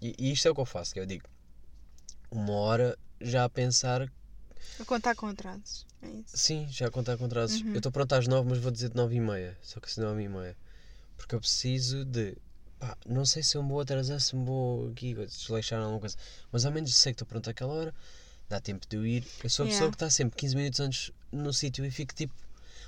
E, 0.00 0.14
e 0.18 0.32
isto 0.32 0.46
é 0.48 0.50
o 0.50 0.54
que 0.54 0.60
eu 0.60 0.64
faço, 0.66 0.92
que 0.94 1.00
eu 1.00 1.06
digo. 1.06 1.28
Uma 2.30 2.52
hora 2.54 2.98
já 3.20 3.44
a 3.44 3.48
pensar. 3.48 4.10
A 4.78 4.84
contar 4.84 5.14
com 5.14 5.26
atrasos. 5.26 5.86
É 6.02 6.08
isso. 6.08 6.36
Sim, 6.36 6.66
já 6.70 6.86
a 6.86 6.90
contar 6.90 7.16
com 7.18 7.24
atrasos. 7.24 7.60
Uhum. 7.60 7.70
Eu 7.72 7.76
estou 7.78 7.92
pronto 7.92 8.12
às 8.14 8.26
nove, 8.26 8.48
mas 8.48 8.58
vou 8.58 8.70
dizer 8.70 8.88
de 8.90 8.96
nove 8.96 9.16
e 9.16 9.20
meia. 9.20 9.58
Só 9.62 9.80
que 9.80 9.90
se 9.92 10.00
nove 10.00 10.22
e 10.22 10.28
meia. 10.28 10.56
Porque 11.16 11.34
eu 11.34 11.40
preciso 11.40 12.04
de. 12.04 12.36
Pá, 12.78 12.96
não 13.06 13.26
sei 13.26 13.42
se 13.42 13.56
eu 13.56 13.62
me 13.62 13.68
vou 13.68 13.80
atrasar, 13.80 14.18
se 14.20 14.34
me 14.34 14.44
vou 14.46 14.88
aqui 14.90 15.12
desleixar 15.14 15.80
alguma 15.82 16.00
coisa. 16.00 16.16
Mas 16.50 16.64
ao 16.64 16.72
menos 16.72 16.94
sei 16.94 17.12
que 17.12 17.16
estou 17.16 17.26
pronto 17.28 17.50
àquela 17.50 17.72
hora. 17.72 17.94
Dá 18.48 18.60
tempo 18.60 18.86
de 18.88 18.96
eu 18.96 19.04
ir. 19.06 19.26
Eu 19.44 19.50
sou 19.50 19.64
a 19.64 19.68
pessoa 19.68 19.80
Yeah. 19.82 19.90
que 19.90 19.96
está 19.96 20.10
sempre 20.10 20.36
15 20.38 20.56
minutos 20.56 20.80
antes 20.80 21.10
no 21.32 21.52
sítio 21.52 21.84
e 21.84 21.90
fico 21.90 22.14
tipo. 22.14 22.32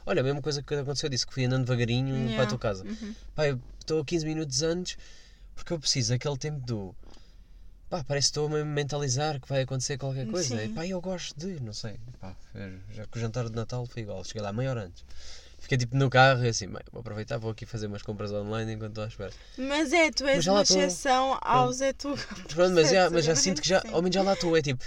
Olha, 0.04 0.20
a 0.20 0.24
mesma 0.24 0.42
coisa 0.42 0.62
que 0.62 0.74
aconteceu, 0.74 1.06
eu 1.06 1.10
disse 1.10 1.26
que 1.26 1.32
fui 1.32 1.44
andando 1.44 1.64
devagarinho 1.64 2.14
para 2.14 2.22
a 2.24 2.28
Yeah. 2.30 2.46
tua 2.48 2.58
casa. 2.58 2.84
Uhum. 2.84 3.14
Pá, 3.34 3.46
eu 3.48 3.60
estou 3.80 4.04
15 4.04 4.26
minutos 4.26 4.62
antes 4.62 4.96
porque 5.54 5.72
eu 5.72 5.78
preciso 5.78 6.10
daquele 6.12 6.36
tempo 6.36 6.60
do. 6.60 6.94
Pá, 7.88 8.02
parece 8.02 8.28
que 8.28 8.30
estou 8.38 8.46
a 8.46 8.50
me 8.50 8.64
mentalizar 8.64 9.38
que 9.40 9.48
vai 9.48 9.62
acontecer 9.62 9.98
qualquer 9.98 10.26
coisa. 10.26 10.56
Sim. 10.56 10.64
E, 10.64 10.68
pá, 10.70 10.86
eu 10.86 11.00
gosto 11.00 11.38
de, 11.38 11.60
não 11.60 11.72
sei. 11.74 12.00
Pá, 12.20 12.34
já 12.92 13.06
que 13.06 13.18
o 13.18 13.20
jantar 13.20 13.44
de 13.48 13.54
Natal 13.54 13.84
foi 13.86 14.02
igual. 14.02 14.24
Cheguei 14.24 14.42
lá 14.42 14.52
meia 14.52 14.70
hora 14.70 14.84
antes. 14.86 15.04
Fiquei 15.58 15.78
tipo 15.78 15.96
no 15.96 16.10
carro 16.10 16.44
e 16.44 16.48
assim, 16.48 16.66
bem, 16.66 16.82
vou 16.90 17.00
aproveitar, 17.02 17.38
vou 17.38 17.50
aqui 17.52 17.64
fazer 17.64 17.86
umas 17.86 18.02
compras 18.02 18.32
online 18.32 18.72
enquanto 18.72 18.90
estou 18.92 19.04
à 19.04 19.06
espera. 19.06 19.32
Mas 19.56 19.92
é, 19.92 20.10
tu 20.10 20.26
és 20.26 20.38
Mas 20.38 20.46
uma 20.48 20.62
exceção 20.62 21.38
ao 21.40 21.72
Zé 21.72 21.92
Tuga. 21.92 22.20
Pronto, 22.48 22.74
mas, 22.74 22.90
já, 22.90 23.08
mas 23.08 23.24
já 23.24 23.32
Percebes? 23.34 23.40
sinto 23.42 23.62
que 23.62 23.68
já, 23.68 23.80
ao 23.92 24.02
menos 24.02 24.12
já 24.14 24.22
lá 24.24 24.32
estou. 24.32 24.56
É 24.56 24.62
tipo, 24.62 24.82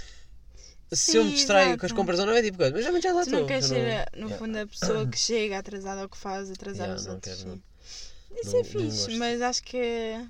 se 0.92 1.16
eu 1.16 1.24
me 1.24 1.30
Sim, 1.30 1.34
distraio 1.34 1.76
com 1.78 1.86
as 1.86 1.92
exato. 1.92 1.94
compras 1.94 2.18
ou 2.20 2.26
não, 2.26 2.34
é 2.34 2.42
tipo 2.42 2.58
coisa, 2.58 2.72
mas 2.72 2.84
já, 2.84 3.00
já 3.00 3.12
lá 3.12 3.22
Tu 3.22 3.24
estou. 3.24 3.40
não 3.40 3.46
queres 3.46 3.64
eu 3.64 3.68
ser, 3.68 4.08
não- 4.14 4.22
no 4.22 4.28
Yeah. 4.28 4.38
fundo, 4.38 4.58
a 4.58 4.66
pessoa 4.66 5.06
que 5.06 5.18
chega 5.18 5.58
atrasada 5.58 6.02
ou 6.02 6.08
que 6.08 6.16
faz 6.16 6.50
atrasar 6.50 6.86
Yeah, 6.86 7.00
os 7.00 7.06
não 7.06 7.14
outros. 7.14 7.34
quero, 7.36 7.50
sim. 7.50 7.62
não. 8.30 8.38
Isso 8.40 8.52
Não- 8.52 8.60
é 8.60 8.64
fixe, 8.64 9.10
mas 9.18 9.42
acho 9.42 9.62
que. 9.62 10.28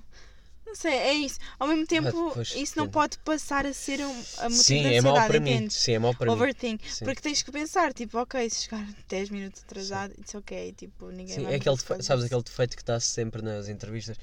Não 0.65 0.75
sei, 0.75 0.91
é 0.93 1.13
isso. 1.13 1.39
Ao 1.57 1.67
mesmo 1.67 1.87
tempo, 1.87 2.11
depois 2.11 2.53
isso 2.55 2.77
não 2.77 2.89
pode 2.89 3.17
passar 3.19 3.65
a 3.65 3.73
ser 3.73 4.01
um, 4.01 4.23
a 4.37 4.49
motivo 4.49 4.63
Sim, 4.63 4.83
da 4.83 4.89
é 4.89 5.01
mau 5.01 5.13
ansiedade, 5.13 5.27
para 5.27 5.39
mim. 5.39 5.51
entendes? 5.51 5.77
Sim, 5.77 5.93
é 5.93 5.99
mau 5.99 6.13
para 6.13 6.35
mim. 6.35 6.53
Sim. 6.89 7.05
Porque 7.05 7.21
tens 7.21 7.41
que 7.41 7.51
pensar, 7.51 7.93
tipo, 7.93 8.17
ok, 8.19 8.49
se 8.49 8.63
chegar 8.63 8.85
10 9.07 9.29
minutos 9.29 9.63
atrasado, 9.63 10.13
it's 10.19 10.35
ok. 10.35 10.73
Tipo, 10.73 11.09
ninguém 11.09 11.35
Sim, 11.35 11.43
vai 11.43 11.53
é 11.53 11.55
aquele, 11.55 11.75
ver 11.75 11.81
por 11.83 11.87
causa 11.87 11.97
defe- 11.99 12.03
sabes 12.03 12.25
aquele 12.25 12.43
defeito 12.43 12.75
que 12.75 12.81
está 12.81 12.99
sempre 12.99 13.41
nas 13.41 13.69
entrevistas, 13.69 14.17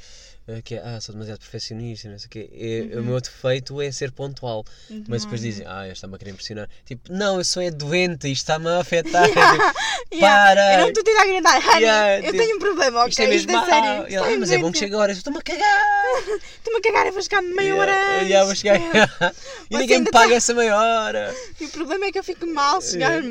que 0.62 0.74
é, 0.74 0.82
ah, 0.84 1.00
sou 1.00 1.12
demasiado 1.14 1.38
perfeccionista, 1.38 2.06
e 2.06 2.10
não 2.10 2.18
sei 2.18 2.26
o 2.26 2.30
quê. 2.30 2.50
É- 2.52 2.94
O 2.96 2.98
Uhum. 2.98 3.04
meu 3.04 3.20
defeito 3.20 3.80
é 3.80 3.90
ser 3.90 4.10
pontual. 4.12 4.64
Mas 5.08 5.22
depois 5.24 5.40
dizem, 5.40 5.66
ah, 5.66 5.84
este 5.86 5.94
está-me 5.96 6.14
a 6.14 6.18
querer 6.18 6.30
impressionar. 6.32 6.68
Tipo, 6.84 7.12
não, 7.12 7.38
eu 7.38 7.44
sou 7.44 7.62
é 7.62 7.70
doente, 7.70 8.30
isto 8.30 8.42
está-me 8.42 8.68
a 8.68 8.78
afetar. 8.80 9.24
Tipo, 10.14 10.24
Yeah, 10.24 10.44
para! 10.54 10.74
Eu 10.74 10.80
não 10.80 10.88
estou 10.88 11.00
a 11.00 11.04
tentar 11.04 11.22
agradar. 11.22 11.80
Yeah, 11.80 12.18
eu 12.18 12.22
tipo, 12.32 12.36
tenho 12.38 12.56
um 12.56 12.58
problema, 12.60 13.00
ok? 13.00 13.08
isto 13.10 13.22
é 13.22 13.26
mesmo 13.26 13.50
é 13.50 13.54
mau. 13.54 13.64
sério. 13.64 13.88
E 14.06 14.14
Isto 14.14 14.24
"Ah, 14.24 14.32
é 14.32 14.36
mas 14.36 14.50
é 14.52 14.58
bom 14.58 14.70
que 14.70 14.78
chegue 14.78 14.94
agora, 14.94 15.10
eu 15.12 15.16
estou-me 15.16 15.38
a 15.38 15.42
cagar. 15.42 15.84
Estou-me 16.58 16.78
a 16.78 16.82
cagar, 16.82 17.06
eu 17.06 17.12
vou 17.12 17.22
chegar 17.22 17.42
meia 17.42 17.68
Yeah, 17.70 17.80
hora 17.82 18.14
antes. 18.16 18.28
yeah, 18.28 18.44
vou 18.46 18.54
chegar. 18.54 18.78
e 19.70 19.76
ninguém 19.78 20.00
me 20.00 20.10
paga 20.10 20.28
tá- 20.28 20.34
essa 20.36 20.54
meia 20.54 20.76
hora. 20.76 21.34
E 21.60 21.64
o 21.64 21.68
problema 21.70 22.04
é 22.06 22.12
que 22.12 22.18
eu 22.18 22.22
fico 22.24 22.46
mal 22.46 22.80
se 22.80 22.92
chegar 22.92 23.22
Yeah. 23.22 23.28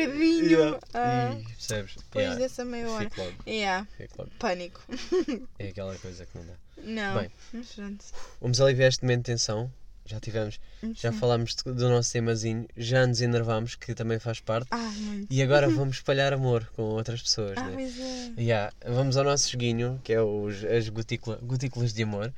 Um 0.00 0.04
bocadinho 0.06 0.50
Yeah. 0.50 0.78
ah, 0.94 1.34
Ih, 1.38 1.44
percebes? 1.44 1.94
depois 1.96 2.24
Yeah, 2.24 2.40
dessa 2.40 2.64
meia 2.64 2.90
hora. 2.90 3.10
Fico 3.10 3.20
logo, 3.22 3.34
Yeah, 3.46 3.86
fico 3.96 4.14
logo. 4.18 4.30
pânico. 4.38 4.80
É 5.58 5.68
aquela 5.68 5.94
coisa 5.96 6.26
que 6.26 6.38
não 6.38 6.46
dá. 6.46 6.52
Não, 6.84 7.20
Bem. 7.20 7.30
mas 7.52 7.66
pronto. 7.74 8.04
Vamos 8.40 8.60
aliviar 8.60 8.88
este 8.88 9.02
momento 9.02 9.18
de 9.26 9.32
tensão 9.32 9.70
Já 10.04 10.18
tivemos, 10.18 10.58
já 10.94 11.12
Sim. 11.12 11.18
falámos 11.18 11.54
do 11.64 11.88
nosso 11.88 12.12
temazinho, 12.12 12.66
já 12.76 13.06
nos 13.06 13.20
enervámos, 13.20 13.76
que 13.76 13.94
também 13.94 14.18
faz 14.18 14.40
parte. 14.40 14.66
Ah, 14.72 14.76
muito. 14.96 15.28
E 15.30 15.40
agora 15.40 15.68
vamos 15.70 15.96
espalhar 15.98 16.32
amor 16.32 16.68
com 16.74 16.82
outras 16.82 17.22
pessoas, 17.22 17.56
Ah, 17.56 17.62
né? 17.68 17.72
pois 17.74 18.00
é. 18.00 18.32
Yeah, 18.36 18.72
vamos 18.84 19.16
ao 19.16 19.22
nosso 19.22 19.48
joguinho, 19.50 20.00
que 20.02 20.12
é 20.12 20.20
os, 20.20 20.64
as 20.64 20.88
gotícula, 20.88 21.38
gotículas 21.40 21.92
de 21.92 22.02
amor. 22.02 22.32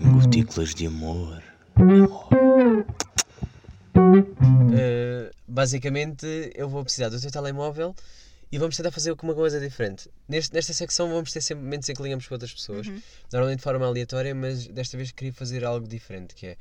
gotículas 0.00 0.74
de 0.74 0.86
amor. 0.88 1.42
Uh, 4.00 5.30
basicamente, 5.46 6.26
eu 6.54 6.68
vou 6.68 6.82
precisar 6.82 7.08
do 7.10 7.20
teu 7.20 7.30
telemóvel 7.30 7.94
e 8.50 8.58
vamos 8.58 8.76
tentar 8.76 8.90
fazer 8.90 9.14
uma 9.22 9.34
coisa 9.34 9.60
diferente. 9.60 10.08
Neste, 10.28 10.54
nesta 10.54 10.72
secção 10.72 11.08
vamos 11.10 11.30
ter 11.32 11.40
sempre 11.42 11.62
momentos 11.64 11.88
em 11.88 11.94
que 11.94 12.02
ligamos 12.02 12.26
com 12.26 12.34
outras 12.34 12.52
pessoas, 12.52 12.86
normalmente 13.32 13.58
de 13.58 13.64
forma 13.64 13.86
aleatória, 13.86 14.34
mas 14.34 14.66
desta 14.68 14.96
vez 14.96 15.10
queria 15.12 15.32
fazer 15.32 15.64
algo 15.64 15.86
diferente, 15.86 16.34
que 16.34 16.46
é 16.46 16.56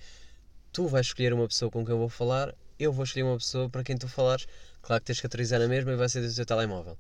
tu 0.72 0.88
vais 0.88 1.06
escolher 1.08 1.34
uma 1.34 1.48
pessoa 1.48 1.72
com 1.72 1.84
quem 1.86 1.94
eu 1.94 1.98
vou 2.00 2.10
falar, 2.10 2.54
eu 2.78 2.92
vou 2.92 3.04
escolher 3.06 3.24
uma 3.24 3.38
pessoa 3.38 3.70
para 3.70 3.84
quem 3.84 3.98
tu 3.98 4.08
falares, 4.08 4.46
claro 4.82 5.02
que 5.02 5.08
tens 5.08 5.20
que 5.20 5.26
autorizar 5.26 5.60
na 5.60 5.68
mesma 5.68 5.92
e 5.94 5.96
vai 5.96 6.10
ser 6.10 6.22
do 6.22 6.34
teu 6.34 6.46
telemóvel. 6.46 6.98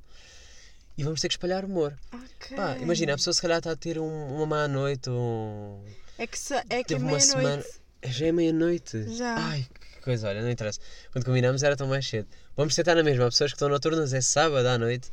E 0.97 1.03
vamos 1.03 1.21
ter 1.21 1.27
que 1.27 1.33
espalhar 1.35 1.63
humor. 1.65 1.97
Ok. 2.13 2.55
Pá, 2.57 2.77
imagina, 2.77 3.13
a 3.13 3.17
pessoa 3.17 3.33
se 3.33 3.41
calhar 3.41 3.59
está 3.59 3.71
a 3.71 3.75
ter 3.75 3.99
um- 3.99 4.35
uma 4.35 4.45
má 4.45 4.67
noite 4.67 5.09
ou 5.09 5.83
É 6.17 6.25
que, 6.27 6.37
se- 6.37 6.53
é 6.55 6.61
que 6.65 6.73
é 6.75 6.83
teve 6.83 7.03
uma 7.05 7.19
semana. 7.19 7.63
Já 8.03 8.27
é 8.27 8.31
meia-noite. 8.31 9.15
Já. 9.15 9.35
Ai, 9.37 9.67
coisa, 10.01 10.27
olha, 10.29 10.41
não 10.41 10.49
interessa. 10.49 10.79
Quando 11.11 11.25
combinámos 11.25 11.63
era 11.63 11.75
tão 11.75 11.87
mais 11.87 12.07
cedo. 12.07 12.27
Vamos 12.55 12.75
tentar 12.75 12.95
na 12.95 13.03
mesma. 13.03 13.25
Há 13.25 13.29
pessoas 13.29 13.51
que 13.51 13.55
estão 13.55 13.69
noturnas, 13.69 14.13
é 14.13 14.21
sábado 14.21 14.65
à 14.67 14.77
noite. 14.77 15.09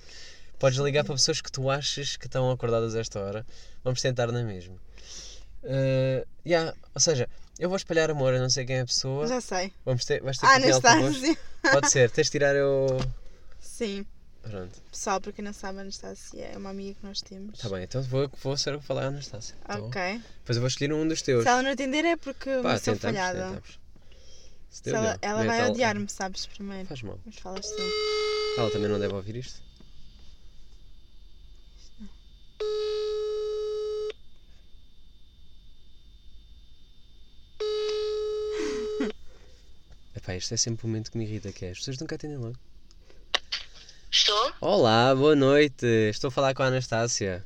Podes 0.58 0.78
ligar 0.78 1.04
para 1.04 1.14
pessoas 1.14 1.40
que 1.40 1.52
tu 1.52 1.70
achas 1.70 2.16
que 2.16 2.26
estão 2.26 2.50
acordadas 2.50 2.94
a 2.94 3.00
esta 3.00 3.20
hora. 3.20 3.46
Vamos 3.84 4.00
tentar 4.00 4.30
na 4.32 4.42
mesma. 4.42 4.74
Uh, 5.64 6.26
yeah, 6.46 6.72
ou 6.94 7.00
seja, 7.00 7.28
eu 7.58 7.68
vou 7.68 7.76
espalhar 7.76 8.10
amor, 8.10 8.32
eu 8.32 8.40
não 8.40 8.48
sei 8.48 8.64
quem 8.64 8.76
é 8.76 8.80
a 8.80 8.86
pessoa. 8.86 9.26
Já 9.26 9.40
sei. 9.40 9.72
Vamos 9.84 10.04
ter, 10.04 10.22
vais 10.22 10.38
ter 10.38 10.46
Ah, 10.46 10.60
que. 10.60 10.66
Anastasia. 10.70 11.36
Pode 11.72 11.90
ser, 11.90 12.10
tens 12.10 12.26
de 12.26 12.30
tirar 12.30 12.54
eu. 12.54 12.86
Sim. 13.60 14.06
Pronto, 14.42 14.80
Pessoal, 14.92 15.20
para 15.20 15.32
quem 15.32 15.44
não 15.44 15.52
sabe, 15.52 15.78
a 15.78 15.80
Anastasia 15.80 16.50
é 16.54 16.56
uma 16.56 16.70
amiga 16.70 16.94
que 17.00 17.04
nós 17.04 17.20
temos. 17.20 17.54
está 17.58 17.68
bem, 17.68 17.82
então 17.82 18.00
vou, 18.02 18.30
vou 18.44 18.56
ser 18.56 18.74
eu 18.74 18.78
que 18.80 18.86
falar 18.86 19.02
a 19.02 19.06
Anastácia. 19.08 19.56
Então, 19.64 19.88
Ok. 19.88 20.00
Depois 20.38 20.56
eu 20.56 20.60
vou 20.60 20.68
escolher 20.68 20.92
um 20.92 21.08
dos 21.08 21.20
teus. 21.20 21.42
Se 21.42 21.48
ela 21.48 21.62
não 21.64 21.70
atender 21.72 22.04
é 22.04 22.16
porque 22.16 22.50
Pá, 22.62 22.78
sou 22.78 22.94
tentamos, 22.94 23.00
falhada. 23.18 23.40
tentamos. 23.46 23.80
Se 24.70 24.90
ela, 24.90 25.18
ela 25.22 25.44
vai 25.44 25.60
ela- 25.60 25.70
odiar-me, 25.70 26.08
sabes, 26.08 26.46
primeiro. 26.46 26.86
Faz 26.86 27.02
mal. 27.02 27.18
Mas 27.24 27.36
falas 27.36 27.66
tu. 27.70 27.82
Ela 28.58 28.70
também 28.70 28.88
não 28.88 28.98
deve 28.98 29.14
ouvir 29.14 29.36
isto. 29.36 29.62
Epá, 40.14 40.34
este 40.34 40.54
é 40.54 40.56
sempre 40.56 40.84
o 40.84 40.88
momento 40.88 41.10
que 41.10 41.18
me 41.18 41.24
irrita, 41.24 41.52
que 41.52 41.64
é 41.66 41.70
as 41.70 41.78
pessoas 41.78 41.98
nunca 41.98 42.14
atendem 42.14 42.38
logo. 42.38 42.56
Estou? 44.10 44.52
Olá, 44.60 45.14
boa 45.14 45.36
noite. 45.36 45.84
Estou 46.10 46.28
a 46.28 46.30
falar 46.30 46.54
com 46.54 46.62
a 46.62 46.66
Anastácia. 46.66 47.44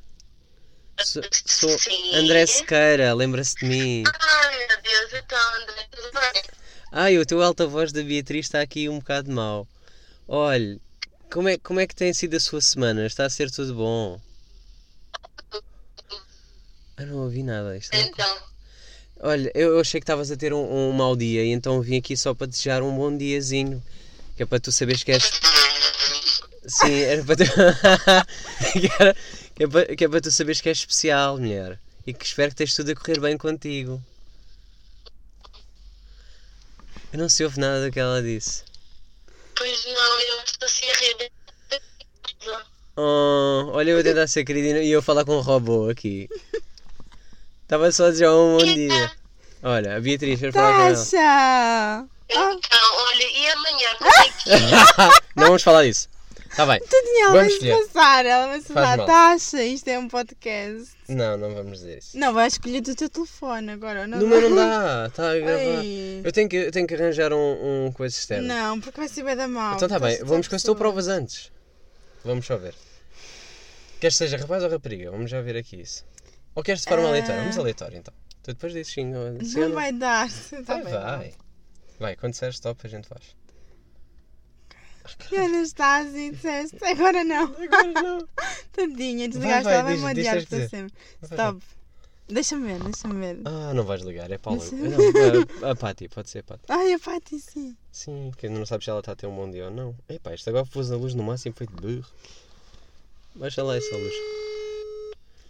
Sou, 1.03 1.23
sou 1.33 1.79
Sim. 1.79 2.15
André 2.15 2.47
Sequeira, 2.47 3.13
lembra-se 3.15 3.57
de 3.57 3.65
mim. 3.67 4.05
Ai 4.21 4.67
meu 4.69 4.83
Deus, 4.83 5.13
então 5.15 5.55
André, 5.55 5.89
tudo 5.91 6.11
bem? 6.13 6.43
Ai, 6.93 7.19
o 7.19 7.27
teu 7.27 7.43
alta 7.43 7.67
voz 7.67 7.93
da 7.93 8.03
Beatriz 8.03 8.47
está 8.47 8.61
aqui 8.61 8.89
um 8.89 8.99
bocado 8.99 9.31
mau. 9.31 9.67
Olhe, 10.27 10.81
como 11.31 11.49
é, 11.49 11.57
como 11.59 11.81
é 11.81 11.87
que 11.87 11.95
tem 11.95 12.13
sido 12.13 12.37
a 12.37 12.41
sua 12.41 12.61
semana? 12.61 13.07
Está 13.07 13.25
a 13.25 13.31
ser 13.31 13.51
tudo 13.51 13.75
bom? 13.75 14.21
Ah, 16.97 17.05
não 17.07 17.19
ouvi 17.25 17.43
nada. 17.43 17.77
Isto 17.77 17.95
é... 17.95 18.01
Então, 18.03 18.39
Olha, 19.23 19.51
eu 19.55 19.75
eu 19.75 19.81
achei 19.81 20.01
que 20.01 20.05
estavas 20.05 20.31
a 20.31 20.37
ter 20.37 20.53
um, 20.53 20.89
um 20.89 20.93
mau 20.93 21.15
dia 21.15 21.45
e 21.45 21.51
então 21.51 21.81
vim 21.83 21.99
aqui 21.99 22.17
só 22.17 22.35
para 22.35 22.47
desejar 22.47 22.83
um 22.83 22.95
bom 22.97 23.17
diazinho. 23.17 23.83
Que 24.37 24.43
é 24.43 24.47
para 24.47 24.59
tu 24.59 24.73
saberes 24.73 25.03
que 25.05 25.13
és. 25.13 25.23
Sim, 26.67 27.01
era 27.01 27.23
para 27.25 27.37
tu. 27.37 27.45
que, 28.73 28.87
era- 28.99 29.17
que 29.55 29.65
é 29.65 29.69
para, 29.69 29.97
que 29.97 30.05
é 30.05 30.09
para 30.09 30.21
tu 30.23 30.31
saberes 30.31 30.61
que 30.61 30.69
és 30.71 30.79
especial, 30.79 31.37
mulher. 31.39 31.79
E 32.07 32.15
que 32.15 32.25
espero 32.25 32.49
que 32.55 32.63
esteja 32.63 32.77
tudo 32.77 32.93
a 32.93 32.95
correr 32.97 33.21
bem 33.21 33.37
contigo. 33.37 34.03
Eu 36.97 37.00
não 37.19 37.29
se 37.29 37.45
ouve 37.45 37.59
nada 37.61 37.85
do 37.87 37.93
que 37.93 38.01
ela 38.01 38.23
disse. 38.23 38.63
pois 39.57 39.85
não, 39.87 40.21
eu 40.21 40.43
estou 40.45 40.67
assim 40.67 40.87
a 40.91 40.95
rir. 40.95 41.33
Oh, 42.97 43.71
olha, 43.73 43.91
eu 43.93 43.99
a 44.01 44.03
tentar 44.03 44.27
ser 44.27 44.45
querida 44.45 44.81
e 44.83 44.91
eu 44.91 45.03
falar 45.03 45.25
com 45.25 45.37
um 45.37 45.41
robô 45.41 45.89
aqui. 45.89 46.29
Estava 47.63 47.91
só 47.93 48.07
a 48.07 48.11
dizer 48.11 48.29
um 48.29 48.59
bom 48.59 48.65
dia. 48.65 49.13
Olha, 49.63 49.97
a 49.97 50.01
Beatriz, 50.01 50.41
quero 50.41 50.53
falar 50.53 50.77
com 50.77 50.83
ela. 50.83 50.97
Tasha! 50.97 52.07
Então, 52.29 52.97
olha, 52.97 53.31
e 53.39 53.49
amanhã, 53.49 53.89
como 53.99 54.11
é 54.11 54.29
que 54.31 54.51
é? 54.53 55.21
Não 55.37 55.47
vamos 55.47 55.63
falar 55.63 55.85
disso. 55.85 56.09
Está 56.51 56.67
bem. 56.67 56.81
Tudinho, 56.81 57.25
ela 57.27 57.33
Vamos 57.33 57.53
escolher. 57.55 57.79
passar. 57.87 58.27
Ela 58.27 58.49
Faz 58.49 58.67
falar. 58.67 58.97
mal. 58.97 59.07
Tasha, 59.07 59.63
isto 59.63 59.89
é 59.89 59.99
um 59.99 60.09
podcast. 60.09 60.91
Não, 61.09 61.37
não 61.37 61.55
vamos 61.55 61.79
dizer 61.79 61.99
isso. 61.99 62.19
Não, 62.19 62.33
vai 62.35 62.49
escolher 62.49 62.81
do 62.81 62.95
teu 62.95 63.09
telefone 63.09 63.71
agora. 63.71 64.07
Não 64.07 64.19
meu 64.27 64.51
não 64.51 64.57
dá, 64.57 65.07
está 65.09 65.31
a 65.31 65.39
gravar. 65.39 65.85
Eu 66.25 66.33
tenho 66.33 66.49
que, 66.49 66.57
eu 66.57 66.71
tenho 66.73 66.87
que 66.87 66.95
arranjar 66.95 67.33
um, 67.33 67.87
um 67.87 67.93
coisa 67.93 68.15
externo. 68.17 68.49
Não, 68.49 68.81
porque 68.81 68.99
vai 68.99 69.09
ser 69.09 69.23
bem 69.25 69.37
da 69.37 69.47
mal. 69.47 69.77
Então 69.77 69.87
está 69.87 69.99
bem, 69.99 70.19
vamos 70.25 70.49
com 70.49 70.57
as 70.57 70.63
tuas 70.63 70.77
provas 70.77 71.07
antes. 71.09 71.53
Vamos 72.25 72.45
só 72.47 72.57
ver. 72.57 72.75
Queres 74.01 74.15
que 74.15 74.25
seja 74.25 74.37
rapaz 74.37 74.63
ou 74.65 74.71
rapariga? 74.71 75.11
Vamos 75.11 75.31
já 75.31 75.41
ver 75.41 75.57
aqui 75.57 75.81
isso. 75.81 76.05
Ou 76.55 76.63
queres 76.63 76.83
de 76.83 76.89
forma 76.89 77.05
Ah. 77.07 77.09
aleatória? 77.11 77.41
Vamos 77.43 77.59
aleatório 77.59 77.99
então. 77.99 78.15
Tu 78.43 78.53
depois 78.55 78.73
dizes 78.73 78.93
sim 78.93 79.05
Não 79.05 79.73
vai 79.73 79.93
dar. 79.93 80.29
Tá 80.67 80.75
Vai, 80.75 80.83
bem, 80.85 80.93
vai. 80.93 81.33
Vai, 81.99 82.17
quando 82.17 82.33
disseres 82.33 82.55
stop 82.57 82.81
a 82.85 82.89
gente 82.91 83.07
faz. 83.07 83.37
E 85.33 85.37
a 85.37 85.45
Anastasia, 85.45 86.33
disseste. 86.33 86.85
Agora 86.85 87.25
não. 87.25 87.45
Agora 87.45 87.87
não. 88.03 88.29
Tadinha, 88.73 89.29
desligaste. 89.29 89.65
vai, 89.65 89.75
ela 89.75 89.83
vai 89.83 89.95
diz- 89.95 90.03
me 90.05 90.15
diz, 90.15 90.27
odiar 90.29 90.41
que 90.41 90.47
para 90.47 90.69
sempre. 90.69 90.95
Stop. 91.23 91.63
Deixa-me 92.29 92.67
ver, 92.73 92.79
deixa-me 92.85 93.15
ver. 93.19 93.41
Ah, 93.45 93.75
não 93.75 93.83
vais 93.83 94.03
ligar, 94.03 94.31
é 94.31 94.39
Paulo. 94.39 94.63
Não, 94.73 95.69
a, 95.69 95.73
a 95.73 95.75
Pati, 95.75 96.09
pode 96.09 96.31
ser 96.31 96.39
a 96.41 96.43
Pati. 96.45 96.63
Ai, 96.69 96.93
a 96.93 96.99
Pati, 96.99 97.41
sim. 97.41 97.77
Sim, 97.91 98.31
que 98.37 98.49
não 98.49 98.65
sabes 98.65 98.85
se 98.85 98.91
ela 98.91 99.01
está 99.01 99.13
a 99.13 99.17
ter 99.17 99.27
um 99.27 99.35
bom 99.35 99.51
dia 99.51 99.65
ou 99.65 99.71
não. 99.73 99.97
Epá, 100.09 100.33
isto 100.33 100.49
agora 100.49 100.65
pôs 100.65 100.93
a 100.93 100.97
luz 100.97 101.13
no 101.15 101.25
máximo 101.25 101.55
foi 101.57 101.67
de 101.67 101.75
burro. 101.75 102.07
Baixa 103.35 103.63
lá 103.65 103.77
essa 103.77 103.97
luz. 103.97 104.15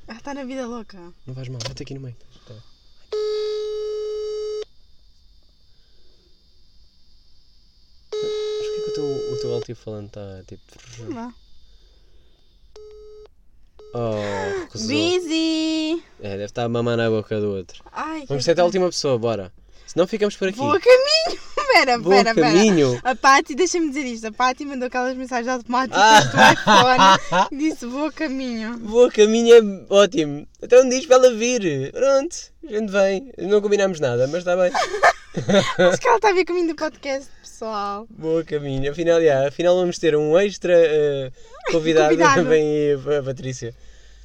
Ela 0.08 0.16
está 0.18 0.32
na 0.32 0.44
vida 0.44 0.66
louca. 0.66 0.98
Não 1.26 1.34
vais 1.34 1.48
mal, 1.48 1.60
mete 1.68 1.82
aqui 1.82 1.92
no 1.92 2.00
meio. 2.00 2.16
Tá. 2.46 2.54
Mas 8.12 8.66
porquê 8.66 8.80
que 8.84 8.90
o 8.90 8.94
teu, 8.94 9.29
o 9.50 9.54
altifalante 9.54 10.06
está 10.08 10.42
tipo. 10.46 10.62
Vamos 10.98 11.14
lá. 11.14 11.34
Oh, 13.92 14.60
recusou. 14.62 14.88
Busy! 14.88 16.02
É, 16.20 16.30
deve 16.30 16.44
estar 16.44 16.64
a 16.64 16.68
mamar 16.68 16.96
na 16.96 17.10
boca 17.10 17.40
do 17.40 17.56
outro. 17.56 17.82
Ai, 17.92 18.24
Vamos 18.28 18.44
que 18.44 18.50
tentar 18.50 18.62
a 18.62 18.66
última 18.66 18.86
pessoa, 18.86 19.18
bora. 19.18 19.52
Senão 19.86 20.06
ficamos 20.06 20.36
por 20.36 20.48
aqui. 20.48 20.58
Vou 20.58 20.72
a 20.72 20.80
caminho! 20.80 21.40
Pera, 21.72 21.98
Vou 21.98 22.10
pera, 22.12 22.32
a 22.32 22.34
pera. 22.34 22.46
caminho. 22.48 23.00
A 23.04 23.14
Pati, 23.14 23.54
deixa-me 23.54 23.88
dizer 23.90 24.04
isto. 24.04 24.26
A 24.26 24.32
Pati 24.32 24.64
mandou 24.64 24.88
aquelas 24.88 25.16
mensagens 25.16 25.46
automáticas 25.48 26.00
Ah. 26.02 26.20
do 26.20 26.52
iPhone. 26.52 27.48
Disse 27.62 27.86
vou 27.86 28.06
a 28.06 28.12
caminho. 28.12 28.76
Vou 28.78 29.04
a 29.06 29.10
caminho 29.10 29.54
é 29.54 29.94
ótimo. 29.94 30.46
Então 30.60 30.88
diz 30.88 31.06
para 31.06 31.16
ela 31.16 31.32
vir. 31.34 31.92
Pronto, 31.92 32.36
a 32.66 32.72
gente 32.72 32.90
vem. 32.90 33.32
Não 33.38 33.60
combinamos 33.60 34.00
nada, 34.00 34.26
mas 34.26 34.38
está 34.38 34.56
bem. 34.56 34.72
Acho 35.78 36.00
que 36.00 36.08
ela 36.08 36.16
está 36.16 36.30
a 36.30 36.32
ver 36.32 36.44
caminho 36.44 36.68
do 36.68 36.74
podcast, 36.74 37.30
pessoal. 37.40 38.06
Boa 38.10 38.42
caminho. 38.44 38.90
Afinal, 38.90 39.22
já, 39.22 39.46
afinal 39.48 39.76
vamos 39.76 39.98
ter 39.98 40.16
um 40.16 40.36
extra 40.38 40.72
eh, 40.74 41.30
convidado, 41.70 42.08
Convidado. 42.10 42.42
também 42.42 42.62
aí, 42.62 43.16
a 43.18 43.22
Patrícia. 43.22 43.74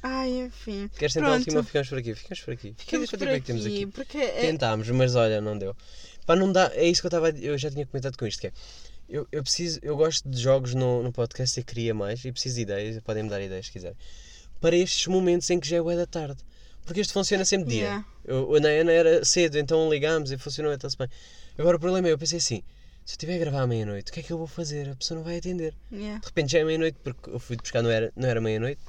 Ai, 0.02 0.30
enfim. 0.40 0.88
Queres 0.96 1.14
tentar 1.14 1.26
a 1.26 1.30
Pronto. 1.30 1.44
última? 1.46 1.62
Ficamos 1.62 1.88
por 1.88 1.98
aqui. 1.98 2.14
Ficamos 2.14 2.40
por 2.42 2.54
aqui. 2.54 2.74
Ficamos 2.76 3.10
por 3.10 3.18
tempo 3.18 3.30
é 3.32 3.40
que 3.40 3.46
temos 3.46 3.66
aqui, 3.66 3.74
aqui? 3.76 3.86
porque 3.86 4.18
é- 4.18 4.40
Tentámos, 4.42 4.88
mas 4.90 5.14
olha, 5.14 5.40
não 5.40 5.56
deu. 5.56 5.76
Pá, 6.26 6.34
não 6.36 6.50
dá. 6.52 6.70
É 6.74 6.84
isso 6.86 7.00
que 7.00 7.06
eu 7.06 7.08
estava. 7.08 7.28
a- 7.28 7.38
Eu 7.40 7.56
já 7.56 7.70
tinha 7.70 7.86
comentado 7.86 8.16
com 8.16 8.26
isto, 8.26 8.40
que 8.40 8.48
é. 8.48 8.52
Eu, 9.08 9.26
eu 9.30 9.42
preciso. 9.42 9.78
Eu 9.82 9.96
gosto 9.96 10.28
de 10.28 10.40
jogos 10.40 10.74
no, 10.74 11.02
no 11.02 11.12
podcast 11.12 11.58
e 11.58 11.62
queria 11.62 11.94
mais 11.94 12.24
e 12.24 12.32
preciso 12.32 12.56
de 12.56 12.62
ideias. 12.62 13.00
Podem-me 13.02 13.28
dar 13.30 13.40
ideias 13.40 13.66
se 13.66 13.72
quiserem. 13.72 13.96
Para 14.60 14.74
estes 14.76 15.06
momentos 15.06 15.48
em 15.50 15.60
que 15.60 15.68
já 15.68 15.76
é 15.76 15.80
bué 15.82 15.94
da 15.96 16.06
tarde. 16.06 16.38
Porque 16.86 17.00
isto 17.00 17.12
funciona 17.12 17.44
sempre 17.44 17.68
dia. 17.68 17.82
Yeah. 17.82 18.04
Eu, 18.24 18.60
na 18.60 18.68
Ana 18.68 18.92
era 18.92 19.24
cedo, 19.24 19.58
então 19.58 19.90
ligámos 19.90 20.30
e 20.30 20.38
funcionou 20.38 20.72
está-se 20.72 20.96
bem. 20.96 21.08
Agora 21.58 21.76
o 21.76 21.80
problema 21.80 22.08
é, 22.08 22.12
eu 22.12 22.18
pensei 22.18 22.38
assim: 22.38 22.62
se 23.04 23.12
eu 23.12 23.16
estiver 23.16 23.34
a 23.34 23.38
gravar 23.38 23.62
à 23.62 23.66
meia-noite, 23.66 24.10
o 24.10 24.14
que 24.14 24.20
é 24.20 24.22
que 24.22 24.32
eu 24.32 24.38
vou 24.38 24.46
fazer? 24.46 24.88
A 24.90 24.94
pessoa 24.94 25.18
não 25.18 25.24
vai 25.24 25.36
atender. 25.38 25.74
Yeah. 25.92 26.20
De 26.20 26.26
repente 26.26 26.52
já 26.52 26.60
é 26.60 26.64
meia-noite, 26.64 26.96
porque 27.02 27.28
eu 27.28 27.38
fui 27.40 27.56
buscar, 27.56 27.82
não 27.82 27.90
era, 27.90 28.12
não 28.16 28.28
era 28.28 28.40
meia-noite. 28.40 28.80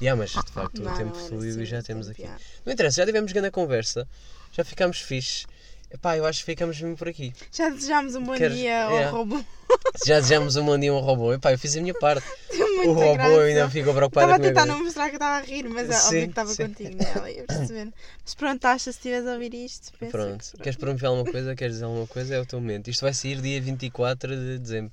E 0.00 0.08
ah, 0.08 0.16
mas 0.16 0.30
de 0.30 0.50
facto 0.50 0.82
Não, 0.82 0.92
o 0.92 0.96
tempo 0.96 1.14
fluiu 1.14 1.62
e 1.62 1.66
já 1.66 1.82
temos 1.82 2.08
aqui. 2.08 2.22
yeah. 2.22 2.40
Não 2.64 2.72
interessa, 2.72 2.96
já 3.02 3.06
tivemos 3.06 3.30
grande 3.30 3.50
conversa, 3.50 4.08
já 4.50 4.64
ficámos 4.64 5.00
fixe. 5.00 5.46
Epá, 5.92 6.16
eu 6.16 6.24
acho 6.24 6.40
que 6.40 6.46
ficamos 6.46 6.80
mesmo 6.80 6.96
por 6.96 7.08
aqui. 7.08 7.32
Já 7.52 7.68
desejámos 7.68 8.14
um 8.14 8.22
bom 8.24 8.34
Queres- 8.34 8.56
dia 8.56 8.84
ao 8.86 8.96
é. 8.98 9.04
robô. 9.10 9.44
Já 10.06 10.16
desejamos 10.20 10.56
um 10.56 10.64
bom 10.64 10.78
dia 10.78 10.90
a 10.90 10.94
um 10.94 11.00
robô. 11.00 11.32
Epá, 11.34 11.52
eu 11.52 11.58
fiz 11.58 11.76
a 11.76 11.80
minha 11.80 11.94
parte. 11.94 12.26
O 12.84 12.92
robô 12.94 13.12
graça. 13.14 13.42
ainda 13.42 13.70
ficou 13.70 13.94
preocupado 13.94 14.26
Estava 14.26 14.32
a 14.32 14.36
comigo. 14.38 14.54
tentar 14.54 14.66
não 14.66 14.82
mostrar 14.84 15.08
que 15.08 15.14
estava 15.14 15.36
a 15.36 15.40
rir, 15.42 15.68
mas 15.68 15.88
é 15.88 15.92
Sim, 15.92 16.06
óbvio 16.06 16.22
que 16.24 16.28
estava 16.30 16.52
sim. 16.52 16.66
contigo 16.66 16.96
nela, 16.96 17.30
ia 17.30 17.44
perceber. 17.44 17.92
Mas 18.24 18.34
pronto, 18.34 18.64
acha 18.64 18.78
se 18.84 18.90
estiveres 18.90 19.26
a 19.28 19.32
ouvir 19.34 19.54
isto, 19.54 19.92
Pronto. 20.10 20.44
que 20.56 20.62
Queres 20.64 20.76
promover 20.76 21.04
alguma 21.06 21.30
coisa? 21.30 21.54
Queres 21.54 21.74
dizer 21.74 21.84
alguma 21.84 22.06
coisa? 22.08 22.34
É 22.34 22.40
o 22.40 22.46
teu 22.46 22.60
momento. 22.60 22.90
Isto 22.90 23.02
vai 23.02 23.14
sair 23.14 23.40
dia 23.40 23.60
24 23.60 24.34
de 24.34 24.58
dezembro. 24.58 24.92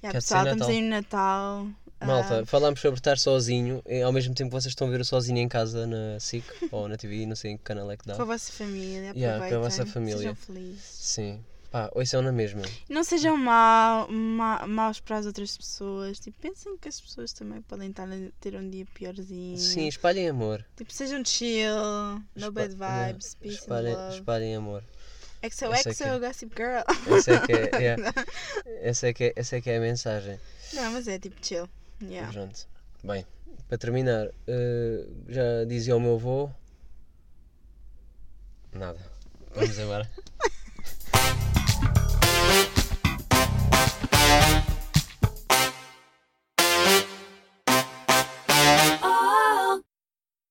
Quer 0.00 0.12
pessoal, 0.14 0.42
estamos 0.44 0.66
aí 0.66 0.80
no 0.82 0.88
Natal. 0.90 1.66
Malta, 2.06 2.40
Ah, 2.40 2.46
falámos 2.46 2.80
sobre 2.80 2.98
estar 2.98 3.18
sozinho, 3.18 3.82
e 3.86 4.02
ao 4.02 4.12
mesmo 4.12 4.34
tempo 4.34 4.50
vocês 4.50 4.72
estão 4.72 4.88
a 4.88 4.90
ver 4.90 5.00
o 5.00 5.04
sozinho 5.04 5.38
em 5.38 5.48
casa 5.48 5.86
na 5.86 6.18
SIC 6.20 6.44
ou 6.72 6.88
na 6.88 6.96
TV, 6.96 7.26
não 7.26 7.36
sei 7.36 7.52
em 7.52 7.56
que 7.56 7.62
canal 7.64 7.90
é 7.90 7.96
que 7.96 8.06
dá. 8.06 8.14
com 8.16 8.22
a 8.22 8.24
vossa 8.26 8.52
família, 8.52 9.12
Yeah, 9.14 9.48
com 9.48 9.54
a 9.56 9.58
vossa 9.60 9.86
família. 9.86 10.18
Sejam 10.18 10.34
felizes. 10.34 10.82
Sim. 10.82 11.44
Pá, 11.70 11.90
ouçam 11.94 12.20
na 12.20 12.30
mesma. 12.30 12.60
Não 12.86 13.02
sejam 13.02 13.34
mau, 13.34 14.06
ma- 14.10 14.66
maus 14.66 15.00
para 15.00 15.16
as 15.16 15.24
outras 15.24 15.56
pessoas. 15.56 16.18
Tipo, 16.18 16.38
pensem 16.38 16.76
que 16.76 16.86
as 16.86 17.00
pessoas 17.00 17.32
também 17.32 17.62
podem 17.62 17.88
estar 17.88 18.04
a 18.06 18.16
ter 18.40 18.54
um 18.56 18.68
dia 18.68 18.84
piorzinho. 18.92 19.56
Sim, 19.56 19.88
espalhem 19.88 20.28
amor. 20.28 20.62
Tipo, 20.76 20.92
sejam 20.92 21.24
chill, 21.24 21.74
no 22.36 22.48
Espa- 22.48 22.50
bad 22.50 22.74
yeah, 22.74 23.06
vibes, 23.12 23.34
peace 23.36 23.54
espalhem, 23.56 23.94
and 23.94 23.96
love. 23.96 24.14
espalhem 24.16 24.54
amor. 24.56 24.84
XOXO, 25.42 25.72
essa 25.72 25.88
é 25.90 25.94
que 25.94 26.02
é. 26.04 26.18
Gossip 26.20 26.52
Girl. 26.54 27.16
Essa 27.16 27.32
é 27.32 27.38
que 27.40 27.52
é, 27.52 27.70
yeah. 27.80 28.12
essa 28.82 29.06
é, 29.08 29.12
que 29.14 29.24
é, 29.24 29.32
essa 29.34 29.56
é, 29.56 29.60
que 29.62 29.70
é 29.70 29.76
a 29.78 29.80
mensagem. 29.80 30.38
Não, 30.74 30.92
mas 30.92 31.08
é 31.08 31.18
tipo 31.18 31.36
chill. 31.44 31.66
Yeah. 32.02 32.32
Pronto. 32.32 32.66
Bem, 33.04 33.24
para 33.68 33.78
terminar, 33.78 34.28
eh, 34.46 35.06
já 35.28 35.64
dizia 35.64 35.94
ao 35.94 36.00
meu 36.00 36.14
avô. 36.14 36.50
Nada. 38.72 38.98
Vamos 39.54 39.78
embora. 39.78 40.10